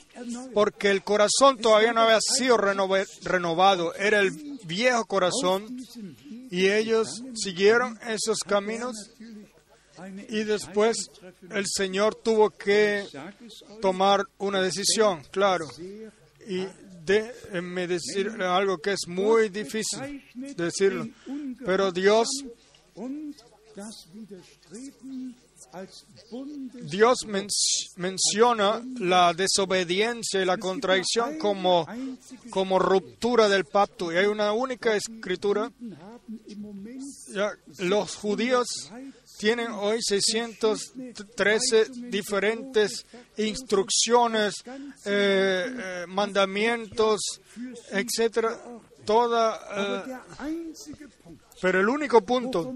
porque 0.54 0.92
el 0.92 1.04
corazón 1.04 1.58
todavía 1.58 1.94
no 1.94 2.02
había 2.02 2.20
sido 2.22 2.58
renovado, 2.58 3.94
era 3.96 4.20
el 4.20 4.32
viejo 4.66 5.06
corazón 5.06 5.78
y 6.50 6.70
ellos 6.70 7.22
siguieron 7.36 8.00
esos 8.08 8.40
caminos 8.40 8.96
y 10.30 10.44
después 10.44 10.98
el 11.52 11.66
Señor 11.68 12.16
tuvo 12.16 12.50
que 12.50 13.06
tomar 13.82 14.24
una 14.38 14.62
decisión, 14.62 15.24
claro. 15.32 15.66
Y 16.48 16.68
déjenme 17.06 17.88
decir 17.88 18.30
algo 18.42 18.78
que 18.80 18.94
es 18.94 19.08
muy 19.08 19.50
difícil 19.50 20.24
decirlo. 20.56 21.08
Pero 21.66 21.92
Dios, 21.92 22.28
Dios 26.90 27.26
men- 27.28 27.48
menciona 27.98 28.82
la 29.00 29.34
desobediencia 29.34 30.42
y 30.42 30.46
la 30.46 30.58
contradicción 30.58 31.38
como, 31.38 31.86
como 32.50 32.80
ruptura 32.80 33.50
del 33.50 33.66
pacto. 33.66 34.12
Y 34.12 34.18
hay 34.18 34.26
una 34.28 34.54
única 34.54 34.96
escritura. 34.96 35.72
los 37.80 38.16
judíos 38.16 38.68
tienen 39.38 39.72
hoy 39.72 40.00
613 40.02 41.86
diferentes 42.10 43.06
instrucciones, 43.38 44.54
eh, 45.06 45.76
eh, 45.78 46.06
mandamientos, 46.08 47.20
etcétera. 47.92 48.58
Toda, 49.06 50.06
eh, 50.08 50.18
pero 51.62 51.80
el 51.80 51.90
único 51.90 52.22
punto 52.22 52.74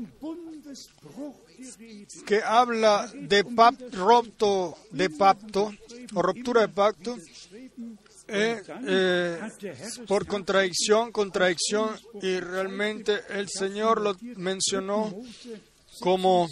que 2.25 2.41
habla 2.43 3.11
de 3.13 3.43
pacto, 3.43 4.77
de 4.91 5.09
pacto 5.09 5.73
o 6.13 6.21
ruptura 6.21 6.61
de 6.61 6.69
pacto 6.69 7.17
eh, 8.27 8.61
Herr 8.67 10.07
por 10.07 10.25
contradicción, 10.27 11.11
contradicción 11.11 11.89
y 12.21 12.39
realmente 12.39 13.21
el 13.29 13.47
Señor 13.49 14.01
lo 14.01 14.15
mencionó 14.35 15.13
como 15.99 16.47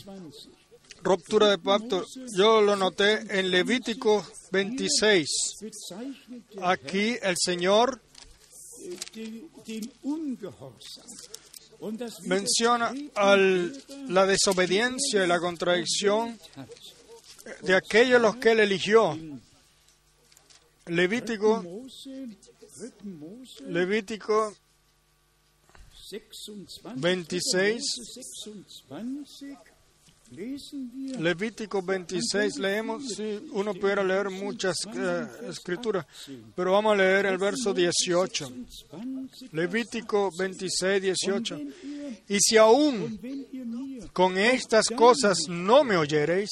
ruptura 1.03 1.49
de 1.49 1.57
pacto. 1.57 2.03
Yo 2.35 2.61
lo 2.61 2.75
noté 2.75 3.39
en 3.39 3.51
Levítico 3.51 4.25
26. 4.51 5.27
bezeichnet 5.61 6.43
Aquí 6.61 7.15
el 7.21 7.35
Señor 7.37 8.01
menciona 12.23 12.93
al, 13.15 13.83
la 14.09 14.25
desobediencia 14.25 15.23
y 15.23 15.27
la 15.27 15.39
contradicción 15.39 16.39
de 17.61 17.75
aquellos 17.75 18.21
los 18.21 18.35
que 18.37 18.51
él 18.51 18.59
eligió. 18.59 19.17
Levítico, 20.87 21.61
Mose, 21.63 22.27
3. 22.79 22.93
Mose 23.03 23.63
Levítico 23.65 24.55
26, 26.95 27.83
Levítico 31.19 31.81
26 31.81 32.57
leemos, 32.57 33.03
si 33.15 33.39
uno 33.51 33.73
pudiera 33.73 34.03
leer 34.03 34.29
muchas 34.29 34.75
eh, 34.93 35.27
escrituras, 35.49 36.05
pero 36.55 36.73
vamos 36.73 36.93
a 36.93 36.95
leer 36.97 37.27
el 37.27 37.37
verso 37.37 37.73
18. 37.73 38.49
20, 38.91 39.49
Levítico 39.53 40.29
26, 40.37 41.01
18. 41.01 41.55
wenn 41.55 41.67
ihr, 41.67 42.23
Y 42.29 42.39
si 42.39 42.57
aún 42.57 43.19
con 44.11 44.37
estas 44.37 44.87
cosas 44.89 45.47
no 45.47 45.83
me 45.83 45.95
oyereis, 45.95 46.49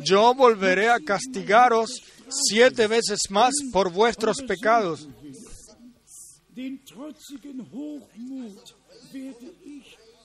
yo 0.00 0.34
volveré 0.34 0.90
a 0.90 0.98
castigaros 0.98 2.02
siete 2.28 2.86
veces 2.88 3.20
más 3.30 3.52
por 3.72 3.92
vuestros 3.92 4.38
pecados. 4.42 5.08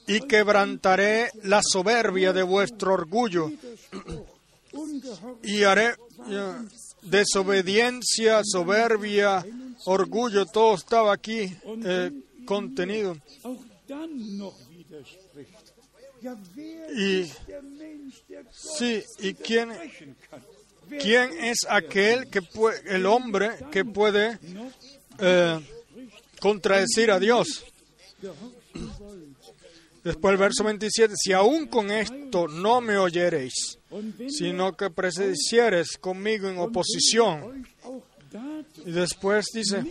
Y 0.07 0.21
quebrantaré 0.21 1.29
la 1.43 1.61
soberbia 1.61 2.33
de 2.33 2.43
vuestro 2.43 2.93
orgullo 2.93 3.51
y 5.43 5.63
haré 5.63 5.95
ya, 6.29 6.63
desobediencia, 7.01 8.41
soberbia, 8.43 9.45
orgullo, 9.85 10.45
todo 10.45 10.75
estaba 10.75 11.13
aquí 11.13 11.55
eh, 11.85 12.11
contenido. 12.45 13.17
Y 16.95 17.23
sí, 18.51 19.03
¿y 19.19 19.33
quién, 19.35 19.71
quién 20.99 21.31
es 21.39 21.59
aquel 21.69 22.29
que 22.29 22.41
puede, 22.41 22.95
el 22.95 23.05
hombre 23.05 23.51
que 23.71 23.85
puede 23.85 24.39
eh, 25.19 25.59
contradecir 26.39 27.11
a 27.11 27.19
Dios? 27.19 27.65
Después 30.07 30.31
el 30.31 30.37
verso 30.37 30.63
27, 30.63 31.15
si 31.17 31.33
aún 31.33 31.67
con 31.67 31.91
esto 31.91 32.47
no 32.47 32.79
me 32.79 32.97
oyereis, 32.97 33.77
sino 34.29 34.71
que 34.77 34.89
predicieres 34.89 35.97
conmigo 35.97 36.47
en 36.47 36.59
oposición. 36.59 37.67
Y 38.85 38.91
después 38.91 39.47
dice, 39.53 39.83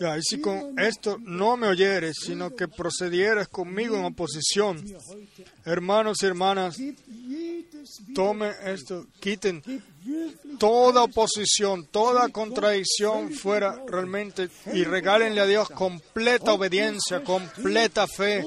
Ya, 0.00 0.16
y 0.16 0.22
si 0.22 0.40
con 0.40 0.78
esto 0.78 1.18
no 1.20 1.56
me 1.56 1.66
oyeres, 1.66 2.16
sino 2.24 2.54
que 2.54 2.68
procedieres 2.68 3.48
conmigo 3.48 3.96
en 3.96 4.04
oposición, 4.04 4.84
hermanos 5.64 6.18
y 6.22 6.26
hermanas, 6.26 6.76
tomen 8.14 8.52
esto, 8.64 9.06
quiten 9.20 9.62
toda 10.58 11.04
oposición, 11.04 11.86
toda 11.86 12.28
contradicción 12.28 13.32
fuera 13.32 13.80
realmente 13.86 14.48
y 14.72 14.84
regálenle 14.84 15.40
a 15.40 15.46
Dios 15.46 15.68
completa 15.70 16.52
obediencia, 16.52 17.22
completa 17.22 18.06
fe, 18.06 18.44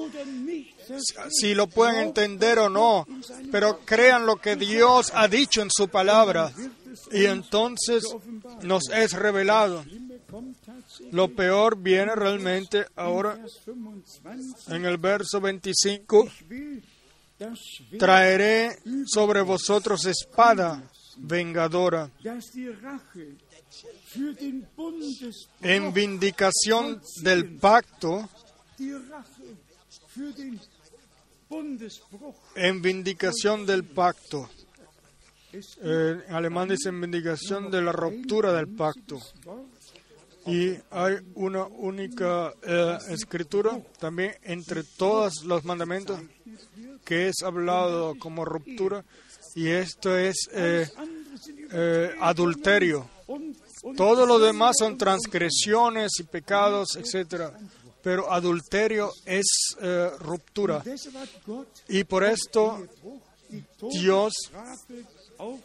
si 1.30 1.54
lo 1.54 1.68
pueden 1.68 1.98
entender 1.98 2.60
o 2.60 2.70
no, 2.70 3.08
pero 3.52 3.80
crean 3.86 4.26
lo 4.26 4.38
que 4.38 4.56
Dios 4.56 5.12
ha 5.14 5.28
dicho 5.28 5.62
en 5.62 5.70
su 5.72 5.88
palabra 5.88 6.52
y 7.12 7.26
entonces 7.26 8.04
nos 8.62 8.90
es 8.90 9.14
revelado. 9.14 9.86
Lo 11.12 11.30
peor 11.30 11.78
viene 11.78 12.16
realmente 12.16 12.86
ahora 12.96 13.40
en 14.68 14.86
el 14.86 14.98
verso 14.98 15.42
25. 15.42 16.28
Traeré 17.98 18.78
sobre 19.06 19.42
vosotros 19.42 20.06
espada 20.06 20.84
vengadora 21.18 22.10
en 25.62 25.94
vindicación 25.94 27.02
del 27.24 27.58
pacto, 27.58 28.30
en 32.56 32.82
vindicación 32.82 33.66
del 33.66 33.84
pacto. 33.86 34.50
Eh, 35.54 36.24
en 36.28 36.34
alemán 36.34 36.70
dicen 36.70 37.02
vindicación 37.02 37.70
de 37.70 37.82
la 37.82 37.92
ruptura 37.92 38.54
del 38.54 38.70
pacto. 38.70 39.20
Y 40.46 40.76
hay 40.90 41.18
una 41.36 41.66
única 41.66 42.54
eh, 42.64 42.98
escritura 43.10 43.80
también 44.00 44.34
entre 44.44 44.84
todos 44.84 45.44
los 45.44 45.64
mandamientos 45.66 46.20
que 47.06 47.28
es 47.28 47.44
hablado 47.44 48.16
como 48.18 48.44
ruptura 48.44 49.06
y 49.54 49.68
esto 49.68 50.18
es 50.18 50.50
eh, 50.52 50.88
adulterio. 52.20 53.08
Todo 53.96 54.26
lo 54.26 54.40
demás 54.40 54.76
son 54.80 54.98
transgresiones 54.98 56.12
y 56.20 56.24
pecados, 56.24 56.96
etc. 56.96 57.52
Pero 58.02 58.32
adulterio 58.32 59.12
es 59.26 59.76
ruptura. 60.20 60.84
Y 61.88 62.04
por 62.04 62.24
esto 62.24 62.88
Dios 63.92 64.34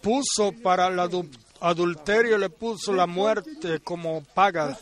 puso 0.00 0.52
para 0.62 0.88
el 0.88 0.98
adulterio, 0.98 1.45
le 2.38 2.50
puso 2.50 2.92
la 2.92 3.06
muerte 3.06 3.80
como 3.80 4.22
paga. 4.22 4.78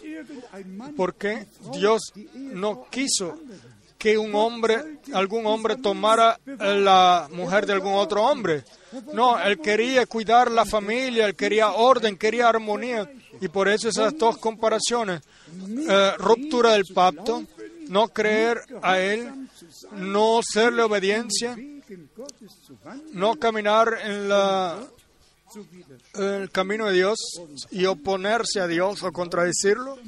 Porque 0.97 1.47
Dios 1.73 2.13
no 2.35 2.87
quiso 2.91 3.39
que 3.99 4.19
un 4.19 4.35
hombre, 4.35 5.01
algún 5.15 5.47
hombre 5.47 5.77
tomara 5.77 6.39
la 6.45 7.29
mujer 7.33 7.65
de 7.65 7.73
algún 7.73 7.95
otro 7.95 8.23
hombre. 8.23 8.65
No, 9.15 9.41
él 9.41 9.59
quería 9.59 10.07
cuidar 10.07 10.51
la 10.51 10.67
familia, 10.67 11.27
él 11.27 11.35
quería 11.35 11.73
orden, 11.73 12.17
quería 12.17 12.49
armonía. 12.49 13.11
Y 13.41 13.49
por 13.49 13.67
eso 13.69 13.89
esas 13.89 14.17
dos 14.19 14.37
comparaciones, 14.37 15.23
eh, 15.89 16.13
ruptura 16.19 16.73
del 16.73 16.85
pacto, 16.95 17.45
no 17.89 18.09
creer 18.09 18.61
a 18.83 18.99
él, 18.99 19.49
no 19.93 20.41
serle 20.43 20.83
obediencia, 20.83 21.57
no 23.13 23.37
caminar 23.37 23.99
en 24.05 24.29
la, 24.29 24.81
el 26.15 26.51
camino 26.51 26.87
de 26.87 26.95
Dios 26.95 27.19
y 27.71 27.87
oponerse 27.87 28.61
a 28.61 28.67
Dios 28.67 29.03
o 29.03 29.13
contradecirlo. 29.13 29.99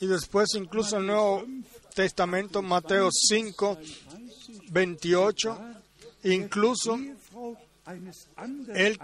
Y 0.00 0.06
después 0.06 0.54
incluso 0.54 0.98
el 0.98 1.06
Nuevo 1.06 1.44
Testamento, 1.94 2.62
Mateo 2.62 3.08
5, 3.10 3.78
28, 4.70 5.58
incluso 6.24 6.98
el 8.74 8.98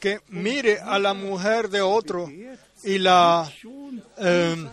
que 0.00 0.20
mire 0.28 0.80
a 0.80 0.98
la 0.98 1.14
mujer 1.14 1.70
de 1.70 1.80
otro 1.80 2.28
y 2.82 2.98
la 2.98 3.50
eh, 4.18 4.68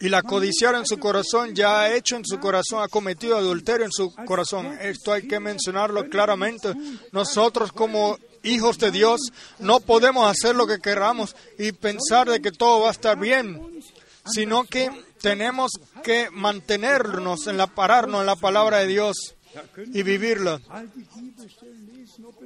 y 0.00 0.08
la 0.08 0.22
codiciar 0.22 0.74
en 0.74 0.86
su 0.86 0.98
corazón, 0.98 1.54
ya 1.54 1.80
ha 1.80 1.94
hecho 1.94 2.16
en 2.16 2.24
su 2.24 2.38
corazón, 2.38 2.82
ha 2.82 2.88
cometido 2.88 3.36
adulterio 3.36 3.86
en 3.86 3.92
su 3.92 4.14
corazón. 4.14 4.78
Esto 4.80 5.12
hay 5.12 5.26
que 5.26 5.40
mencionarlo 5.40 6.08
claramente. 6.08 6.74
Nosotros 7.12 7.72
como 7.72 8.18
hijos 8.42 8.78
de 8.78 8.90
Dios 8.90 9.20
no 9.58 9.80
podemos 9.80 10.30
hacer 10.30 10.54
lo 10.54 10.66
que 10.66 10.78
queramos 10.78 11.34
y 11.58 11.72
pensar 11.72 12.28
de 12.28 12.40
que 12.40 12.52
todo 12.52 12.80
va 12.80 12.88
a 12.88 12.92
estar 12.92 13.18
bien, 13.18 13.60
sino 14.26 14.64
que 14.64 14.90
tenemos 15.20 15.72
que 16.04 16.28
mantenernos 16.30 17.46
en 17.46 17.56
la 17.56 17.66
pararnos 17.66 18.20
en 18.20 18.26
la 18.26 18.36
palabra 18.36 18.78
de 18.78 18.86
Dios 18.86 19.34
y 19.92 20.02
vivirla. 20.02 20.60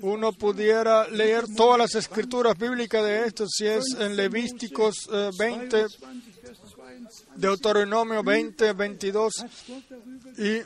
Uno 0.03 0.32
pudiera 0.32 1.09
leer 1.09 1.44
todas 1.57 1.78
las 1.78 1.94
escrituras 1.94 2.57
bíblicas 2.59 3.05
de 3.05 3.26
esto, 3.26 3.46
si 3.48 3.66
es 3.66 3.84
en 3.98 4.16
Levíticos 4.16 5.09
20, 5.38 5.80
eh, 5.80 5.86
Deuteronomio 7.36 8.22
20, 8.22 8.72
22, 8.72 9.32
y 10.38 10.61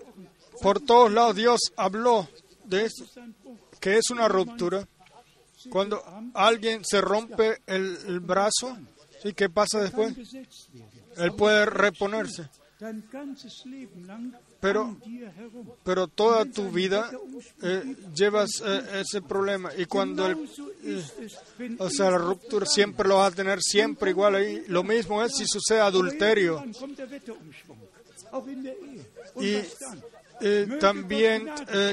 por 0.60 0.80
todos 0.80 1.12
lados 1.12 1.36
Dios 1.36 1.60
habló 1.76 2.28
de 2.64 2.86
esto, 2.86 3.04
que 3.80 3.98
es 3.98 4.10
una 4.10 4.28
ruptura. 4.28 4.86
Cuando 5.70 6.02
alguien 6.34 6.84
se 6.84 7.00
rompe 7.00 7.62
el, 7.66 8.20
brazo, 8.20 8.76
¿y 9.24 9.32
qué 9.32 9.48
pasa 9.48 9.80
después? 9.80 10.14
Él 11.16 11.32
puede 11.32 11.64
reponerse. 11.66 12.48
Pero, 14.64 14.96
pero 15.82 16.08
toda 16.08 16.46
tu 16.46 16.70
vida 16.70 17.10
eh, 17.60 17.96
llevas 18.14 18.62
eh, 18.64 19.02
ese 19.02 19.20
problema 19.20 19.70
y 19.76 19.84
cuando 19.84 20.26
el, 20.26 20.48
eh, 20.82 21.76
o 21.78 21.90
sea, 21.90 22.10
la 22.10 22.16
ruptura 22.16 22.64
siempre 22.64 23.06
lo 23.06 23.18
vas 23.18 23.34
a 23.34 23.36
tener 23.36 23.60
siempre 23.60 24.12
igual 24.12 24.36
ahí. 24.36 24.64
Lo 24.68 24.82
mismo 24.82 25.22
es 25.22 25.36
si 25.36 25.44
sucede 25.46 25.80
adulterio. 25.80 26.64
Y 29.36 29.58
también 30.80 31.50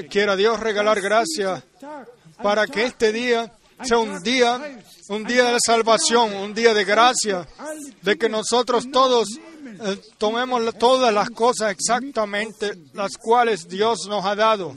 quiera 0.08 0.34
Dios 0.34 0.58
regalar 0.58 1.02
gracia 1.02 1.62
para 2.42 2.66
que 2.66 2.84
este 2.84 3.12
día 3.12 3.52
sea 3.84 3.98
un 3.98 4.22
día, 4.22 4.80
un 5.08 5.24
día 5.24 5.52
de 5.52 5.58
salvación, 5.62 6.34
un 6.36 6.54
día 6.54 6.72
de 6.72 6.86
gracia, 6.86 7.46
de 8.00 8.16
que 8.16 8.30
nosotros 8.30 8.90
todos 8.90 9.28
eh, 9.36 9.61
tomemos 10.18 10.74
todas 10.78 11.12
las 11.12 11.30
cosas 11.30 11.72
exactamente 11.72 12.72
las 12.94 13.16
cuales 13.16 13.68
Dios 13.68 14.06
nos 14.08 14.24
ha 14.24 14.34
dado. 14.34 14.76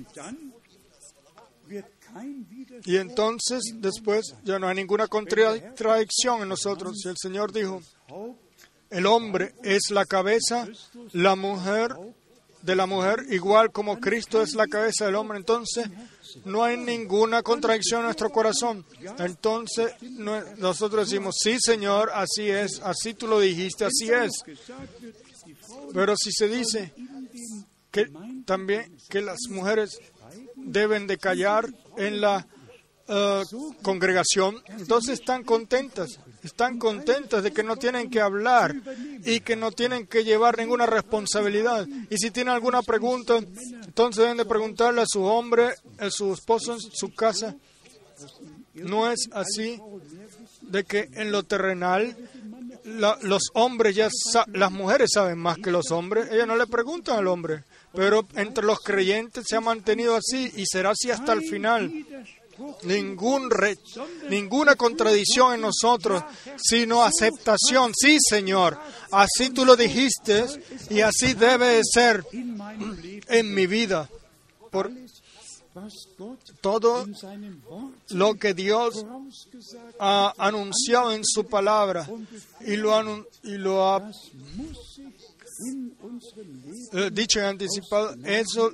Y 2.85 2.97
entonces 2.97 3.61
después 3.75 4.35
ya 4.43 4.59
no 4.59 4.67
hay 4.67 4.75
ninguna 4.75 5.07
contradicción 5.07 6.41
en 6.41 6.49
nosotros. 6.49 6.99
Si 7.01 7.09
el 7.09 7.17
Señor 7.17 7.51
dijo, 7.51 7.81
el 8.89 9.05
hombre 9.05 9.55
es 9.63 9.89
la 9.91 10.05
cabeza, 10.05 10.67
la 11.11 11.35
mujer 11.35 11.95
de 12.61 12.75
la 12.75 12.85
mujer, 12.85 13.25
igual 13.29 13.71
como 13.71 13.99
Cristo 13.99 14.41
es 14.41 14.55
la 14.55 14.65
cabeza 14.65 15.05
del 15.05 15.15
hombre, 15.15 15.37
entonces 15.37 15.87
no 16.43 16.63
hay 16.63 16.77
ninguna 16.77 17.41
contradicción 17.41 18.01
en 18.01 18.05
nuestro 18.05 18.29
corazón. 18.29 18.85
Entonces 19.19 19.93
nosotros 20.57 21.09
decimos, 21.09 21.35
sí 21.41 21.57
Señor, 21.59 22.11
así 22.13 22.49
es, 22.49 22.81
así 22.81 23.13
tú 23.13 23.27
lo 23.27 23.39
dijiste, 23.39 23.85
así 23.85 24.09
es. 24.11 24.31
Pero 25.93 26.15
si 26.17 26.31
se 26.31 26.47
dice 26.47 26.93
que 27.91 28.07
también 28.45 28.97
que 29.09 29.21
las 29.21 29.39
mujeres 29.49 29.99
deben 30.55 31.07
de 31.07 31.17
callar 31.17 31.67
en 31.97 32.19
la 32.21 32.45
eh, 33.07 33.43
congregación, 33.81 34.61
entonces 34.67 35.19
están 35.19 35.43
contentas, 35.43 36.19
están 36.45 36.77
contentas 36.77 37.43
de 37.43 37.51
que 37.51 37.63
no 37.63 37.75
tienen 37.75 38.09
que 38.09 38.21
hablar 38.21 38.75
y 39.23 39.39
que 39.39 39.55
no 39.55 39.71
tienen 39.71 40.07
que 40.07 40.23
llevar 40.23 40.57
ninguna 40.57 40.85
responsabilidad. 40.85 41.87
Y 42.09 42.17
si 42.17 42.31
tienen 42.31 42.53
alguna 42.53 42.81
pregunta, 42.81 43.37
entonces 43.37 44.21
deben 44.21 44.37
de 44.37 44.45
preguntarle 44.45 45.01
a 45.01 45.05
su 45.07 45.23
hombre, 45.23 45.73
a 45.97 46.09
su 46.09 46.33
esposo 46.33 46.73
en 46.73 46.79
su 46.79 47.13
casa. 47.13 47.55
No 48.73 49.11
es 49.11 49.27
así 49.31 49.79
de 50.61 50.83
que 50.83 51.09
en 51.13 51.31
lo 51.31 51.43
terrenal 51.43 52.15
los 52.83 53.49
hombres 53.53 53.95
ya, 53.95 54.09
las 54.53 54.71
mujeres 54.71 55.09
saben 55.13 55.39
más 55.39 55.57
que 55.57 55.71
los 55.71 55.89
hombres, 55.91 56.31
ellas 56.31 56.47
no 56.47 56.55
le 56.55 56.67
preguntan 56.67 57.17
al 57.17 57.27
hombre, 57.27 57.63
pero 57.93 58.27
entre 58.35 58.63
los 58.63 58.79
creyentes 58.79 59.45
se 59.47 59.55
ha 59.55 59.61
mantenido 59.61 60.15
así 60.15 60.51
y 60.55 60.65
será 60.67 60.91
así 60.91 61.09
hasta 61.09 61.33
el 61.33 61.41
final 61.41 61.91
ningún 62.83 63.49
ninguna 64.29 64.75
contradicción 64.75 65.55
en 65.55 65.61
nosotros, 65.61 66.23
sino 66.57 67.03
aceptación. 67.03 67.91
Sí, 67.95 68.17
Señor, 68.19 68.77
así 69.11 69.49
tú 69.49 69.65
lo 69.65 69.75
dijiste 69.75 70.45
y 70.89 71.01
así 71.01 71.33
debe 71.33 71.81
ser 71.83 72.25
en 73.27 73.53
mi 73.53 73.67
vida. 73.67 74.09
Por 74.71 74.91
todo 76.61 77.05
lo 78.09 78.35
que 78.35 78.53
Dios 78.53 79.05
ha 79.99 80.33
anunciado 80.37 81.11
en 81.11 81.25
su 81.25 81.45
palabra 81.45 82.07
y 82.61 82.77
lo, 82.77 83.25
y 83.43 83.57
lo 83.57 83.85
ha 83.85 84.11
eh, 86.93 87.09
dicho 87.11 87.39
y 87.39 87.43
anticipado, 87.43 88.15
eso 88.23 88.71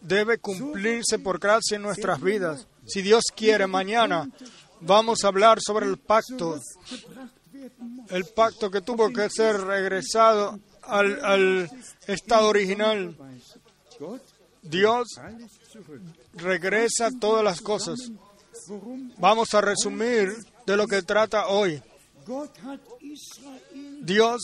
debe 0.00 0.38
cumplirse 0.38 1.18
por 1.18 1.38
gracia 1.38 1.76
en 1.76 1.82
nuestras 1.82 2.20
vidas. 2.20 2.66
Si 2.90 3.02
Dios 3.02 3.22
quiere, 3.36 3.68
mañana 3.68 4.28
vamos 4.80 5.22
a 5.22 5.28
hablar 5.28 5.58
sobre 5.64 5.86
el 5.86 5.96
pacto, 5.96 6.58
el 8.08 8.24
pacto 8.24 8.68
que 8.68 8.80
tuvo 8.80 9.12
que 9.12 9.30
ser 9.30 9.60
regresado 9.60 10.58
al, 10.82 11.70
estado 12.08 12.48
original. 12.48 13.16
Dios 14.62 15.06
regresa 16.34 17.10
todas 17.20 17.44
las 17.44 17.60
cosas. 17.60 17.96
Vamos 19.18 19.54
a 19.54 19.60
resumir 19.60 20.34
de 20.66 20.76
lo 20.76 20.88
que 20.88 21.02
trata 21.02 21.46
hoy. 21.46 21.80
Dios 24.02 24.42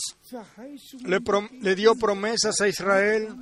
le, 1.03 1.75
dio 1.75 1.95
promesas 1.95 2.61
a 2.61 2.67
Israel. 2.69 3.35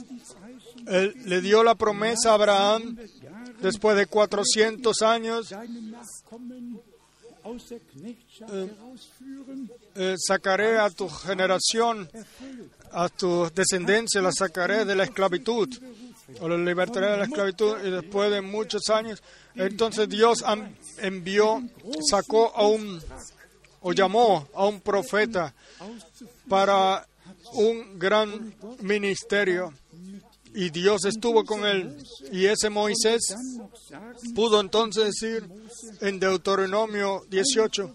le 0.87 1.41
dio 1.41 1.63
la 1.63 1.75
promesa 1.75 2.31
a 2.31 2.33
Abraham 2.33 2.97
después 3.61 3.95
de 3.97 4.05
400 4.05 5.01
años. 5.01 5.51
herausführen, 8.49 9.71
eh, 9.95 10.15
sacaré 10.17 10.79
a 10.79 10.89
tu 10.89 11.07
generación, 11.07 12.09
a 12.91 13.07
tu 13.07 13.49
descendencia, 13.53 14.19
la 14.21 14.31
sacaré 14.31 14.83
de 14.83 14.95
la 14.95 15.03
esclavitud, 15.03 15.69
o 16.39 16.49
la 16.49 16.57
libertaré 16.57 17.11
de 17.11 17.17
la 17.17 17.25
esclavitud, 17.25 17.77
y 17.85 17.91
después 17.91 18.31
de 18.31 18.41
muchos 18.41 18.89
años, 18.89 19.21
entonces 19.53 20.09
Dios 20.09 20.43
envió, 20.97 21.61
sacó 22.09 22.51
a 22.55 22.67
un, 22.67 22.99
o 23.81 23.93
llamó 23.93 24.47
a 24.55 24.65
un 24.65 24.81
profeta 24.81 25.53
para 26.49 27.05
un 27.53 27.99
gran 27.99 28.55
ministerio, 28.81 29.71
y 30.55 30.69
Dios 30.69 31.05
estuvo 31.05 31.43
con 31.43 31.65
él, 31.65 31.97
y 32.31 32.45
ese 32.45 32.69
Moisés 32.69 33.35
pudo 34.33 34.61
entonces 34.61 35.05
decir 35.05 35.47
en 36.01 36.19
Deuteronomio 36.19 37.21
18, 37.29 37.93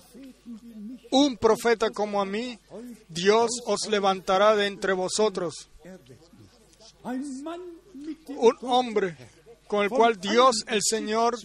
un 1.13 1.37
profeta 1.37 1.91
como 1.91 2.21
a 2.21 2.25
mí, 2.25 2.59
Dios 3.09 3.51
os 3.67 3.89
levantará 3.89 4.55
de 4.55 4.67
entre 4.67 4.93
vosotros, 4.93 5.69
un 8.29 8.57
hombre 8.63 9.17
con 9.67 9.85
el 9.85 9.91
cual 9.91 10.21
Dios 10.21 10.65
el 10.67 10.81
Señor 10.83 11.39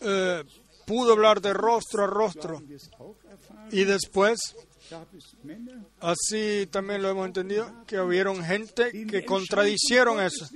eh, 0.00 0.44
pudo 0.86 1.12
hablar 1.12 1.40
de 1.40 1.52
rostro 1.52 2.04
a 2.04 2.06
rostro. 2.06 2.62
Y 3.72 3.84
después, 3.84 4.38
así 6.00 6.66
también 6.70 7.02
lo 7.02 7.10
hemos 7.10 7.26
entendido, 7.26 7.70
que 7.86 8.00
hubieron 8.00 8.44
gente 8.44 8.90
que 9.06 9.24
contradicieron 9.24 10.20
eso, 10.20 10.48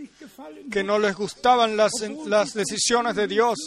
que 0.70 0.82
no 0.82 0.98
les 0.98 1.14
gustaban 1.14 1.76
las, 1.76 1.92
las 2.26 2.54
decisiones 2.54 3.14
de 3.16 3.26
Dios. 3.28 3.58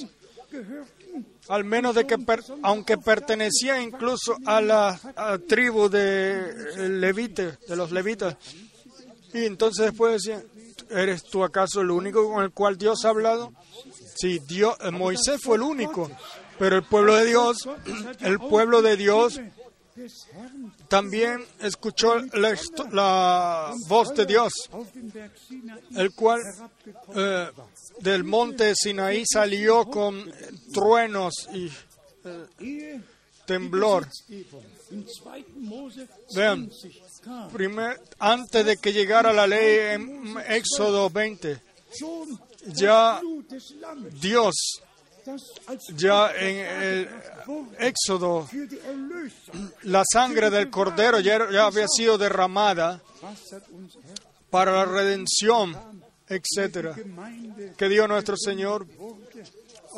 al 1.50 1.64
menos 1.64 1.96
de 1.96 2.06
que 2.06 2.18
per- 2.18 2.44
aunque 2.64 2.98
pertenecía 2.98 3.82
incluso 3.82 4.36
a 4.46 4.60
la 4.62 5.00
tribu 5.48 5.88
de 5.90 6.90
levite 6.90 7.58
de 7.68 7.76
los 7.76 7.92
levitas 7.92 8.36
y 9.34 9.46
entonces 9.46 9.86
después 9.86 10.22
decía 10.24 10.44
eres 10.90 11.24
tú 11.24 11.44
acaso 11.44 11.82
el 11.82 11.92
único 11.92 12.30
con 12.32 12.44
el 12.44 12.52
cual 12.52 12.78
Dios 12.78 13.06
ha 13.06 13.10
hablado 13.10 13.54
sí 14.16 14.40
Dios 14.48 14.76
eh, 14.82 14.92
Moisés 14.92 15.40
fue 15.42 15.56
el 15.58 15.62
único 15.64 16.10
pero 16.60 16.76
el 16.78 16.84
pueblo 16.84 17.16
de 17.16 17.26
Dios 17.26 17.58
el 18.22 18.40
pueblo 18.40 18.82
de 18.82 18.98
Dios 18.98 19.40
también 20.88 21.46
escuchó 21.60 22.20
la, 22.34 23.74
voz 23.88 24.14
de 24.16 24.26
Dios 24.26 24.54
el 25.96 26.14
cual 26.14 26.42
eh, 27.16 27.50
del 28.00 28.24
monte 28.24 28.74
Sinaí 28.76 29.24
salió 29.26 29.86
con 29.86 30.32
truenos 30.74 31.50
y 31.54 31.72
ehe 32.60 33.02
temblor 33.46 34.06
Gesetzgebung 34.06 34.78
in 34.92 35.04
2. 35.04 35.22
Mose 35.56 36.08
Vean. 36.34 36.70
20 36.70 37.02
kam. 37.24 37.50
Primer, 37.52 38.00
antes 38.20 38.66
de 38.66 38.78
que 38.78 38.94
llegara 38.94 39.34
la 39.34 39.48
ley 39.48 39.96
en 39.96 40.36
Éxodo 40.48 41.10
20, 41.10 41.62
Schon 41.92 42.40
ya 42.68 43.22
Dios, 44.20 44.82
ya 45.96 46.32
en 46.36 46.58
el 46.58 47.10
Éxodo, 47.80 48.48
die 48.52 48.80
Erlösung, 48.80 49.72
la 49.84 50.04
sangre 50.12 50.50
del 50.50 50.70
cordero 50.70 51.20
ya, 51.20 51.36
había 51.66 51.88
sido 51.88 52.18
derramada 52.18 53.02
para 54.50 54.72
la 54.72 54.86
redención, 54.86 55.76
etcétera, 56.28 56.96
que 57.78 57.90
dio 57.90 58.08
nuestro 58.08 58.36
Señor 58.38 58.86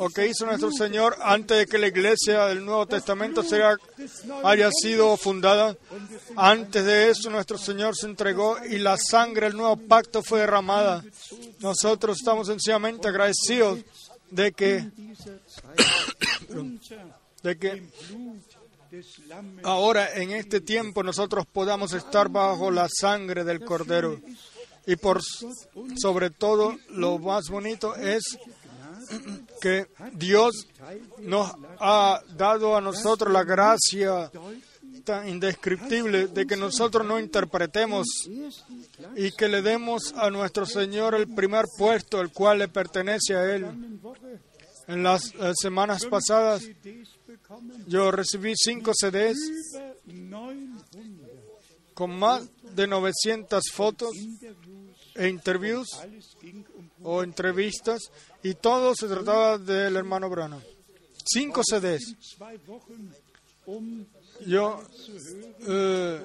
o 0.02 0.08
que 0.08 0.26
hizo 0.26 0.46
nuestro 0.46 0.72
Señor 0.72 1.16
antes 1.20 1.58
de 1.58 1.66
que 1.66 1.78
la 1.78 1.88
iglesia 1.88 2.46
del 2.46 2.64
Nuevo 2.64 2.86
Testamento 2.86 3.42
haya 4.44 4.70
sido 4.70 5.16
fundada. 5.16 5.76
Antes 6.36 6.84
de 6.84 7.10
eso 7.10 7.28
nuestro 7.28 7.58
Señor 7.58 7.94
se 7.94 8.06
entregó 8.06 8.56
y 8.64 8.78
la 8.78 8.96
sangre 8.96 9.48
del 9.48 9.56
nuevo 9.56 9.76
pacto 9.76 10.22
fue 10.22 10.40
derramada. 10.40 11.04
Nosotros 11.58 12.16
estamos 12.18 12.46
sencillamente 12.46 13.08
agradecidos 13.08 13.80
de 14.30 14.52
que, 14.52 14.90
de 17.42 17.58
que 17.58 17.82
ahora 19.62 20.14
en 20.14 20.32
este 20.32 20.60
tiempo 20.60 21.02
nosotros 21.02 21.46
podamos 21.46 21.92
estar 21.92 22.28
bajo 22.28 22.70
la 22.70 22.88
sangre 22.88 23.44
del 23.44 23.64
Cordero. 23.64 24.20
Y 24.86 24.96
por 24.96 25.20
sobre 26.02 26.30
todo 26.30 26.76
lo 26.88 27.18
más 27.18 27.48
bonito 27.48 27.94
es 27.94 28.22
que 29.60 29.86
Dios 30.12 30.66
nos 31.18 31.52
ha 31.78 32.22
dado 32.34 32.76
a 32.76 32.80
nosotros 32.80 33.32
la 33.32 33.44
gracia 33.44 34.30
indescriptible 35.26 36.28
de 36.28 36.46
que 36.46 36.56
nosotros 36.56 37.06
no 37.06 37.18
interpretemos 37.18 38.06
y 39.16 39.32
que 39.32 39.48
le 39.48 39.62
demos 39.62 40.12
a 40.16 40.30
nuestro 40.30 40.66
Señor 40.66 41.14
el 41.14 41.28
primer 41.28 41.66
puesto, 41.76 42.20
el 42.20 42.32
cual 42.32 42.58
le 42.58 42.68
pertenece 42.68 43.34
a 43.34 43.54
Él. 43.54 43.66
En 44.86 45.02
las 45.02 45.32
eh, 45.34 45.52
semanas 45.60 46.04
pasadas 46.06 46.62
yo 47.86 48.10
recibí 48.10 48.54
cinco 48.56 48.92
CDs 48.94 49.38
über 50.06 50.56
900 50.56 51.40
con 51.94 52.18
más 52.18 52.48
de 52.74 52.86
900 52.86 53.62
fotos 53.72 54.10
e 55.14 55.28
interviews 55.28 55.88
o 57.02 57.22
entrevistas 57.22 58.00
y 58.42 58.54
todo 58.54 58.94
se 58.94 59.06
trataba 59.06 59.58
del 59.58 59.96
hermano 59.96 60.30
Branham. 60.30 60.62
Cinco 61.24 61.62
CDs. 61.62 62.16
Yo 64.46 64.82
eh, 65.66 66.20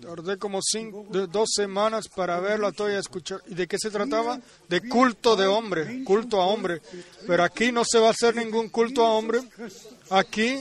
tardé 0.00 0.36
como 0.38 0.60
cinco, 0.62 1.06
dos 1.10 1.50
semanas 1.54 2.08
para 2.08 2.40
verla 2.40 2.72
toda 2.72 2.92
y 2.92 2.96
escuchar. 2.96 3.40
¿Y 3.46 3.54
de 3.54 3.66
qué 3.66 3.76
se 3.78 3.90
trataba? 3.90 4.40
De 4.68 4.88
culto 4.88 5.36
de 5.36 5.46
hombre, 5.46 6.04
culto 6.04 6.40
a 6.40 6.46
hombre. 6.46 6.82
Pero 7.26 7.44
aquí 7.44 7.72
no 7.72 7.82
se 7.84 7.98
va 7.98 8.08
a 8.08 8.10
hacer 8.10 8.36
ningún 8.36 8.68
culto 8.68 9.04
a 9.04 9.12
hombre. 9.12 9.40
Aquí 10.10 10.60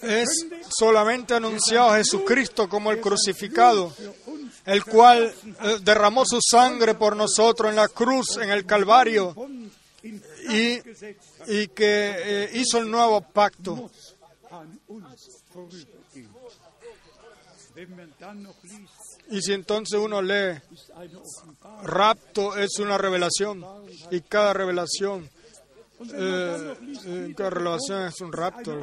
es 0.00 0.46
solamente 0.70 1.34
anunciado 1.34 1.90
a 1.90 1.96
Jesucristo 1.96 2.68
como 2.68 2.90
el 2.90 3.00
crucificado, 3.00 3.92
el 4.64 4.84
cual 4.84 5.34
eh, 5.62 5.78
derramó 5.82 6.24
su 6.24 6.38
sangre 6.40 6.94
por 6.94 7.16
nosotros 7.16 7.68
en 7.68 7.76
la 7.76 7.88
cruz, 7.88 8.38
en 8.38 8.50
el 8.50 8.64
Calvario, 8.64 9.34
y, 10.48 10.78
y 11.48 11.68
que 11.68 12.14
eh, 12.16 12.50
hizo 12.54 12.78
el 12.78 12.90
nuevo 12.90 13.20
pacto. 13.20 13.90
Y 19.30 19.40
si 19.42 19.52
entonces 19.52 19.98
uno 19.98 20.20
lee, 20.20 20.60
rapto 21.82 22.56
es 22.56 22.78
una 22.78 22.98
revelación, 22.98 23.64
y 24.10 24.20
cada 24.22 24.52
revelación, 24.52 25.28
eh, 26.12 26.74
eh, 27.04 27.34
cada 27.36 27.50
revelación 27.50 28.02
es 28.06 28.20
un 28.20 28.32
rapto. 28.32 28.80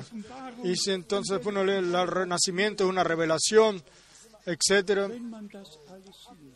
Y 0.63 0.75
si 0.75 0.91
entonces 0.91 1.39
uno 1.45 1.63
lee, 1.63 1.75
el 1.75 2.07
renacimiento 2.07 2.85
es 2.85 2.89
una 2.89 3.03
revelación, 3.03 3.83
etcétera. 4.45 5.09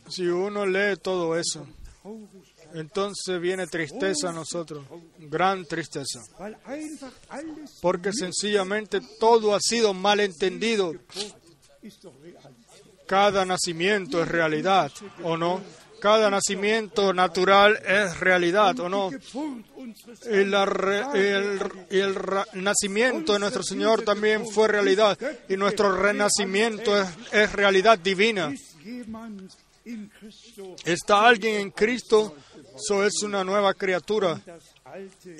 Si 0.08 0.26
uno 0.26 0.64
lee 0.66 0.96
todo 0.96 1.36
eso, 1.36 1.66
entonces 2.74 3.40
viene 3.40 3.66
tristeza 3.66 4.30
a 4.30 4.32
nosotros, 4.32 4.84
gran 5.18 5.64
tristeza, 5.64 6.20
porque 7.80 8.12
sencillamente 8.12 9.00
todo 9.18 9.54
ha 9.54 9.60
sido 9.60 9.94
mal 9.94 10.20
entendido. 10.20 10.94
Cada 13.06 13.44
nacimiento 13.44 14.22
es 14.22 14.28
realidad, 14.28 14.92
¿o 15.22 15.36
no? 15.36 15.60
Cada 16.00 16.30
nacimiento 16.30 17.12
natural 17.12 17.78
es 17.86 18.18
realidad, 18.18 18.78
¿o 18.80 18.88
no? 18.88 19.10
El, 20.24 20.54
el 21.90 22.18
nacimiento 22.54 23.34
de 23.34 23.38
nuestro 23.38 23.62
Señor 23.62 24.02
también 24.02 24.48
fue 24.48 24.66
realidad, 24.68 25.16
y 25.48 25.56
nuestro 25.56 25.94
renacimiento 25.94 27.00
es, 27.00 27.08
es 27.32 27.52
realidad 27.52 27.98
divina. 27.98 28.52
Está 30.84 31.26
alguien 31.26 31.60
en 31.60 31.70
Cristo, 31.70 32.36
eso 32.76 33.04
es 33.04 33.22
una 33.22 33.44
nueva 33.44 33.74
criatura. 33.74 34.40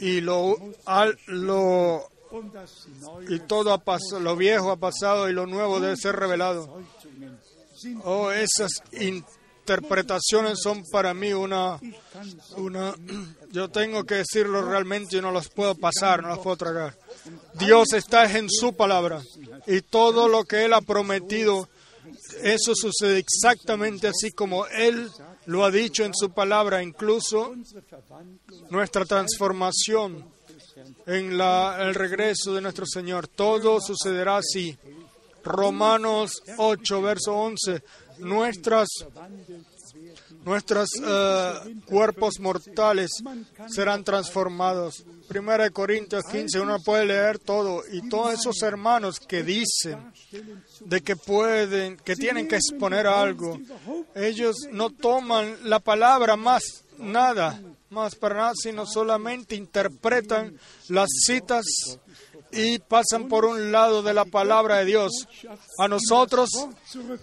y 0.01 0.21
lo, 0.21 0.57
al- 0.87 1.19
lo 1.27 2.09
y 3.29 3.39
todo 3.41 3.73
ha 3.73 3.79
pasado, 3.79 4.21
lo 4.21 4.37
viejo 4.37 4.71
ha 4.71 4.77
pasado 4.77 5.29
y 5.29 5.33
lo 5.35 5.47
nuevo 5.47 5.81
debe 5.81 5.97
ser 5.97 6.17
revelado. 6.17 6.81
Oh, 8.05 8.31
esas 8.31 8.71
interpretaciones 8.93 10.61
son 10.63 10.83
para 10.91 11.15
mí 11.15 11.33
una, 11.33 11.79
una, 12.57 12.95
yo 13.51 13.69
tengo 13.69 14.05
que 14.05 14.17
decirlo 14.17 14.63
realmente 14.63 15.19
y 15.19 15.21
no 15.21 15.31
las 15.33 15.49
puedo 15.49 15.75
pasar, 15.75 16.23
no 16.23 16.29
las 16.31 16.39
puedo 16.39 16.57
tragar. 16.57 16.97
Dios 17.55 17.93
está 17.93 18.25
en 18.37 18.49
su 18.49 18.73
palabra 18.75 19.21
y 19.67 19.83
todo 19.83 20.29
lo 20.29 20.45
que 20.45 20.65
Él 20.65 20.73
ha 20.73 20.81
prometido, 20.81 21.69
eso 22.43 22.73
sucede 22.75 23.19
exactamente 23.19 24.09
así 24.09 24.33
como 24.33 24.67
Él 24.67 25.11
lo 25.47 25.65
ha 25.65 25.71
dicho 25.71 26.05
en 26.05 26.15
su 26.15 26.31
palabra, 26.31 26.83
incluso 26.83 27.55
nuestra 28.71 29.05
transformación 29.05 30.25
en 31.07 31.37
la- 31.37 31.79
el 31.81 31.95
regreso 31.95 32.55
de 32.55 32.61
nuestro 32.61 32.87
Señor. 32.87 33.29
Todo 33.29 33.81
sucederá 33.81 34.39
así. 34.39 34.77
Romanos 35.45 36.43
8, 36.57 37.03
verso 37.03 37.35
11. 37.35 37.83
Nuestras, 38.19 38.89
nuestros 40.45 40.89
eh, 41.05 41.77
cuerpos 41.87 42.41
mortales 42.41 43.11
serán 43.69 44.05
transformados. 44.05 45.05
Primera 45.29 45.65
de 45.65 45.71
Corintios 45.71 46.25
15, 46.31 46.61
uno 46.61 46.79
puede 46.81 47.07
leer 47.07 47.39
todo. 47.39 47.83
Y 47.91 48.09
todos 48.09 48.35
esos 48.35 48.63
hermanos 48.63 49.19
que 49.19 49.43
dicen 49.43 50.13
de 50.81 51.01
que 51.01 51.17
pueden, 51.17 51.97
que 51.97 52.17
tienen 52.17 52.49
que 52.49 52.57
exponer 52.57 53.07
algo, 53.07 53.59
ellos 54.15 54.57
no 54.71 54.91
toman 54.91 55.57
la 55.65 55.81
palabra 55.81 56.37
más 56.37 56.85
nada, 56.99 57.61
más 57.91 58.15
para 58.15 58.37
nada, 58.37 58.53
sino 58.55 58.87
solamente 58.87 59.55
interpretan 59.55 60.59
las 60.89 61.09
citas 61.25 61.65
y 62.53 62.79
pasan 62.79 63.29
por 63.29 63.45
un 63.45 63.73
lado 63.73 64.03
de 64.03 64.15
la 64.15 64.25
palabra 64.25 64.79
de 64.79 64.85
Dios. 64.85 65.27
A 65.79 65.89
nosotros 65.89 66.51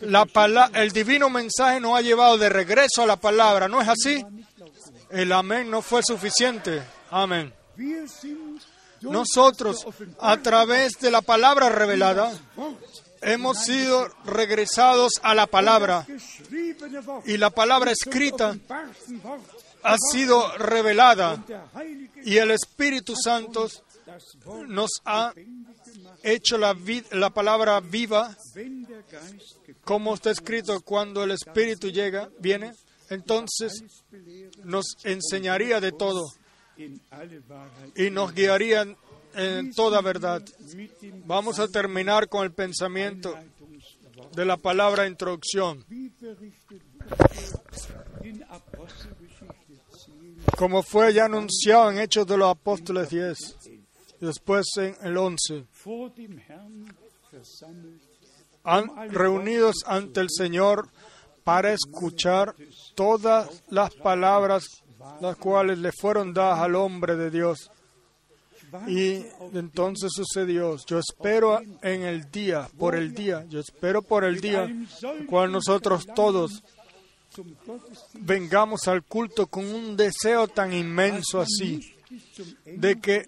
la 0.02 0.26
el 0.74 0.92
divino 0.92 1.30
mensaje 1.30 1.80
nos 1.80 1.96
ha 1.96 2.02
llevado 2.02 2.38
de 2.38 2.50
regreso 2.50 3.04
a 3.04 3.06
la 3.06 3.18
palabra, 3.18 3.68
¿no 3.68 3.82
es 3.82 3.88
así? 3.88 4.26
El 5.10 5.32
amén 5.32 5.70
no 5.70 5.82
fue 5.82 6.02
suficiente. 6.04 6.82
Amén. 7.12 7.54
Nosotros, 9.02 9.86
a 10.20 10.38
través 10.38 11.00
de 11.00 11.12
la 11.12 11.22
palabra 11.22 11.70
revelada, 11.70 12.32
hemos 13.22 13.64
sido 13.64 14.10
regresados 14.26 15.14
a 15.22 15.34
la 15.34 15.48
palabra 15.48 16.06
y 17.26 17.38
la 17.38 17.50
palabra 17.50 17.92
escrita 17.92 18.58
ha 19.84 19.96
sido 20.12 20.58
revelada 20.58 21.42
y 22.24 22.38
el 22.38 22.52
Espíritu 22.52 23.16
Santo 23.16 23.70
nos 24.68 24.90
ha 25.06 25.34
hecho 26.24 26.58
la, 26.58 26.76
la 27.12 27.30
palabra 27.30 27.80
viva, 27.80 28.36
como 29.84 30.16
está 30.16 30.32
escrito, 30.32 30.82
cuando 30.82 31.24
el 31.24 31.32
Espíritu 31.32 31.90
llega, 31.90 32.30
viene, 32.40 32.74
entonces 33.10 33.84
nos 34.64 34.96
enseñaría 35.04 35.80
de 35.80 35.92
todo 35.92 36.32
y 37.96 38.10
nos 38.10 38.34
guiaría 38.34 38.86
en 39.36 39.74
toda 39.74 40.02
verdad. 40.02 40.44
Vamos 41.26 41.60
a 41.60 41.68
terminar 41.68 42.30
con 42.30 42.44
el 42.44 42.52
pensamiento 42.52 43.36
de 44.34 44.46
la 44.46 44.58
palabra 44.58 45.08
introducción. 45.08 45.86
Wie 45.90 46.12
berichtet 46.20 46.82
wurde 47.00 48.30
in 48.30 48.44
Apostelgeschichte 48.50 49.74
10, 50.46 50.56
como 50.58 50.84
fue 50.84 51.14
ya 51.14 51.26
anunciado 51.26 51.92
en 51.92 52.00
Hechos 52.00 52.28
de 52.28 52.38
los 52.38 52.50
Apóstoles 52.50 53.10
10, 53.10 53.38
y 53.38 53.59
después 54.20 54.66
en 54.78 54.96
el 55.02 55.18
11, 55.18 55.66
vor 55.84 56.14
dem 56.14 56.40
Herrn 56.40 56.94
versammelt, 57.32 58.02
han 58.64 59.12
reunidos 59.12 59.84
ante 59.86 60.20
el 60.20 60.30
Señor 60.30 60.90
para 61.44 61.74
escuchar 61.74 62.56
todas 62.96 63.64
las 63.70 63.94
palabras 63.96 64.64
las 65.22 65.38
cuales 65.38 65.78
le 65.80 65.92
fueron 65.92 66.34
dadas 66.34 66.60
al 66.60 66.76
hombre 66.76 67.16
de 67.16 67.32
Dios. 67.32 67.72
Y 68.88 69.26
entonces 69.54 70.12
sucedió, 70.14 70.78
yo 70.86 71.00
espero 71.00 71.60
en 71.82 72.04
el 72.04 72.30
día, 72.30 72.70
por 72.78 72.96
el 72.96 73.14
día, 73.16 73.44
yo 73.50 73.60
espero 73.60 74.04
por 74.04 74.24
el 74.24 74.40
día, 74.40 74.70
cual 75.28 75.52
nosotros 75.52 76.06
todos 76.14 76.64
vengamos 78.14 78.88
al 78.88 79.04
culto 79.04 79.48
con 79.48 79.66
un 79.66 79.98
deseo 79.98 80.48
tan 80.48 80.72
inmenso 80.74 81.40
así, 81.40 81.96
de 82.66 83.00
que 83.00 83.28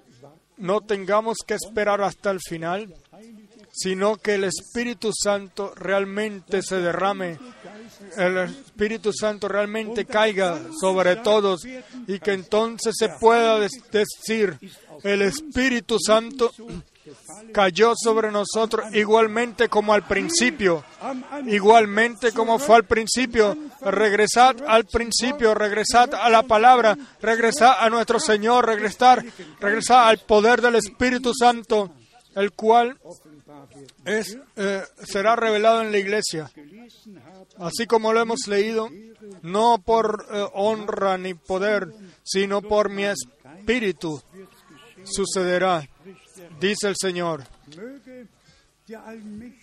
no 0.62 0.82
tengamos 0.82 1.38
que 1.46 1.56
esperar 1.56 2.02
hasta 2.02 2.32
el 2.32 2.40
final, 2.40 2.94
sino 3.72 4.18
que 4.18 4.36
el 4.36 4.44
Espíritu 4.44 5.12
Santo 5.14 5.74
realmente 5.76 6.62
se 6.62 6.78
derrame, 6.78 7.40
el 8.18 8.38
Espíritu 8.38 9.12
Santo 9.12 9.48
realmente 9.48 10.06
caiga 10.06 10.60
sobre 10.80 11.18
todos 11.18 11.66
y 11.66 12.20
que 12.20 12.34
entonces 12.34 12.94
se 12.98 13.10
pueda 13.20 13.60
decir, 13.60 14.58
el 15.04 15.22
Espíritu 15.24 15.98
Santo 16.00 16.52
cayó 17.54 17.94
sobre 17.96 18.32
nosotros 18.32 18.94
igualmente 18.94 19.70
como 19.70 19.94
al 19.94 20.04
principio, 20.04 20.84
igualmente 21.48 22.32
como 22.32 22.60
fue 22.60 22.78
al 22.78 22.86
principio. 22.86 23.58
Regresad 23.82 24.58
al 24.68 24.86
principio, 24.86 25.54
regresad 25.54 26.14
a 26.14 26.30
la 26.30 26.44
palabra, 26.44 26.98
regresad 27.22 27.76
a 27.80 27.90
nuestro 27.90 28.20
Señor, 28.20 28.66
regresar, 28.66 29.24
regresad 29.60 30.08
al 30.08 30.20
poder 30.20 30.62
del 30.62 30.76
Espíritu 30.76 31.32
Santo, 31.34 31.92
el 32.36 32.52
cual 32.52 32.98
es, 34.06 34.38
eh, 34.56 34.84
será 35.04 35.36
revelado 35.36 35.82
en 35.82 35.92
la 35.92 35.98
iglesia. 35.98 36.52
Así 37.58 37.86
como 37.86 38.14
lo 38.14 38.22
hemos 38.22 38.48
leído, 38.48 38.90
no 39.42 39.82
por 39.84 40.26
eh, 40.32 40.46
honra 40.54 41.18
ni 41.18 41.34
poder, 41.34 41.88
sino 42.24 42.62
por 42.62 42.90
mi 42.90 43.06
espíritu 43.06 44.22
sucederá, 45.04 45.88
dice 46.62 46.88
el 46.88 46.96
Señor, 46.98 47.44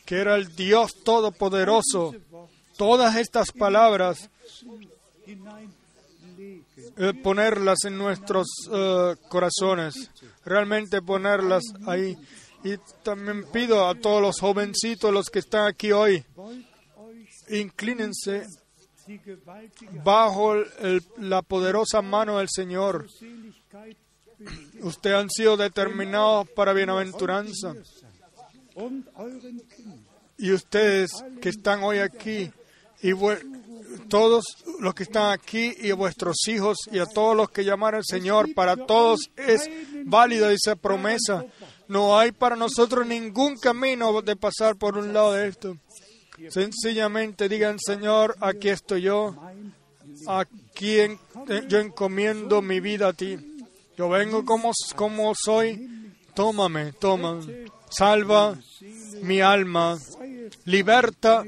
que 0.04 0.16
era 0.16 0.36
el 0.36 0.54
Dios 0.54 0.92
Todopoderoso. 1.04 2.14
Todas 2.76 3.16
estas 3.16 3.50
palabras 3.52 4.30
eh, 6.96 7.12
ponerlas 7.22 7.78
en 7.84 7.98
nuestros 7.98 8.46
eh, 8.72 9.14
corazones, 9.28 10.10
realmente 10.44 11.02
ponerlas 11.02 11.62
ahí. 11.86 12.16
Y 12.64 12.76
también 13.04 13.44
pido 13.52 13.86
a 13.88 13.94
todos 13.94 14.20
los 14.22 14.40
jovencitos, 14.40 15.12
los 15.12 15.28
que 15.30 15.38
están 15.40 15.66
aquí 15.66 15.92
hoy, 15.92 16.24
inclínense 17.50 18.46
bajo 20.04 20.54
el- 20.54 21.02
la 21.18 21.42
poderosa 21.42 22.02
mano 22.02 22.38
del 22.38 22.48
Señor. 22.50 23.06
Ustedes 24.82 25.16
han 25.16 25.30
sido 25.30 25.56
determinados 25.56 26.48
para 26.50 26.72
bienaventuranza. 26.72 27.74
Y 30.38 30.52
ustedes 30.52 31.10
que 31.40 31.48
están 31.48 31.82
hoy 31.82 31.98
aquí, 31.98 32.50
y 33.02 33.10
todos 34.08 34.44
los 34.80 34.94
que 34.94 35.02
están 35.02 35.32
aquí, 35.32 35.74
y 35.78 35.90
vuestros 35.92 36.36
hijos, 36.46 36.78
y 36.92 36.98
a 37.00 37.06
todos 37.06 37.36
los 37.36 37.50
que 37.50 37.64
llamaron 37.64 37.98
al 37.98 38.04
Señor, 38.04 38.54
para 38.54 38.76
todos 38.76 39.30
es 39.36 39.68
válida 40.04 40.52
esa 40.52 40.76
promesa. 40.76 41.44
No 41.88 42.16
hay 42.18 42.30
para 42.32 42.54
nosotros 42.54 43.06
ningún 43.06 43.56
camino 43.56 44.22
de 44.22 44.36
pasar 44.36 44.76
por 44.76 44.96
un 44.96 45.12
lado 45.12 45.32
de 45.32 45.48
esto. 45.48 45.76
Sencillamente 46.50 47.48
digan, 47.48 47.78
Señor, 47.84 48.36
aquí 48.40 48.68
estoy 48.68 49.02
yo, 49.02 49.34
aquí 50.28 51.00
en- 51.00 51.18
yo 51.68 51.78
encomiendo 51.78 52.62
mi 52.62 52.78
vida 52.78 53.08
a 53.08 53.12
ti. 53.12 53.36
Yo 53.98 54.08
vengo 54.08 54.44
como, 54.44 54.70
como 54.94 55.32
soy, 55.34 56.14
tómame, 56.32 56.92
tómame, 56.92 57.64
salva 57.90 58.56
mi 59.22 59.40
alma, 59.40 59.98
liberta 60.66 61.42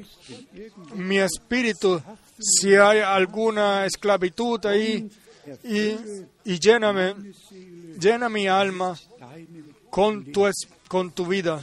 mi 0.94 1.20
espíritu 1.20 2.02
si 2.40 2.74
hay 2.74 2.98
alguna 2.98 3.86
esclavitud 3.86 4.66
ahí 4.66 5.08
y, 5.62 6.58
lléname, 6.58 7.14
llena 8.00 8.28
mi 8.28 8.48
alma 8.48 8.98
con 9.88 10.32
tu, 10.32 10.50
con 10.88 11.12
tu 11.12 11.26
vida. 11.26 11.62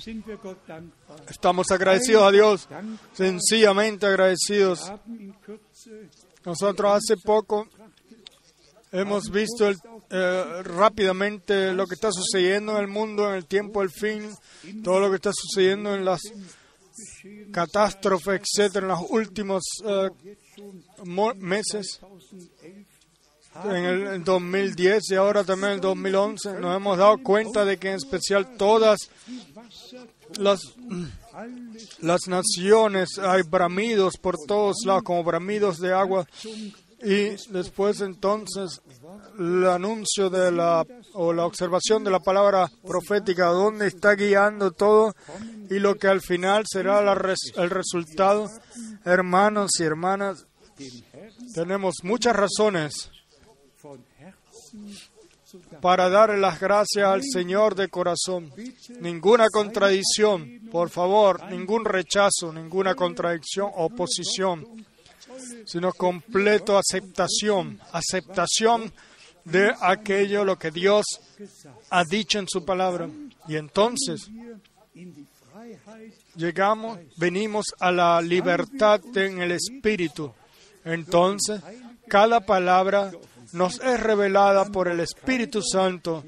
Estamos 1.28 1.70
agradecidos 1.70 2.24
a 2.24 2.32
Dios, 2.32 2.70
sencillamente 3.12 4.06
agradecidos. 4.06 4.90
Nosotros 6.46 6.94
hace 6.94 7.18
poco 7.18 7.68
hemos 8.92 9.30
visto 9.32 9.70
eh, 10.10 10.64
rápidamente 10.64 11.74
lo 11.74 11.88
que 11.88 11.96
está 11.96 12.12
sucediendo 12.12 12.74
en 12.74 12.80
el 12.80 12.88
mundo 12.88 13.30
en 13.30 13.36
el 13.36 13.46
tiempo 13.46 13.82
del 13.82 13.92
fin, 13.92 14.30
todo 14.84 15.00
lo 15.00 15.10
que 15.10 15.18
está 15.18 15.32
sucediendo 15.34 15.94
en 15.96 16.06
las 16.06 16.22
catástrofes, 17.52 18.42
etcétera, 18.42 18.86
en 18.86 18.92
los 18.92 19.10
últimos 19.10 19.64
eh, 19.86 20.10
meses. 21.38 22.00
2011 22.02 22.58
en 23.66 23.86
el 23.86 24.24
2010 24.24 25.12
y 25.12 25.16
ahora 25.16 25.44
también 25.44 25.72
en 25.72 25.76
el 25.76 25.82
2011 25.82 26.60
nos 26.60 26.76
hemos 26.76 26.98
dado 26.98 27.18
cuenta 27.20 27.66
de 27.66 27.78
que 27.78 27.90
en 27.90 27.96
especial 27.96 28.56
todas 28.58 29.00
las, 30.38 30.60
las 32.02 32.28
naciones 32.28 33.18
hay 33.18 33.42
bramidos 33.44 34.18
por 34.18 34.36
todos 34.48 34.78
lados, 34.86 35.04
como 35.04 35.24
bramidos 35.24 35.80
de 35.80 35.94
agua. 35.94 36.28
Y 37.04 37.36
después 37.52 38.02
entonces 38.02 38.82
el 39.38 39.68
anuncio 39.68 40.30
de 40.30 40.52
la 40.52 40.84
o 41.14 41.32
la 41.32 41.46
observación 41.46 42.04
de 42.04 42.12
la 42.12 42.20
palabra 42.20 42.70
profética, 42.86 43.48
donde 43.48 43.88
está 43.88 44.16
guiando 44.16 44.72
todo 44.72 45.16
y 45.70 45.80
lo 45.80 45.96
que 45.96 46.08
al 46.08 46.22
final 46.22 46.64
será 46.68 47.00
el 47.00 47.70
resultado. 47.70 48.50
Hermanos 49.06 49.72
y 49.80 49.84
hermanas, 49.84 50.48
tenemos 51.54 51.96
muchas 52.04 52.36
razones 52.36 53.12
para 55.82 56.10
dar 56.10 56.38
las 56.38 56.60
gracias 56.60 57.06
al 57.06 57.22
Señor 57.24 57.76
de 57.76 57.88
corazón. 57.88 58.52
Ninguna 59.00 59.48
contradicción, 59.50 60.62
por 60.72 60.90
favor, 60.90 61.44
ningún 61.52 61.86
rechazo, 61.86 62.52
ninguna 62.52 62.96
contradicción, 62.96 63.70
oposición, 63.76 64.66
sino 65.66 65.94
completo 65.94 66.78
aceptación, 66.78 67.80
aceptación 67.92 68.92
de 69.46 69.74
aquello 69.82 70.44
lo 70.44 70.58
que 70.58 70.72
Dios 70.72 71.06
ha 71.90 72.04
dicho 72.04 72.40
en 72.40 72.48
su 72.48 72.66
palabra. 72.66 73.10
Y 73.48 73.56
entonces 73.56 74.30
llegamos, 76.36 77.00
venimos 77.18 77.66
a 77.80 77.92
la 77.92 78.22
libertad 78.22 79.02
en 79.16 79.42
el 79.42 79.52
Espíritu. 79.52 80.34
Entonces, 80.84 81.62
cada 82.08 82.42
palabra 82.42 83.12
nos 83.54 83.80
es 83.80 84.00
revelada 84.00 84.66
por 84.66 84.88
el 84.88 85.00
Espíritu 85.00 85.62
Santo. 85.62 86.24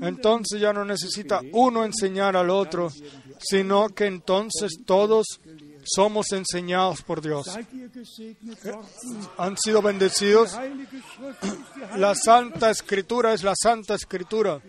Entonces 0.00 0.60
ya 0.60 0.72
no 0.72 0.84
necesita 0.84 1.40
uno 1.52 1.84
enseñar 1.84 2.36
al 2.36 2.50
otro, 2.50 2.90
sino 3.38 3.88
que 3.90 4.06
entonces 4.06 4.78
todos 4.84 5.40
somos 5.88 6.32
enseñados 6.32 7.02
por 7.02 7.20
Dios. 7.20 7.48
Han 9.36 9.56
sido 9.56 9.82
bendecidos. 9.82 10.56
La 11.96 12.14
Santa 12.14 12.70
Escritura 12.70 13.32
es 13.32 13.42
la 13.42 13.54
Santa 13.60 13.94
Escritura. 13.94 14.60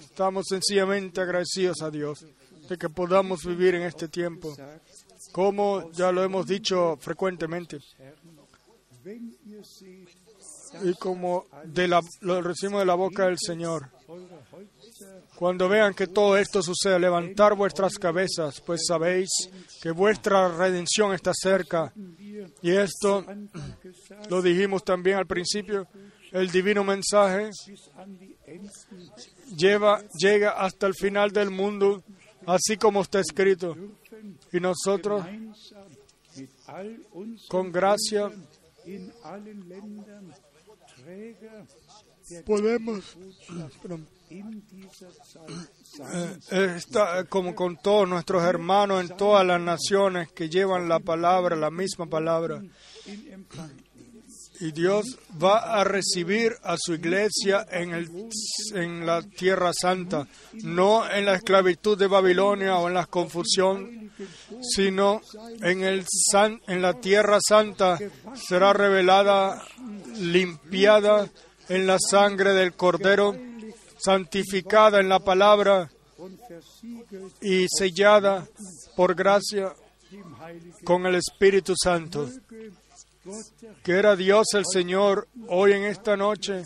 Estamos 0.00 0.46
sencillamente 0.48 1.20
agradecidos 1.20 1.82
a 1.82 1.90
Dios 1.90 2.24
de 2.68 2.78
que 2.78 2.88
podamos 2.88 3.44
vivir 3.44 3.74
en 3.74 3.82
este 3.82 4.08
tiempo. 4.08 4.54
Como 5.32 5.90
ya 5.92 6.12
lo 6.12 6.22
hemos 6.22 6.46
dicho 6.46 6.96
frecuentemente, 7.00 7.78
y 10.82 10.94
como 10.94 11.46
de 11.64 11.88
la, 11.88 12.00
lo 12.20 12.40
recibimos 12.40 12.80
de 12.80 12.86
la 12.86 12.94
boca 12.94 13.26
del 13.26 13.38
Señor, 13.38 13.90
Cuando 15.42 15.68
vean 15.68 15.92
que 15.94 16.06
todo 16.06 16.36
esto 16.36 16.62
sucede, 16.62 17.00
levantar 17.00 17.56
vuestras 17.56 17.94
cabezas, 17.94 18.60
pues 18.60 18.82
sabéis 18.86 19.28
que 19.80 19.90
vuestra 19.90 20.48
redención 20.48 21.12
está 21.14 21.32
cerca. 21.34 21.92
Y 22.62 22.70
esto 22.70 23.24
lo 24.28 24.40
dijimos 24.40 24.84
también 24.84 25.16
al 25.16 25.26
principio, 25.26 25.88
el 26.30 26.50
divino 26.50 26.84
mensaje 26.84 27.50
lleva, 29.56 30.02
llega 30.16 30.50
hasta 30.50 30.86
el 30.86 30.94
final 30.94 31.32
del 31.32 31.50
mundo, 31.50 32.04
así 32.46 32.76
como 32.76 33.02
está 33.02 33.18
escrito. 33.18 33.76
Y 34.52 34.60
nosotros, 34.60 35.24
con 37.48 37.72
gracia, 37.72 38.30
podemos, 42.44 43.16
in 43.84 44.06
eh, 46.50 46.78
eh, 46.86 47.24
como 47.28 47.54
con 47.54 47.76
todos 47.76 48.08
nuestros 48.08 48.42
hermanos 48.44 49.00
en 49.02 49.16
todas 49.16 49.46
las 49.46 49.60
naciones 49.60 50.30
que 50.32 50.48
llevan 50.48 50.88
la 50.88 51.00
palabra, 51.00 51.56
la 51.56 51.70
misma 51.70 52.06
palabra. 52.06 52.62
Y 54.60 54.70
Dios 54.70 55.18
va 55.42 55.80
a 55.80 55.82
recibir 55.82 56.52
a 56.62 56.76
su 56.78 56.94
iglesia 56.94 57.66
en, 57.70 57.92
el, 57.94 58.08
en 58.74 59.04
la 59.04 59.20
tierra 59.22 59.72
santa, 59.74 60.28
no 60.62 61.10
en 61.10 61.24
la 61.24 61.34
esclavitud 61.34 61.98
de 61.98 62.06
Babilonia 62.06 62.76
o 62.76 62.86
en 62.86 62.94
la 62.94 63.06
confusión, 63.06 64.12
sino 64.60 65.20
en, 65.62 65.82
el 65.82 66.04
san- 66.30 66.60
en 66.68 66.80
la 66.80 66.94
tierra 66.94 67.38
santa 67.40 67.98
será 68.36 68.72
revelada, 68.72 69.60
limpiada 70.18 71.28
en 71.68 71.86
la 71.88 71.96
sangre 71.98 72.52
del 72.52 72.74
Cordero, 72.74 73.34
santificada 74.04 75.00
en 75.00 75.08
la 75.08 75.20
palabra 75.20 75.90
y 77.40 77.66
sellada 77.68 78.46
por 78.96 79.14
gracia 79.14 79.74
con 80.84 81.06
el 81.06 81.16
Espíritu 81.16 81.74
Santo. 81.76 82.28
Que 83.82 83.92
era 83.92 84.16
Dios 84.16 84.48
el 84.54 84.64
Señor 84.66 85.28
hoy 85.48 85.72
en 85.72 85.84
esta 85.84 86.16
noche 86.16 86.64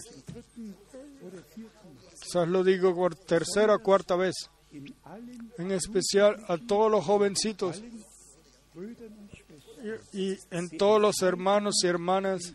Quizás 2.26 2.48
lo 2.48 2.64
digo 2.64 2.92
por 2.92 3.14
tercera 3.14 3.76
o 3.76 3.78
cuarta 3.78 4.16
vez, 4.16 4.34
en 5.58 5.70
especial 5.70 6.44
a 6.48 6.58
todos 6.58 6.90
los 6.90 7.04
jovencitos 7.04 7.80
y 10.12 10.36
en 10.50 10.68
todos 10.76 11.00
los 11.00 11.22
hermanos 11.22 11.76
y 11.84 11.86
hermanas. 11.86 12.52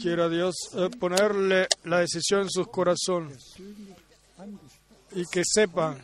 Quiera 0.00 0.28
Dios 0.28 0.54
eh, 0.74 0.88
ponerle 0.98 1.66
la 1.84 2.00
decisión 2.00 2.42
en 2.42 2.50
sus 2.50 2.68
corazones 2.68 3.54
y 5.12 5.24
que 5.26 5.42
sepan 5.44 6.02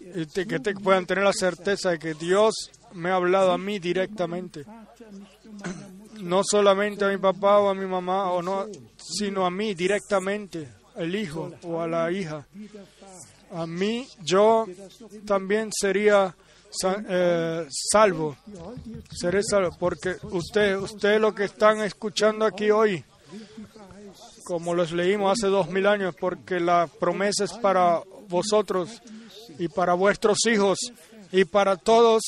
y 0.00 0.26
que 0.26 0.60
puedan 0.74 1.06
tener 1.06 1.24
la 1.24 1.32
certeza 1.32 1.90
de 1.90 1.98
que 1.98 2.14
Dios 2.14 2.70
me 2.92 3.10
ha 3.10 3.16
hablado 3.16 3.50
a 3.50 3.58
mí 3.58 3.78
directamente, 3.78 4.64
no 6.20 6.42
solamente 6.44 7.04
a 7.04 7.08
mi 7.08 7.18
papá 7.18 7.58
o 7.58 7.68
a 7.68 7.74
mi 7.74 7.86
mamá 7.86 8.30
o 8.30 8.42
no, 8.42 8.66
sino 8.96 9.44
a 9.44 9.50
mí 9.50 9.74
directamente, 9.74 10.68
el 10.96 11.14
hijo 11.16 11.52
o 11.64 11.80
a 11.80 11.88
la 11.88 12.10
hija. 12.12 12.46
A 13.52 13.66
mí 13.66 14.08
yo 14.22 14.66
también 15.26 15.70
sería 15.72 16.34
eh, 17.08 17.66
salvo. 17.70 18.36
Seré 19.10 19.42
salvo, 19.42 19.70
porque 19.78 20.16
usted, 20.30 20.76
usted 20.76 21.20
lo 21.20 21.34
que 21.34 21.44
están 21.44 21.80
escuchando 21.80 22.44
aquí 22.44 22.70
hoy, 22.70 23.04
como 24.44 24.74
los 24.74 24.92
leímos 24.92 25.32
hace 25.38 25.48
dos 25.48 25.68
mil 25.70 25.86
años, 25.86 26.14
porque 26.18 26.60
la 26.60 26.86
promesa 27.00 27.44
es 27.44 27.52
para 27.54 28.02
vosotros 28.28 29.02
y 29.58 29.68
para 29.68 29.94
vuestros 29.94 30.38
hijos 30.46 30.78
y 31.32 31.44
para 31.44 31.76
todos 31.76 32.22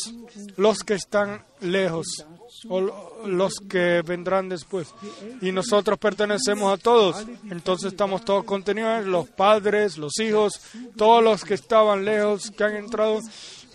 los 0.57 0.79
que 0.79 0.95
están 0.95 1.45
lejos 1.61 2.07
o 2.69 2.81
lo- 2.81 3.27
los 3.27 3.55
que 3.69 4.03
vendrán 4.03 4.49
después. 4.49 4.89
Y 5.43 5.53
nosotros 5.53 5.99
pertenecemos 5.99 6.73
a 6.73 6.81
todos, 6.83 7.25
entonces 7.51 7.93
estamos 7.93 8.25
todos 8.25 8.45
contenidos, 8.45 9.05
los 9.07 9.29
padres, 9.29 9.99
los 9.99 10.19
hijos, 10.21 10.61
todos 10.97 11.23
los 11.23 11.45
que 11.45 11.55
estaban 11.55 12.05
lejos, 12.05 12.51
que 12.51 12.65
han 12.65 12.77
entrado, 12.77 13.21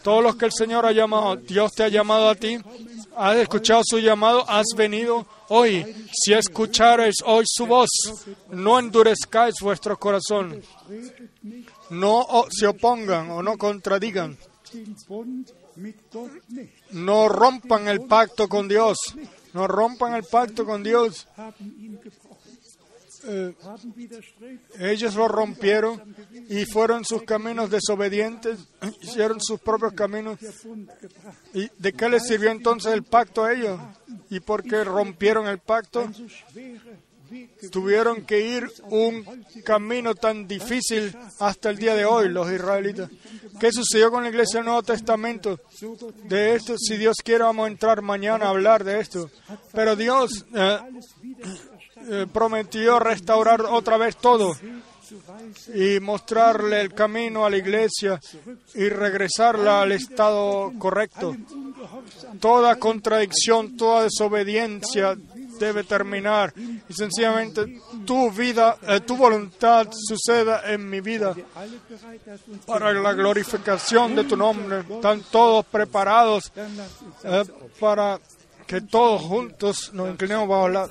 todos 0.03 0.23
los 0.23 0.35
que 0.35 0.45
el 0.45 0.51
Señor 0.51 0.85
ha 0.85 0.91
llamado, 0.91 1.35
Dios 1.35 1.71
te 1.71 1.83
ha 1.83 1.87
llamado 1.87 2.29
a 2.29 2.35
ti, 2.35 2.57
has 3.15 3.35
escuchado 3.37 3.81
su 3.85 3.99
llamado, 3.99 4.47
has 4.49 4.67
venido 4.75 5.25
hoy. 5.49 5.85
Si 6.11 6.33
escuchareis 6.33 7.15
hoy 7.25 7.45
su 7.47 7.65
voz, 7.65 7.89
no 8.49 8.79
endurezcáis 8.79 9.55
vuestro 9.61 9.97
corazón, 9.97 10.61
no 11.89 12.25
se 12.49 12.67
opongan 12.67 13.31
o 13.31 13.43
no 13.43 13.57
contradigan, 13.57 14.37
no 16.91 17.29
rompan 17.29 17.87
el 17.87 18.01
pacto 18.01 18.47
con 18.47 18.67
Dios, 18.67 18.97
no 19.53 19.67
rompan 19.67 20.13
el 20.13 20.23
pacto 20.23 20.65
con 20.65 20.83
Dios. 20.83 21.27
Eh, 23.23 23.53
ellos 24.79 25.15
lo 25.15 25.27
rompieron 25.27 26.15
y 26.49 26.65
fueron 26.65 27.05
sus 27.05 27.23
caminos 27.23 27.69
desobedientes, 27.69 28.59
hicieron 29.01 29.39
sus 29.41 29.59
propios 29.59 29.93
caminos. 29.93 30.39
¿Y 31.53 31.69
de 31.77 31.93
qué 31.93 32.09
les 32.09 32.25
sirvió 32.27 32.51
entonces 32.51 32.93
el 32.93 33.03
pacto 33.03 33.43
a 33.43 33.53
ellos? 33.53 33.79
¿Y 34.29 34.39
por 34.39 34.63
qué 34.63 34.83
rompieron 34.83 35.47
el 35.47 35.59
pacto? 35.59 36.09
Tuvieron 37.71 38.25
que 38.25 38.41
ir 38.41 38.69
un 38.89 39.45
camino 39.63 40.15
tan 40.15 40.47
difícil 40.47 41.15
hasta 41.39 41.69
el 41.69 41.77
día 41.77 41.95
de 41.95 42.03
hoy, 42.03 42.27
los 42.27 42.51
israelitas. 42.51 43.09
¿Qué 43.57 43.71
sucedió 43.71 44.11
con 44.11 44.23
la 44.23 44.29
iglesia 44.29 44.59
del 44.59 44.65
Nuevo 44.65 44.83
Testamento? 44.83 45.59
De 46.25 46.55
esto, 46.55 46.75
si 46.77 46.97
Dios 46.97 47.17
quiere, 47.23 47.45
vamos 47.45 47.65
a 47.65 47.71
entrar 47.71 48.01
mañana 48.01 48.47
a 48.47 48.49
hablar 48.49 48.83
de 48.83 48.99
esto. 48.99 49.29
Pero 49.71 49.95
Dios 49.95 50.45
eh, 50.53 50.79
eh, 52.09 52.27
prometió 52.31 52.99
restaurar 52.99 53.61
otra 53.61 53.97
vez 53.97 54.17
todo 54.17 54.55
y 55.73 55.99
mostrarle 55.99 56.81
el 56.81 56.93
camino 56.93 57.45
a 57.45 57.49
la 57.49 57.57
iglesia 57.57 58.19
y 58.73 58.87
regresarla 58.89 59.81
al 59.81 59.91
estado 59.91 60.71
correcto. 60.77 61.35
Toda 62.39 62.77
contradicción, 62.77 63.75
toda 63.75 64.03
desobediencia, 64.03 65.17
debe 65.59 65.83
terminar 65.83 66.53
y 66.57 66.93
sencillamente 66.93 67.79
tu 68.05 68.31
vida, 68.31 68.77
eh, 68.87 68.99
tu 69.01 69.15
voluntad 69.15 69.87
suceda 69.91 70.63
en 70.65 70.89
mi 70.89 71.01
vida 71.01 71.35
para 72.65 72.91
la 72.93 73.13
glorificación 73.13 74.15
de 74.15 74.23
tu 74.23 74.35
nombre. 74.35 74.79
Están 74.89 75.21
todos 75.31 75.65
preparados 75.65 76.51
eh, 77.23 77.43
para 77.79 78.19
que 78.65 78.81
todos 78.81 79.21
juntos 79.21 79.91
nos 79.93 80.09
inclinemos 80.09 80.47
bajo 80.47 80.69
la 80.69 80.89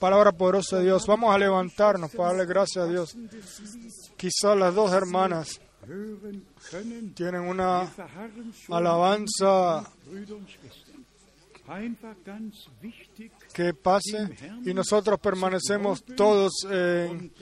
palabra 0.00 0.32
poderosa 0.32 0.78
de 0.78 0.84
Dios. 0.84 1.06
Vamos 1.06 1.32
a 1.32 1.38
levantarnos 1.38 2.10
para 2.10 2.30
darle 2.30 2.46
gracias 2.46 2.84
a 2.84 2.88
Dios. 2.88 3.16
Quizás 4.16 4.56
las 4.56 4.74
dos 4.74 4.92
hermanas 4.92 5.60
tienen 7.14 7.42
una 7.42 7.88
alabanza 8.70 9.84
que 13.52 13.74
pase 13.74 14.28
y 14.64 14.74
nosotros 14.74 15.20
permanecemos 15.20 16.02
todos 16.16 16.64
en, 16.68 17.32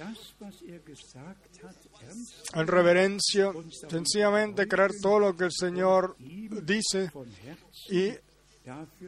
en 2.55 2.67
reverencia, 2.67 3.51
sencillamente 3.89 4.69
creer 4.69 4.91
todo 5.01 5.19
lo 5.19 5.37
que 5.37 5.45
el 5.45 5.53
Señor 5.53 6.17
dice 6.19 7.11
y, 7.91 8.13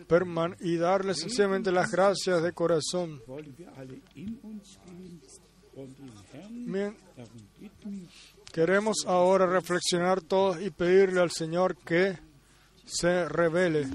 perman- 0.09 0.57
y 0.61 0.77
darle 0.77 1.15
sencillamente 1.15 1.71
las 1.73 1.91
gracias 1.91 2.43
de 2.43 2.53
corazón. 2.53 3.21
Bien, 6.51 6.97
queremos 8.53 9.05
ahora 9.07 9.47
reflexionar 9.47 10.21
todos 10.21 10.61
y 10.61 10.71
pedirle 10.71 11.21
al 11.21 11.31
Señor 11.31 11.77
que 11.77 12.19
se 12.85 13.29
revele. 13.29 13.87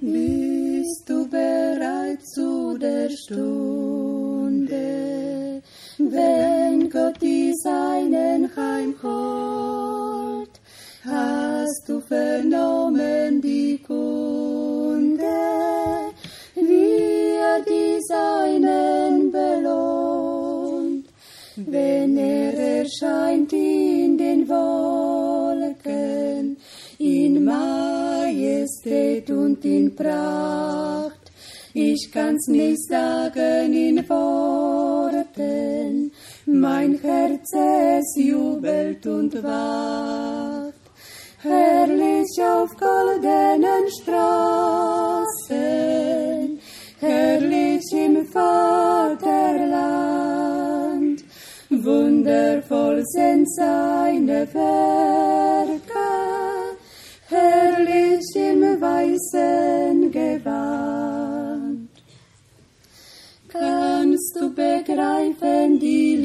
Bist 0.00 1.08
du 1.08 1.26
bereit 1.30 2.20
zu 2.34 2.76
wenn 5.98 6.90
Gott 6.90 7.20
die 7.20 7.54
Seinen 7.62 8.50
heimholt? 8.56 10.50
Hast 11.04 11.84
du 11.86 12.00
vernommen 12.00 13.40
die 13.40 13.78
Kunde, 13.78 15.22
wie 16.54 17.36
er 17.36 17.60
die 17.60 18.00
Seinen 18.08 19.30
belohnt? 19.30 21.06
Wenn 21.56 22.16
er 22.16 22.54
erscheint 22.54 23.52
in 23.52 24.18
den 24.18 24.48
Wolken, 24.48 26.56
in 26.98 27.44
Majestät 27.44 29.30
und 29.30 29.64
in 29.64 29.94
Pracht. 29.94 31.30
Ich 31.74 32.10
kann's 32.12 32.48
nicht 32.48 32.88
sagen 32.88 33.72
in 33.72 34.08
Worten, 34.08 35.23
mein 36.46 36.98
Herz 37.00 37.52
es 37.52 38.16
jubelt 38.16 39.06
und 39.06 39.42
wacht. 39.42 40.74
Herrlich 41.42 42.40
auf 42.40 42.70
goldenen 42.76 43.90
Straßen, 44.00 45.50
herrlich 47.00 47.92
im 47.92 48.26
Vaterland. 48.26 49.24
Wundervoll 51.70 53.02
sind 53.06 53.46
seine 53.54 54.48
Werke, 54.54 56.08
herrlich 57.28 58.36
im 58.36 58.80
weißen 58.80 60.10
Gewand. 60.10 61.90
Du 64.34 64.50
begreifen 64.50 65.78
die 65.78 66.16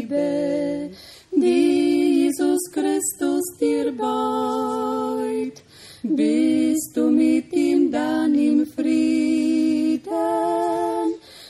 Liebe, 0.00 0.90
die 1.30 2.24
Jesus 2.24 2.58
Christus 2.72 3.44
dir 3.60 3.92
beut? 3.92 5.62
Bist 6.02 6.96
du 6.96 7.10
mit 7.10 7.52
ihm 7.52 7.92
dann 7.92 8.34
im 8.34 8.66
Frieden, 8.66 10.02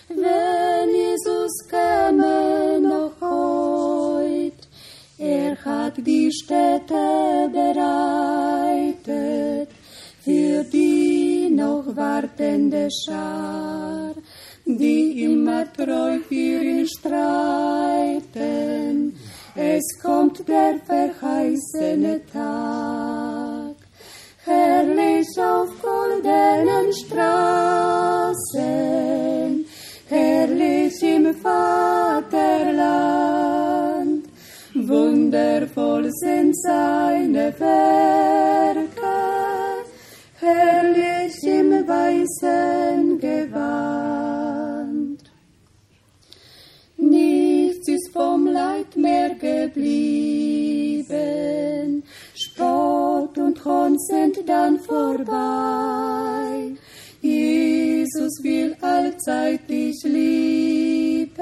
wenn 0.08 0.88
Jesus 0.94 1.66
käme 1.70 2.78
noch 2.82 3.18
heut? 3.22 4.68
Er 5.16 5.56
hat 5.64 5.94
die 5.96 6.30
Städte 6.30 7.48
bereitet 7.50 8.98
für 10.22 10.62
die 10.64 10.97
noch 11.68 11.84
wartende 11.96 12.88
Schar, 12.90 14.14
die 14.64 15.24
immer 15.24 15.64
treu 15.72 16.18
für 16.28 16.62
ihn 16.70 16.86
streiten. 16.86 18.36
Es 19.54 19.86
kommt 20.02 20.36
der 20.48 20.74
verheißene 20.90 22.20
Tag, 22.32 23.76
herrlich 24.44 25.28
auf 25.38 25.68
goldenen 25.82 26.92
Straßen, 27.00 28.34
herrlich 30.08 31.02
im 31.02 31.34
Vaterland. 31.34 32.68
Wundervoll 34.74 36.10
sind 36.22 36.54
seine 36.62 37.52
Werke, 37.58 39.16
herrlich 40.40 41.17
im 41.44 41.86
weißen 41.86 43.18
Gewand. 43.18 45.18
Nichts 46.96 47.88
ist 47.88 48.10
vom 48.12 48.46
Leid 48.46 48.96
mehr 48.96 49.34
geblieben, 49.34 51.12
Spott 52.34 53.36
und 53.38 53.64
Hohn 53.64 53.98
sind 53.98 54.48
dann 54.48 54.78
vorbei. 54.80 56.72
Jesus 57.20 58.42
will 58.42 58.76
allzeit 58.80 59.68
dich 59.68 60.02
lieben, 60.04 61.34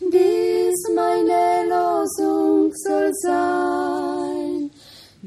dies 0.00 0.88
meine 0.94 1.64
Losung 1.68 2.72
soll 2.74 3.10
sein. 3.22 4.37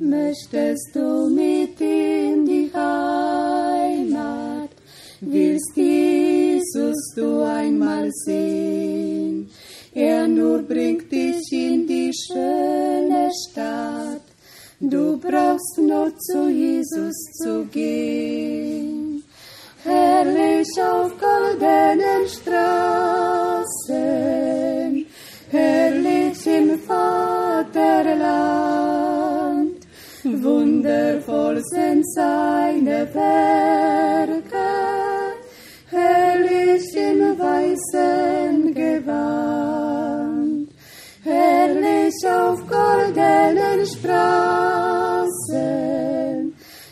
Möchtest 0.03 0.95
du 0.95 1.30
mit 1.30 1.80
in 1.80 2.44
die 2.44 2.72
Heimat, 2.73 4.72
willst 5.19 5.78
Jesus 5.78 7.14
du 7.15 7.44
einmal 7.44 8.10
sehen? 8.26 9.48
Er 9.94 10.28
nur 10.28 10.64
bringt 10.64 11.11
dich 11.11 11.52
in 11.52 11.86
die 11.86 12.11
schöne 12.11 13.30
Stadt, 13.44 14.23
du 14.80 15.18
brauchst 15.18 15.78
nur 15.78 16.11
zu 16.18 16.49
Jesus 16.49 17.14
zu 17.44 17.65
gehen. 17.65 19.23
Herrlich 19.84 20.82
auf 20.82 21.11
goldenen 21.19 22.28
Straßen, 22.28 22.65
herrlich 25.52 26.48
im 26.48 26.80
Vaterland, 26.80 28.70
wundervoll 30.43 31.61
sind 31.63 32.03
seine 32.13 33.07
Werke, 33.13 34.69
herrlich 35.89 36.95
im 36.95 37.38
weißen 37.38 38.73
Gewand, 38.73 40.69
herrlich 41.23 42.15
auf 42.27 42.59
goldenen 42.68 43.85
Straßen, 43.85 45.23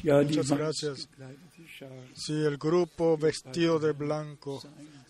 Ja, 0.02 0.22
die 0.22 0.36
Muchas 0.36 0.50
gracias. 0.50 1.08
Si 2.14 2.32
el 2.32 2.58
grupo 2.58 3.16
vestido 3.16 3.78
de 3.78 3.92
blanco 3.92 4.62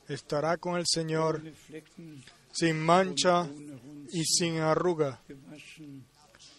estará 0.09 0.57
con 0.57 0.77
el 0.79 0.85
Señor 0.87 1.43
sin 2.53 2.81
mancha 2.81 3.49
y 4.13 4.25
sin 4.25 4.59
arruga, 4.59 5.21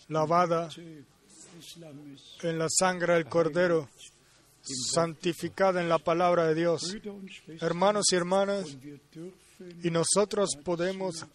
lavada 0.09 0.69
en 2.41 2.57
la 2.57 2.67
sangre 2.69 3.13
del 3.13 3.27
Cordero, 3.27 3.89
santificada 4.63 5.81
en 5.81 5.89
la 5.89 5.99
palabra 5.99 6.47
de 6.47 6.55
Dios. 6.55 6.97
Hermanos 7.59 8.05
y 8.11 8.15
hermanas, 8.15 8.77
y 9.83 9.89
nosotros 9.89 10.57
podemos 10.63 11.25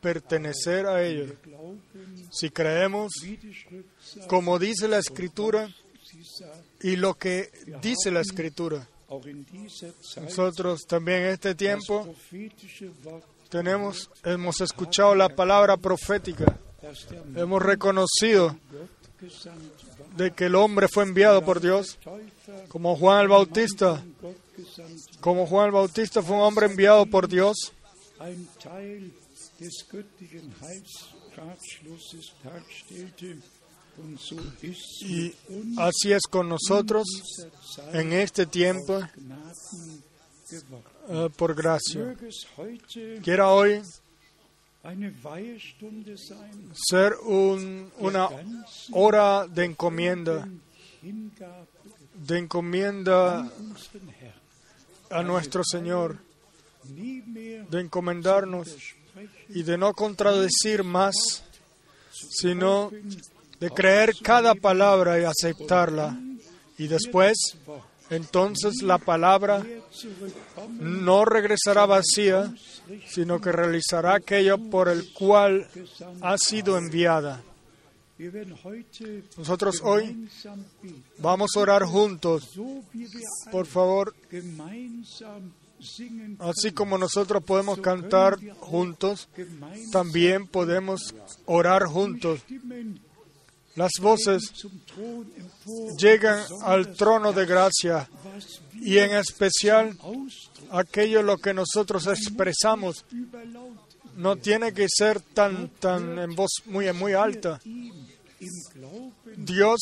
pertenecer 0.00 0.86
a 0.86 1.02
ellos. 1.04 1.32
Si 2.30 2.50
creemos, 2.50 3.12
como 4.26 4.58
dice 4.58 4.88
la 4.88 4.98
Escritura, 4.98 5.68
y 6.82 6.96
lo 6.96 7.14
que 7.14 7.50
dice 7.82 8.10
la 8.10 8.20
Escritura. 8.20 8.86
Nosotros 10.20 10.82
también 10.86 11.22
en 11.22 11.30
este 11.30 11.54
tiempo 11.54 12.14
tenemos, 13.48 14.10
hemos 14.24 14.60
escuchado 14.60 15.14
la 15.14 15.28
palabra 15.28 15.76
profética, 15.76 16.56
hemos 17.34 17.62
reconocido 17.62 18.56
de 20.16 20.30
que 20.32 20.46
el 20.46 20.54
hombre 20.54 20.88
fue 20.88 21.04
enviado 21.04 21.44
por 21.44 21.60
Dios, 21.60 21.98
como 22.68 22.96
Juan 22.96 23.22
el 23.22 23.28
Bautista, 23.28 24.02
como 25.20 25.46
Juan 25.46 25.66
el 25.66 25.72
Bautista 25.72 26.22
fue 26.22 26.36
un 26.36 26.42
hombre 26.42 26.66
enviado 26.66 27.06
por 27.06 27.28
Dios. 27.28 27.72
Y 35.02 35.34
así 35.78 36.12
es 36.12 36.22
con 36.30 36.48
nosotros 36.48 37.04
en 37.92 38.12
este 38.12 38.46
tiempo 38.46 39.00
eh, 41.08 41.28
por 41.36 41.54
gracia. 41.54 42.16
Quiera 43.22 43.50
hoy 43.50 43.82
ser 46.74 47.14
un- 47.24 47.90
una 47.98 48.28
hora 48.92 49.46
de 49.46 49.64
encomienda, 49.66 50.48
de 52.14 52.38
encomienda 52.38 53.50
a 55.10 55.22
nuestro 55.22 55.62
Señor, 55.64 56.16
de 57.70 57.80
encomendarnos 57.80 58.68
y 59.50 59.62
de 59.64 59.76
no 59.76 59.92
contradecir 59.92 60.82
más, 60.84 61.14
sino 62.12 62.90
de 63.60 63.70
creer 63.70 64.14
cada 64.22 64.54
palabra 64.54 65.20
y 65.20 65.24
aceptarla. 65.24 66.18
Y 66.78 66.86
después, 66.88 67.36
entonces 68.10 68.82
la 68.82 68.98
palabra 68.98 69.64
no 70.78 71.24
regresará 71.24 71.86
vacía, 71.86 72.52
sino 73.06 73.40
que 73.40 73.52
realizará 73.52 74.16
aquello 74.16 74.58
por 74.58 74.88
el 74.88 75.12
cual 75.12 75.68
ha 76.20 76.36
sido 76.36 76.76
enviada. 76.76 77.42
Nosotros 79.38 79.80
hoy 79.82 80.28
vamos 81.18 81.50
a 81.56 81.60
orar 81.60 81.84
juntos. 81.84 82.50
Por 83.50 83.66
favor, 83.66 84.14
así 86.40 86.72
como 86.72 86.98
nosotros 86.98 87.42
podemos 87.42 87.78
cantar 87.80 88.36
juntos, 88.58 89.28
también 89.90 90.46
podemos 90.46 91.14
orar 91.46 91.84
juntos. 91.84 92.40
Las 93.76 93.92
voces 94.00 94.52
llegan 95.96 96.44
al 96.62 96.94
trono 96.94 97.32
de 97.32 97.46
gracia 97.46 98.08
y 98.74 98.98
en 98.98 99.12
especial 99.12 99.96
aquello 100.70 101.22
lo 101.22 101.36
que 101.36 101.54
nosotros 101.54 102.06
expresamos 102.06 103.04
no 104.16 104.36
tiene 104.36 104.72
que 104.72 104.86
ser 104.88 105.20
tan 105.20 105.68
tan 105.68 106.18
en 106.18 106.34
voz 106.34 106.50
muy 106.66 106.92
muy 106.92 107.12
alta. 107.12 107.60
Dios 109.36 109.80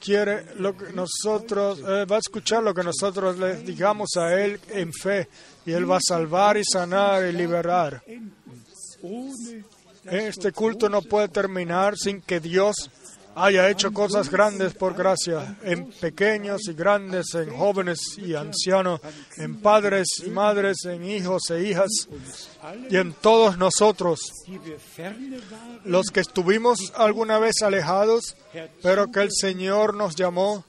quiere 0.00 0.54
lo 0.56 0.76
que 0.76 0.92
nosotros 0.92 1.80
eh, 1.80 2.04
va 2.04 2.16
a 2.16 2.20
escuchar 2.20 2.62
lo 2.62 2.72
que 2.72 2.84
nosotros 2.84 3.36
le 3.38 3.56
digamos 3.62 4.10
a 4.16 4.40
él 4.40 4.60
en 4.68 4.92
fe 4.92 5.28
y 5.64 5.72
él 5.72 5.90
va 5.90 5.96
a 5.96 6.00
salvar 6.00 6.56
y 6.56 6.62
sanar 6.64 7.26
y 7.26 7.32
liberar. 7.32 8.02
Este 10.10 10.52
culto 10.52 10.88
no 10.88 11.02
puede 11.02 11.28
terminar 11.28 11.96
sin 11.96 12.20
que 12.20 12.40
Dios 12.40 12.90
haya 13.36 13.68
hecho 13.68 13.92
cosas 13.92 14.30
grandes 14.30 14.72
por 14.72 14.94
gracia, 14.94 15.58
en 15.62 15.90
pequeños 15.90 16.62
y 16.68 16.72
grandes, 16.72 17.34
en 17.34 17.54
jóvenes 17.54 18.00
y 18.16 18.34
ancianos, 18.34 19.00
en 19.36 19.60
padres 19.60 20.08
y 20.24 20.30
madres, 20.30 20.86
en 20.86 21.04
hijos 21.04 21.50
e 21.50 21.68
hijas, 21.68 22.08
y 22.88 22.96
en 22.96 23.12
todos 23.12 23.58
nosotros, 23.58 24.32
los 25.84 26.06
que 26.06 26.20
estuvimos 26.20 26.92
alguna 26.96 27.38
vez 27.38 27.62
alejados, 27.62 28.36
pero 28.82 29.12
que 29.12 29.20
el 29.20 29.30
Señor 29.30 29.94
nos 29.94 30.16
llamó, 30.16 30.64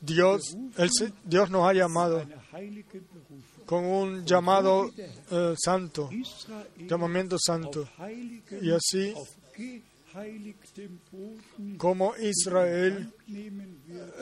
Dios, 0.00 0.56
el 0.76 0.90
Dios 1.24 1.50
nos 1.50 1.68
ha 1.68 1.72
llamado 1.72 2.24
con 3.68 3.84
un 3.84 4.24
llamado 4.24 4.90
eh, 5.30 5.54
santo, 5.62 6.08
llamamiento 6.88 7.36
santo. 7.38 7.86
Y 8.62 8.70
así 8.72 9.12
como 11.76 12.14
Israel 12.16 13.12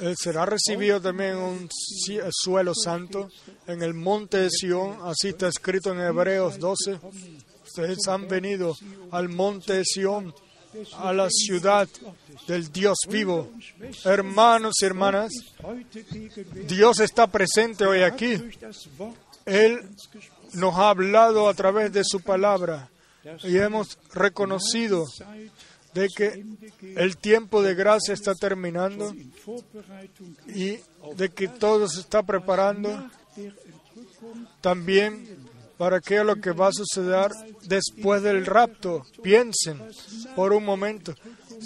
eh, 0.01 0.15
será 0.21 0.45
recibido 0.47 1.01
también 1.01 1.37
un 1.37 1.69
ci- 1.69 2.21
suelo 2.33 2.73
santo 2.75 3.29
en 3.67 3.83
el 3.83 3.95
monte 3.95 4.39
de 4.39 4.51
Sión, 4.51 4.99
así 5.05 5.29
está 5.29 5.49
escrito 5.49 5.93
en 5.93 6.01
Hebreos 6.01 6.59
12. 6.59 6.99
Ustedes 7.65 7.99
han 8.09 8.27
venido 8.29 8.75
al 9.13 9.29
monte 9.29 9.75
de 9.75 9.85
Sión, 9.85 10.35
a 10.99 11.13
la 11.13 11.29
ciudad 11.31 11.89
del 12.49 12.71
Dios 12.71 12.99
vivo. 13.09 13.51
Hermanos 14.05 14.75
y 14.83 14.85
hermanas, 14.85 15.31
Dios 16.67 17.01
está 17.01 17.27
presente 17.29 17.87
hoy 17.87 18.03
aquí. 18.03 18.37
Él 19.47 19.89
nos 20.53 20.75
ha 20.75 20.91
hablado 20.91 21.49
a 21.49 21.55
través 21.55 21.93
de 21.93 22.03
su 22.05 22.21
palabra 22.21 22.91
y 23.43 23.57
hemos 23.57 23.99
reconocido 24.13 25.05
de 25.95 26.09
que 26.09 26.45
el 26.97 27.17
tiempo 27.17 27.63
de 27.63 27.75
gracia 27.75 28.13
está 28.13 28.35
terminando 28.35 29.15
y 30.47 30.79
de 31.17 31.29
que 31.31 31.49
todo 31.49 31.89
se 31.89 32.01
está 32.01 32.23
preparando 32.23 33.09
también 34.61 35.47
para 35.79 36.01
qué 36.01 36.17
es 36.17 36.25
lo 36.25 36.37
que 36.37 36.53
va 36.53 36.69
a 36.69 36.73
suceder 36.73 37.31
después 37.65 38.23
del 38.23 38.47
rapto. 38.47 39.03
Piensen 39.23 39.81
por 40.35 40.53
un 40.53 40.65
momento. 40.65 41.15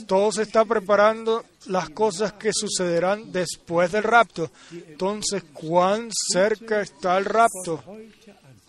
Todo 0.07 0.33
se 0.33 0.43
está 0.43 0.65
preparando 0.65 1.45
las 1.67 1.91
cosas 1.91 2.33
que 2.35 2.53
sucederán 2.53 3.33
después 3.33 3.93
del 3.93 4.03
rapto. 4.03 4.51
Entonces, 4.73 5.45
¿cuán 5.53 6.11
cerca 6.33 6.81
está 6.81 7.19
el 7.19 7.25
rapto? 7.25 7.83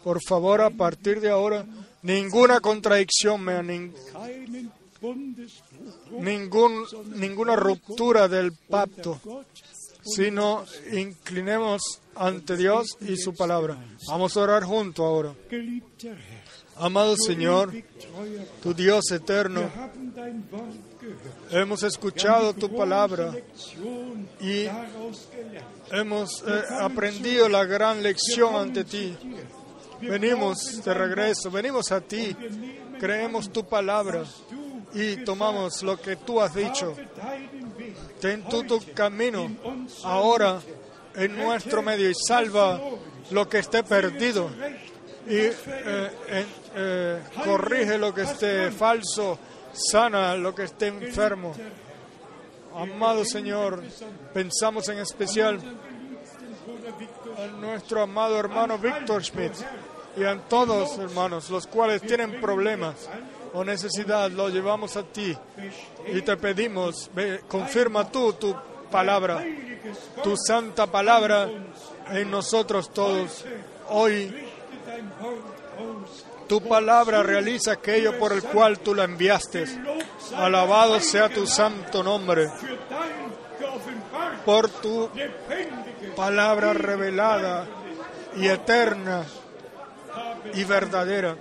Por 0.03 0.19
favor, 0.27 0.61
a 0.61 0.69
partir 0.69 1.21
de 1.21 1.29
ahora, 1.29 1.65
ninguna 2.01 2.59
contradicción, 2.59 3.45
ningún, 6.11 6.85
ninguna 7.15 7.55
ruptura 7.55 8.27
del 8.27 8.53
pacto, 8.53 9.19
sino 10.03 10.65
inclinemos 10.91 11.81
ante 12.15 12.57
Dios 12.57 12.97
y 13.01 13.17
su 13.17 13.33
palabra. 13.33 13.77
Vamos 14.07 14.35
a 14.35 14.41
orar 14.41 14.63
juntos 14.63 15.03
ahora. 15.03 15.35
Amado 16.77 17.15
Señor, 17.15 17.71
tu 18.63 18.73
Dios 18.73 19.11
eterno, 19.11 19.69
hemos 21.51 21.83
escuchado 21.83 22.53
tu 22.53 22.73
palabra 22.75 23.33
y 24.39 24.67
hemos 25.91 26.43
eh, 26.47 26.63
aprendido 26.79 27.49
la 27.49 27.65
gran 27.65 28.01
lección 28.01 28.55
ante 28.55 28.83
ti. 28.83 29.17
Venimos 30.01 30.83
de 30.83 30.93
regreso, 30.93 31.51
venimos 31.51 31.91
a 31.91 32.01
ti, 32.01 32.35
creemos 32.99 33.51
tu 33.51 33.63
palabra 33.65 34.23
y 34.93 35.17
tomamos 35.17 35.83
lo 35.83 35.99
que 35.99 36.15
tú 36.15 36.41
has 36.41 36.53
dicho. 36.53 36.95
Ten 38.19 38.43
tú 38.43 38.63
tu 38.63 38.79
camino 38.93 39.49
ahora 40.03 40.59
en 41.15 41.37
nuestro 41.37 41.81
medio 41.81 42.09
y 42.09 42.15
salva 42.15 42.79
lo 43.31 43.47
que 43.47 43.59
esté 43.59 43.83
perdido 43.83 44.49
y 45.27 45.37
eh, 45.37 45.55
eh, 46.75 47.19
corrige 47.43 47.97
lo 47.97 48.13
que 48.13 48.23
esté 48.23 48.71
falso, 48.71 49.37
sana 49.73 50.35
lo 50.35 50.53
que 50.53 50.63
esté 50.63 50.87
enfermo. 50.87 51.53
Amado 52.75 53.25
Señor, 53.25 53.83
pensamos 54.33 54.87
en 54.89 54.99
especial 54.99 55.59
a 57.37 57.47
nuestro 57.47 58.01
amado 58.01 58.37
hermano 58.37 58.77
Víctor 58.77 59.23
Schmidt 59.23 59.53
y 60.15 60.23
a 60.23 60.37
todos 60.39 60.97
hermanos 60.97 61.49
los 61.49 61.67
cuales 61.67 62.01
tienen 62.01 62.39
problemas 62.39 63.09
o 63.53 63.63
necesidad, 63.63 64.31
lo 64.31 64.49
llevamos 64.49 64.95
a 64.95 65.03
ti 65.03 65.35
y 66.07 66.21
te 66.21 66.37
pedimos, 66.37 67.09
confirma 67.47 68.09
tú 68.09 68.33
tu 68.33 68.55
palabra, 68.89 69.43
tu 70.23 70.35
santa 70.37 70.87
palabra 70.87 71.49
en 72.11 72.31
nosotros 72.31 72.91
todos. 72.91 73.45
Hoy 73.89 74.33
tu 76.51 76.59
palabra 76.59 77.23
realiza 77.23 77.71
aquello 77.71 78.19
por 78.19 78.33
el 78.33 78.43
cual 78.43 78.79
tú 78.79 78.93
la 78.93 79.05
enviaste. 79.05 79.63
Alabado 80.35 80.99
sea 80.99 81.29
tu 81.29 81.47
santo 81.47 82.03
nombre 82.03 82.51
por 84.45 84.67
tu 84.67 85.09
palabra 86.13 86.73
revelada 86.73 87.65
y 88.35 88.49
eterna 88.49 89.23
y 90.53 90.65
verdadera. 90.65 91.37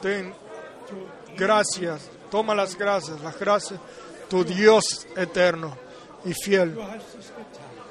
Ten 0.00 0.32
gracias, 1.36 2.08
toma 2.30 2.54
las 2.54 2.78
gracias, 2.78 3.20
las 3.20 3.38
gracias, 3.38 3.78
tu 4.30 4.44
Dios 4.44 5.06
eterno 5.14 5.76
y 6.24 6.32
fiel. 6.32 6.74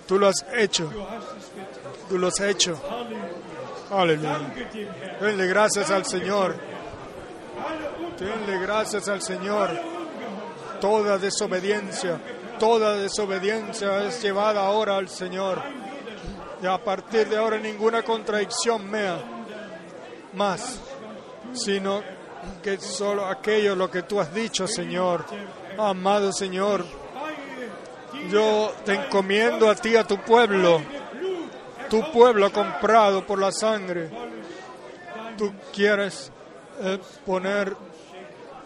Tú 0.07 0.17
lo 0.17 0.27
has 0.27 0.43
hecho, 0.55 0.91
tú 2.09 2.17
lo 2.17 2.29
has 2.29 2.39
hecho. 2.39 2.81
Aleluya. 3.91 4.39
Denle 5.19 5.47
gracias 5.47 5.89
al 5.89 6.05
Señor, 6.05 6.55
denle 8.19 8.59
gracias 8.61 9.07
al 9.09 9.21
Señor. 9.21 9.69
Toda 10.79 11.17
desobediencia, 11.17 12.19
toda 12.59 12.95
desobediencia 12.95 14.05
es 14.05 14.21
llevada 14.21 14.65
ahora 14.65 14.95
al 14.97 15.09
Señor. 15.09 15.61
Y 16.61 16.67
a 16.67 16.77
partir 16.77 17.27
de 17.27 17.37
ahora 17.37 17.57
ninguna 17.57 18.03
contradicción 18.03 18.89
mea 18.89 19.17
más, 20.33 20.79
sino 21.53 22.03
que 22.61 22.77
solo 22.77 23.25
aquello 23.25 23.75
lo 23.75 23.89
que 23.89 24.03
tú 24.03 24.19
has 24.19 24.33
dicho, 24.33 24.67
Señor. 24.67 25.25
Amado 25.77 26.31
Señor, 26.31 26.85
yo 28.29 28.71
te 28.85 28.93
encomiendo 28.93 29.69
a 29.69 29.75
ti, 29.75 29.95
a 29.95 30.03
tu 30.03 30.17
pueblo, 30.19 30.81
tu 31.89 32.11
pueblo 32.11 32.51
comprado 32.51 33.25
por 33.25 33.39
la 33.39 33.51
sangre. 33.51 34.09
Tú 35.37 35.53
quieres 35.73 36.31
eh, 36.81 36.99
poner, 37.25 37.75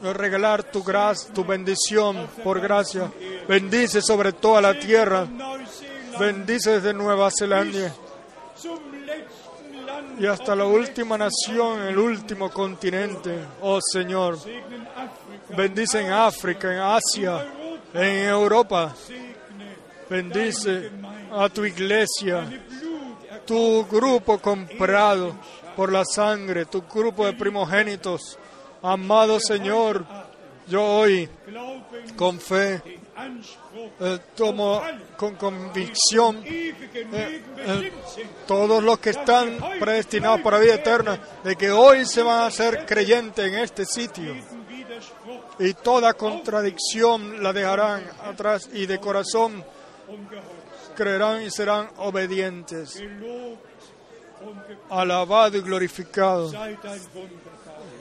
eh, 0.03 0.13
regalar 0.13 0.63
tu 0.63 0.83
gracia, 0.83 1.33
tu 1.33 1.43
bendición 1.43 2.27
por 2.43 2.59
gracia. 2.59 3.11
Bendice 3.47 4.01
sobre 4.01 4.33
toda 4.33 4.61
la 4.61 4.79
tierra. 4.79 5.27
Bendice 6.19 6.71
desde 6.71 6.93
Nueva 6.93 7.29
Zelanda 7.31 7.91
y 10.19 10.25
hasta 10.25 10.55
la 10.55 10.65
última 10.65 11.17
nación, 11.17 11.81
el 11.81 11.97
último 11.97 12.49
continente. 12.49 13.39
Oh 13.61 13.79
Señor, 13.81 14.37
bendice 15.55 16.01
en 16.01 16.11
África, 16.11 16.71
en 16.71 16.79
Asia, 16.79 17.45
en 17.93 18.25
Europa. 18.27 18.93
Bendice 20.09 20.91
a 21.31 21.49
tu 21.49 21.65
iglesia, 21.65 22.47
tu 23.45 23.85
grupo 23.89 24.39
comprado 24.39 25.35
por 25.75 25.91
la 25.91 26.03
sangre, 26.05 26.65
tu 26.65 26.83
grupo 26.83 27.25
de 27.25 27.33
primogénitos. 27.33 28.37
Amado 28.81 29.39
Señor, 29.39 30.05
yo 30.67 30.83
hoy 30.83 31.29
con 32.15 32.39
fe 32.39 32.81
eh, 33.99 34.19
tomo 34.35 34.81
con 35.15 35.35
convicción 35.35 36.41
eh, 36.45 36.73
eh, 37.13 37.91
todos 38.47 38.83
los 38.83 38.97
que 38.99 39.11
están 39.11 39.57
predestinados 39.79 40.41
para 40.41 40.59
vida 40.59 40.75
eterna, 40.75 41.19
de 41.43 41.55
que 41.55 41.71
hoy 41.71 42.05
se 42.05 42.23
van 42.23 42.39
a 42.39 42.45
hacer 42.47 42.85
creyentes 42.85 43.45
en 43.45 43.59
este 43.59 43.85
sitio. 43.85 44.35
Y 45.59 45.73
toda 45.75 46.13
contradicción 46.13 47.43
la 47.43 47.53
dejarán 47.53 48.03
atrás 48.23 48.69
y 48.73 48.85
de 48.85 48.99
corazón. 48.99 49.63
Creerán 50.93 51.41
y 51.43 51.51
serán 51.51 51.89
obedientes. 51.97 53.01
Alabado 54.89 55.57
y 55.57 55.61
glorificado 55.61 56.51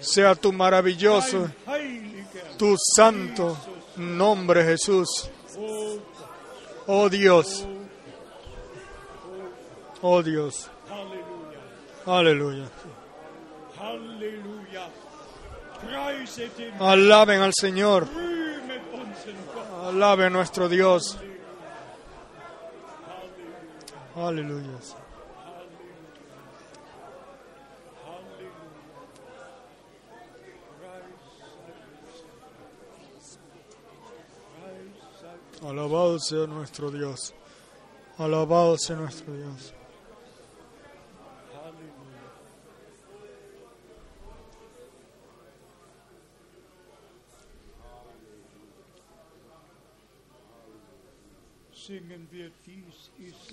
sea 0.02 0.34
tu 0.34 0.52
maravilloso, 0.52 1.48
tu 2.58 2.76
santo 2.76 3.56
nombre 3.96 4.64
Jesús. 4.64 5.30
oh 6.86 7.08
Dios, 7.08 7.66
oh 10.02 10.22
Dios, 10.22 10.68
aleluya. 12.04 12.68
Alaben 16.80 17.40
al 17.40 17.52
Señor, 17.54 18.06
alaben 19.86 20.26
a 20.26 20.30
nuestro 20.30 20.68
Dios. 20.68 21.18
Aleluya. 24.14 24.78
Alabado 35.66 36.18
sea 36.18 36.46
nuestro 36.46 36.90
Dios. 36.90 37.32
Alabado 38.18 38.76
sea 38.76 38.96
nuestro 38.96 39.32
Dios. 39.34 39.72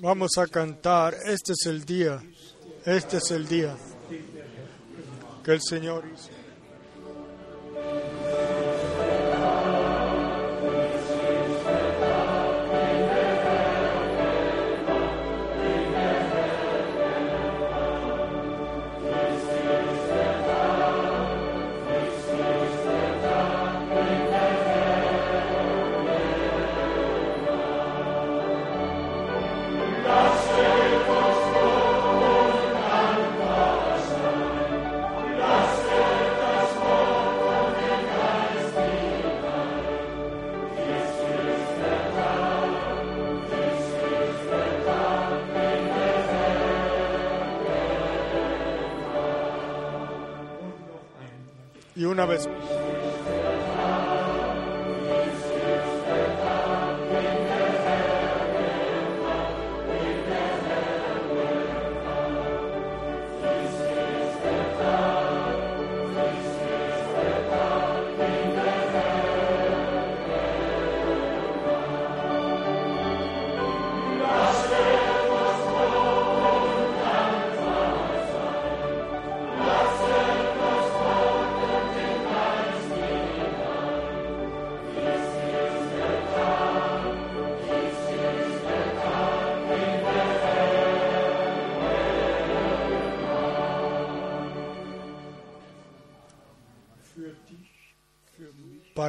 Vamos 0.02 0.38
a 0.38 0.48
cantar. 0.48 1.14
Este 1.26 1.52
es 1.52 1.66
el 1.66 1.84
día. 1.84 2.22
Este 2.86 3.18
es 3.18 3.32
el 3.32 3.46
día 3.48 3.76
que 5.44 5.52
el 5.52 5.62
Señor 5.62 6.06
hizo. 6.14 6.30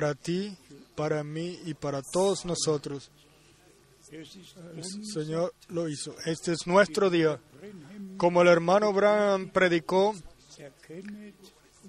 Para 0.00 0.14
ti, 0.14 0.56
para 0.96 1.22
mí 1.22 1.58
y 1.66 1.74
para 1.74 2.00
todos 2.00 2.46
nosotros. 2.46 3.10
El 4.10 4.24
Señor 5.04 5.52
lo 5.68 5.90
hizo. 5.90 6.16
Este 6.24 6.52
es 6.52 6.66
nuestro 6.66 7.10
día. 7.10 7.38
Como 8.16 8.40
el 8.40 8.48
hermano 8.48 8.94
Branham 8.94 9.50
predicó, 9.50 10.14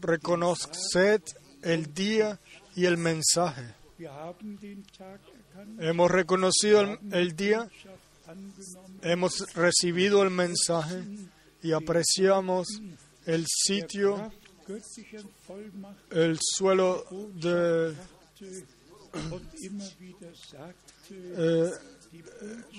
reconoced 0.02 1.22
el 1.62 1.94
día 1.94 2.38
y 2.76 2.84
el 2.84 2.98
mensaje. 2.98 3.76
Hemos 5.80 6.12
reconocido 6.12 7.00
el, 7.14 7.36
día, 7.38 7.70
hemos 9.04 9.54
recibido 9.54 10.22
el 10.22 10.32
mensaje 10.32 11.06
y 11.64 11.72
apreciamos 11.72 12.68
el 13.26 13.46
sitio, 13.48 14.34
el 16.12 16.38
suelo 16.40 17.06
eh, 17.44 17.96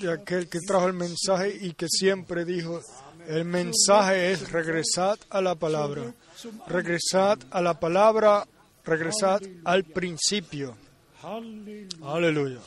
de 0.01 0.13
aquel 0.13 0.49
que 0.49 0.59
trajo 0.67 0.87
el 0.87 0.95
mensaje 0.95 1.57
y 1.61 1.73
que 1.75 1.87
siempre 1.89 2.45
dijo, 2.45 2.81
el 3.27 3.45
mensaje 3.45 4.33
es 4.33 4.51
regresad 4.51 5.19
a 5.31 5.41
la 5.41 5.55
palabra, 5.55 6.15
regresad 6.67 7.39
a 7.51 7.61
la 7.61 7.79
palabra, 7.79 8.47
regresad 8.85 9.41
al 9.65 9.85
principio. 9.85 10.77
Aleluya. 12.03 12.59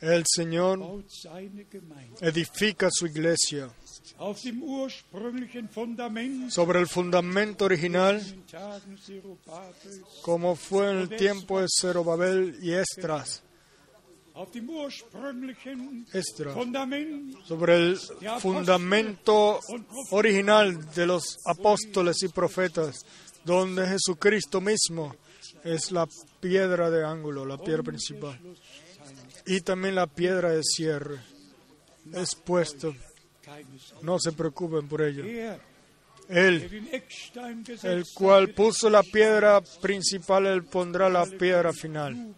El 0.00 0.24
Señor 0.26 1.04
edifica 2.20 2.88
su 2.90 3.06
iglesia 3.06 3.70
sobre 6.48 6.80
el 6.80 6.86
fundamento 6.86 7.64
original 7.64 8.20
como 10.22 10.56
fue 10.56 10.90
en 10.90 10.96
el 10.98 11.08
tiempo 11.08 11.60
de 11.60 11.66
Zerobabel 11.80 12.58
y 12.62 12.72
Estras. 12.72 13.42
Fundament 16.52 17.36
sobre 17.46 17.76
el 17.76 17.98
fundamento 18.40 19.60
original 20.10 20.90
de 20.92 21.06
los 21.06 21.38
apóstoles 21.46 22.22
y 22.24 22.28
profetas, 22.28 23.06
donde 23.44 23.86
Jesucristo 23.86 24.60
mismo 24.60 25.14
es 25.62 25.92
la 25.92 26.08
piedra 26.40 26.90
de 26.90 27.04
ángulo, 27.04 27.46
la 27.46 27.58
piedra 27.58 27.84
principal, 27.84 28.38
y 29.46 29.60
también 29.60 29.94
la 29.94 30.08
piedra 30.08 30.50
de 30.50 30.62
cierre. 30.64 31.20
Es 32.12 32.34
puesto, 32.34 32.92
keines 32.92 33.13
no 34.02 34.18
se 34.18 34.32
preocupen 34.32 34.88
por 34.88 35.02
ello. 35.02 35.24
Él, 36.28 36.90
el 37.82 38.04
cual 38.14 38.50
puso 38.50 38.88
la 38.88 39.02
piedra 39.02 39.60
principal, 39.80 40.46
él 40.46 40.64
pondrá 40.64 41.08
la 41.08 41.26
piedra 41.26 41.72
final. 41.72 42.34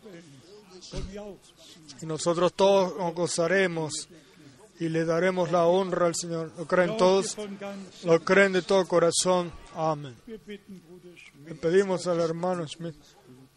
Y 2.03 2.07
nosotros 2.07 2.53
todos 2.55 2.97
nos 2.99 3.15
gozaremos 3.15 4.09
y 4.79 4.89
le 4.89 5.05
daremos 5.05 5.51
la 5.51 5.67
honra 5.67 6.07
al 6.07 6.15
Señor. 6.15 6.53
¿Lo 6.59 6.67
creen 6.67 6.97
todos? 6.97 7.37
Lo 8.05 8.21
creen 8.21 8.53
de 8.53 8.63
todo 8.63 8.87
corazón. 8.87 9.53
Amén. 9.75 10.17
Le 10.27 11.55
pedimos 11.55 12.07
al 12.07 12.21
hermano 12.21 12.67
Schmidt 12.67 12.97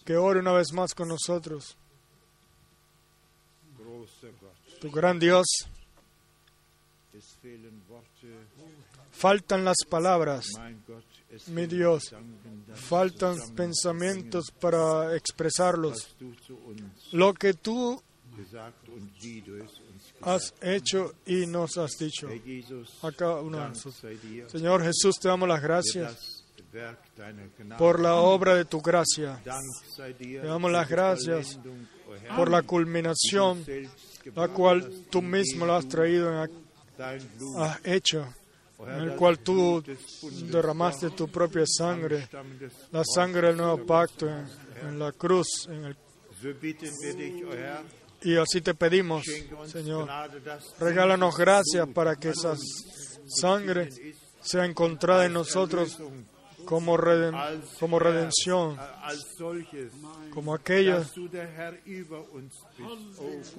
que 0.06 0.16
ore 0.18 0.40
una 0.40 0.54
vez 0.54 0.72
más 0.74 0.94
con 0.94 1.08
nosotros. 1.08 1.76
Tu 4.80 4.90
gran 4.92 5.20
Dios, 5.20 5.46
faltan 9.12 9.66
las 9.66 9.78
palabras, 9.90 10.46
mi 11.48 11.66
Dios, 11.68 12.16
faltan 12.74 13.38
pensamientos 13.56 14.46
para 14.60 15.16
expresarlos. 15.16 16.16
Lo 17.12 17.34
que 17.34 17.54
tú 17.54 18.02
has 20.22 20.54
hecho 20.62 21.14
y 21.26 21.46
nos 21.46 21.78
has 21.78 21.92
dicho. 22.00 22.30
Herr 22.30 22.44
Jesus, 22.44 22.98
a 23.04 23.12
cada 23.12 23.42
uno 23.42 23.74
Señor 24.48 24.84
Jesús, 24.84 25.16
te 25.22 25.28
damos 25.28 25.48
las 25.50 25.62
gracias 25.62 26.46
por 27.78 28.00
la 28.00 28.16
obra 28.16 28.56
de 28.56 28.66
tu 28.66 28.82
gracia, 28.82 29.42
Te 29.44 30.38
damos 30.38 30.72
las 30.72 30.88
gracias 30.88 31.60
por 32.36 32.50
la 32.50 32.62
culminación, 32.62 33.66
la 34.36 34.48
cual 34.50 35.06
tú 35.10 35.22
mismo 35.22 35.66
la 35.66 35.78
has 35.78 35.88
traído, 35.88 36.32
en 36.32 36.69
has 37.64 37.80
hecho, 37.86 38.34
o 38.78 38.88
en 38.88 38.96
el 39.02 39.16
cual 39.16 39.40
tú 39.40 39.84
derramaste 40.50 41.10
tu 41.12 41.28
propia 41.28 41.64
sangre, 41.66 42.28
la 42.92 43.04
sangre 43.04 43.48
del 43.48 43.58
nuevo 43.58 43.86
pacto 43.86 44.28
en, 44.82 45.00
la 45.00 45.12
cruz. 45.12 45.68
en 45.70 45.86
el- 45.86 45.98
y 48.22 48.36
así 48.38 48.62
te 48.62 48.74
pedimos, 48.74 49.26
Señor, 49.66 50.08
regálanos 50.80 51.36
gracias 51.38 51.88
para 51.94 52.16
que 52.16 52.30
esa 52.30 52.56
sangre 53.28 53.90
sea 54.42 54.66
encontrada 54.66 55.26
en 55.26 55.34
nosotros 55.34 55.98
como, 56.66 56.98
reden- 56.98 57.34
como 57.80 58.00
redención, 58.00 58.78
como 60.34 60.54
aquella 60.54 61.00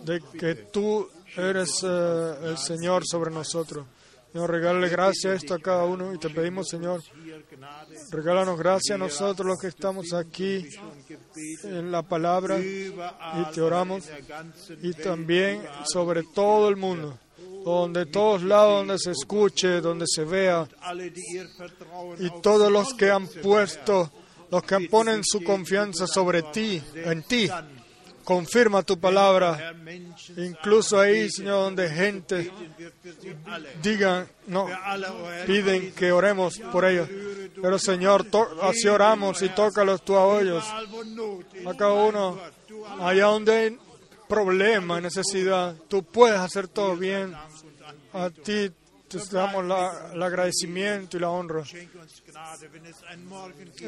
de 0.05 0.21
que 0.39 0.55
tú 0.55 1.09
eres 1.37 1.83
eh, 1.83 2.35
el 2.45 2.59
Señor 2.59 3.03
sobre 3.07 3.31
nosotros. 3.31 3.87
Señor, 4.33 4.49
regálale 4.51 4.89
gracias 4.89 5.33
a 5.33 5.35
esto 5.37 5.55
a 5.55 5.59
cada 5.59 5.85
uno 5.85 6.15
y 6.15 6.19
te 6.19 6.31
pedimos, 6.31 6.69
Señor, 6.69 7.03
regálanos 8.13 8.57
gracias 8.59 8.95
a 8.95 8.99
nosotros 8.99 9.45
los 9.45 9.59
que 9.59 9.67
estamos 9.67 10.13
aquí 10.13 10.69
en 11.65 11.91
la 11.91 12.03
palabra 12.03 12.61
y 12.61 12.95
te 13.53 13.61
oramos 13.61 14.09
y 14.83 14.93
también 14.93 15.63
sobre 15.85 16.23
todo 16.33 16.69
el 16.69 16.77
mundo, 16.77 17.19
donde 17.65 18.07
todos 18.07 18.43
lados 18.43 18.79
donde 18.79 18.99
se 18.99 19.13
escuche, 19.13 19.81
donde 19.81 20.07
se 20.07 20.25
vea 20.25 20.69
y 22.19 22.31
todos 22.41 22.71
los 22.71 22.95
que 22.95 23.11
han 23.11 23.27
puesto, 23.27 24.11
los 24.51 24.63
que 24.63 24.89
ponen 24.89 25.23
su 25.25 25.43
confianza 25.43 26.07
sobre 26.07 26.43
ti, 26.45 26.83
en 26.95 27.23
ti, 27.23 27.49
confirma 28.25 28.83
tu 28.83 28.99
palabra, 28.99 29.75
incluso 30.37 31.01
ahí, 31.01 31.29
Señor, 31.31 31.65
donde 31.65 31.89
gente 31.89 32.51
digan, 33.83 34.29
no, 34.47 34.69
piden 35.47 35.93
que 35.93 36.13
oremos 36.13 36.59
por 36.73 36.85
ellos. 36.85 37.09
Pero 37.61 37.79
Señor, 37.79 38.27
así 38.63 38.89
oramos 38.89 39.43
y 39.43 39.49
tócalos 39.51 40.05
tú 40.05 40.17
a 40.17 40.41
ellos, 40.41 40.65
a 41.67 41.75
cada 41.77 41.93
uno, 41.93 42.39
allá 43.01 43.27
donde 43.27 43.53
hay 43.53 43.79
problema, 44.29 45.01
necesidad, 45.01 45.75
tú 45.89 46.05
puedes 46.05 46.39
hacer 46.39 46.69
todo 46.69 46.97
bien. 46.97 47.35
A 48.13 48.31
ti 48.31 48.71
te 49.09 49.19
damos 49.33 49.65
la- 49.65 50.11
el 50.15 50.23
agradecimiento 50.23 51.17
y 51.17 51.21
la 51.21 51.31
honra. 51.31 51.63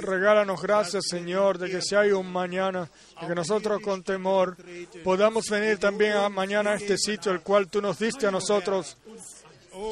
Regálanos 0.00 0.60
gracias, 0.62 1.04
Señor, 1.08 1.58
de 1.58 1.70
que 1.70 1.80
si 1.80 1.94
hay 1.94 2.10
un 2.12 2.30
mañana, 2.32 2.90
de 3.20 3.26
que 3.28 3.34
nosotros 3.34 3.80
con 3.80 4.02
temor 4.02 4.56
podamos 5.04 5.48
venir 5.48 5.78
también 5.78 6.14
mañana 6.32 6.72
a 6.72 6.74
este 6.74 6.96
sitio, 6.98 7.32
el 7.32 7.40
cual 7.42 7.68
tú 7.68 7.80
nos 7.80 7.98
diste 7.98 8.26
a 8.26 8.30
nosotros. 8.30 8.96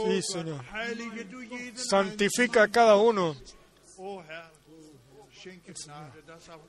Sí, 0.06 0.20
Señor. 0.22 0.62
Santifica 1.74 2.64
a 2.64 2.68
cada 2.68 2.96
uno. 2.96 3.34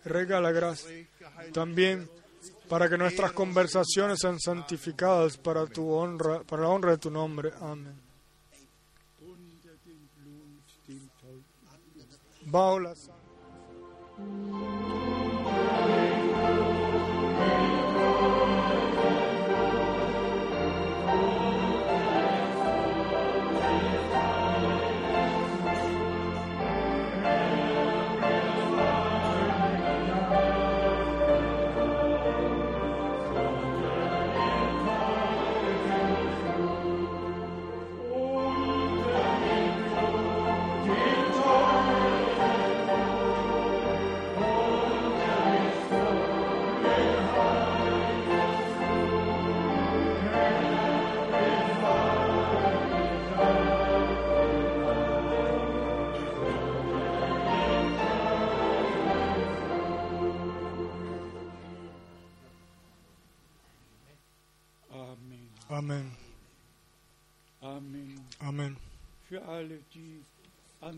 Regala 0.05 0.51
gracia 0.51 0.89
también 1.53 2.09
para 2.72 2.88
que 2.88 2.98
nuestras 2.98 3.34
conversaciones 3.34 4.19
sean 4.22 4.39
santificadas 4.39 5.35
para 5.35 5.68
tu 5.68 5.91
honra, 5.91 6.41
para 6.43 6.61
la 6.61 6.69
honra 6.69 6.91
de 6.91 6.99
tu 6.99 7.11
nombre. 7.11 7.52
Amén. 7.60 7.99
Bajo 12.45 12.80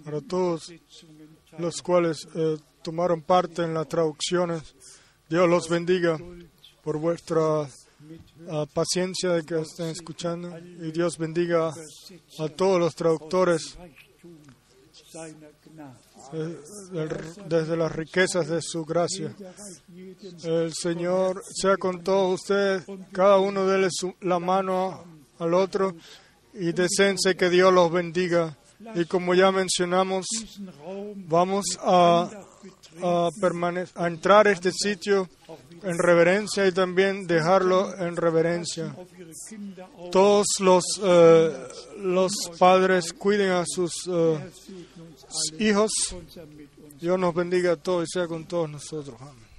Para 0.03 0.21
todos 0.21 0.73
los 1.57 1.81
cuales 1.81 2.27
eh, 2.35 2.57
tomaron 2.81 3.21
parte 3.21 3.63
en 3.63 3.73
las 3.73 3.87
traducciones, 3.87 4.75
Dios 5.29 5.49
los 5.49 5.69
bendiga 5.69 6.17
por 6.83 6.97
vuestra 6.97 7.67
ah, 8.49 8.65
paciencia 8.73 9.31
de 9.31 9.43
que 9.43 9.59
estén 9.61 9.87
escuchando 9.87 10.57
y 10.57 10.91
Dios 10.91 11.17
bendiga 11.17 11.73
a 12.39 12.49
todos 12.49 12.79
los 12.79 12.95
traductores 12.95 13.77
eh, 16.33 16.57
desde 17.47 17.77
las 17.77 17.91
riquezas 17.91 18.47
de 18.47 18.61
su 18.61 18.85
gracia. 18.85 19.35
El 20.43 20.73
Señor 20.73 21.43
sea 21.53 21.77
con 21.77 22.03
todos 22.03 22.41
ustedes, 22.41 22.85
cada 23.11 23.37
uno 23.37 23.67
déle 23.67 23.89
la 24.21 24.39
mano 24.39 25.03
al 25.39 25.53
otro 25.53 25.95
y 26.53 26.71
deseense 26.71 27.35
que 27.35 27.49
Dios 27.49 27.73
los 27.73 27.91
bendiga. 27.91 28.57
Y 28.95 29.05
como 29.05 29.33
ya 29.33 29.51
mencionamos, 29.51 30.25
vamos 31.15 31.65
a, 31.81 32.29
a, 33.01 33.29
a 33.95 34.07
entrar 34.07 34.47
a 34.47 34.51
este 34.51 34.71
sitio 34.71 35.29
en 35.83 35.97
reverencia 35.97 36.65
y 36.65 36.71
también 36.71 37.27
dejarlo 37.27 37.95
en 37.97 38.15
reverencia. 38.15 38.95
Todos 40.11 40.47
los, 40.59 40.83
eh, 41.01 41.67
padres 42.57 43.13
cuiden 43.13 43.51
a 43.51 43.63
sus 43.65 43.93
eh, 44.09 44.49
hijos. 45.59 45.91
Dios 46.99 47.19
nos 47.19 47.33
bendiga 47.33 47.73
a 47.73 47.75
todos 47.75 48.07
y 48.07 48.11
sea 48.11 48.27
con 48.27 48.45
todos 48.45 48.69
nosotros. 48.69 49.15
Amén. 49.19 49.52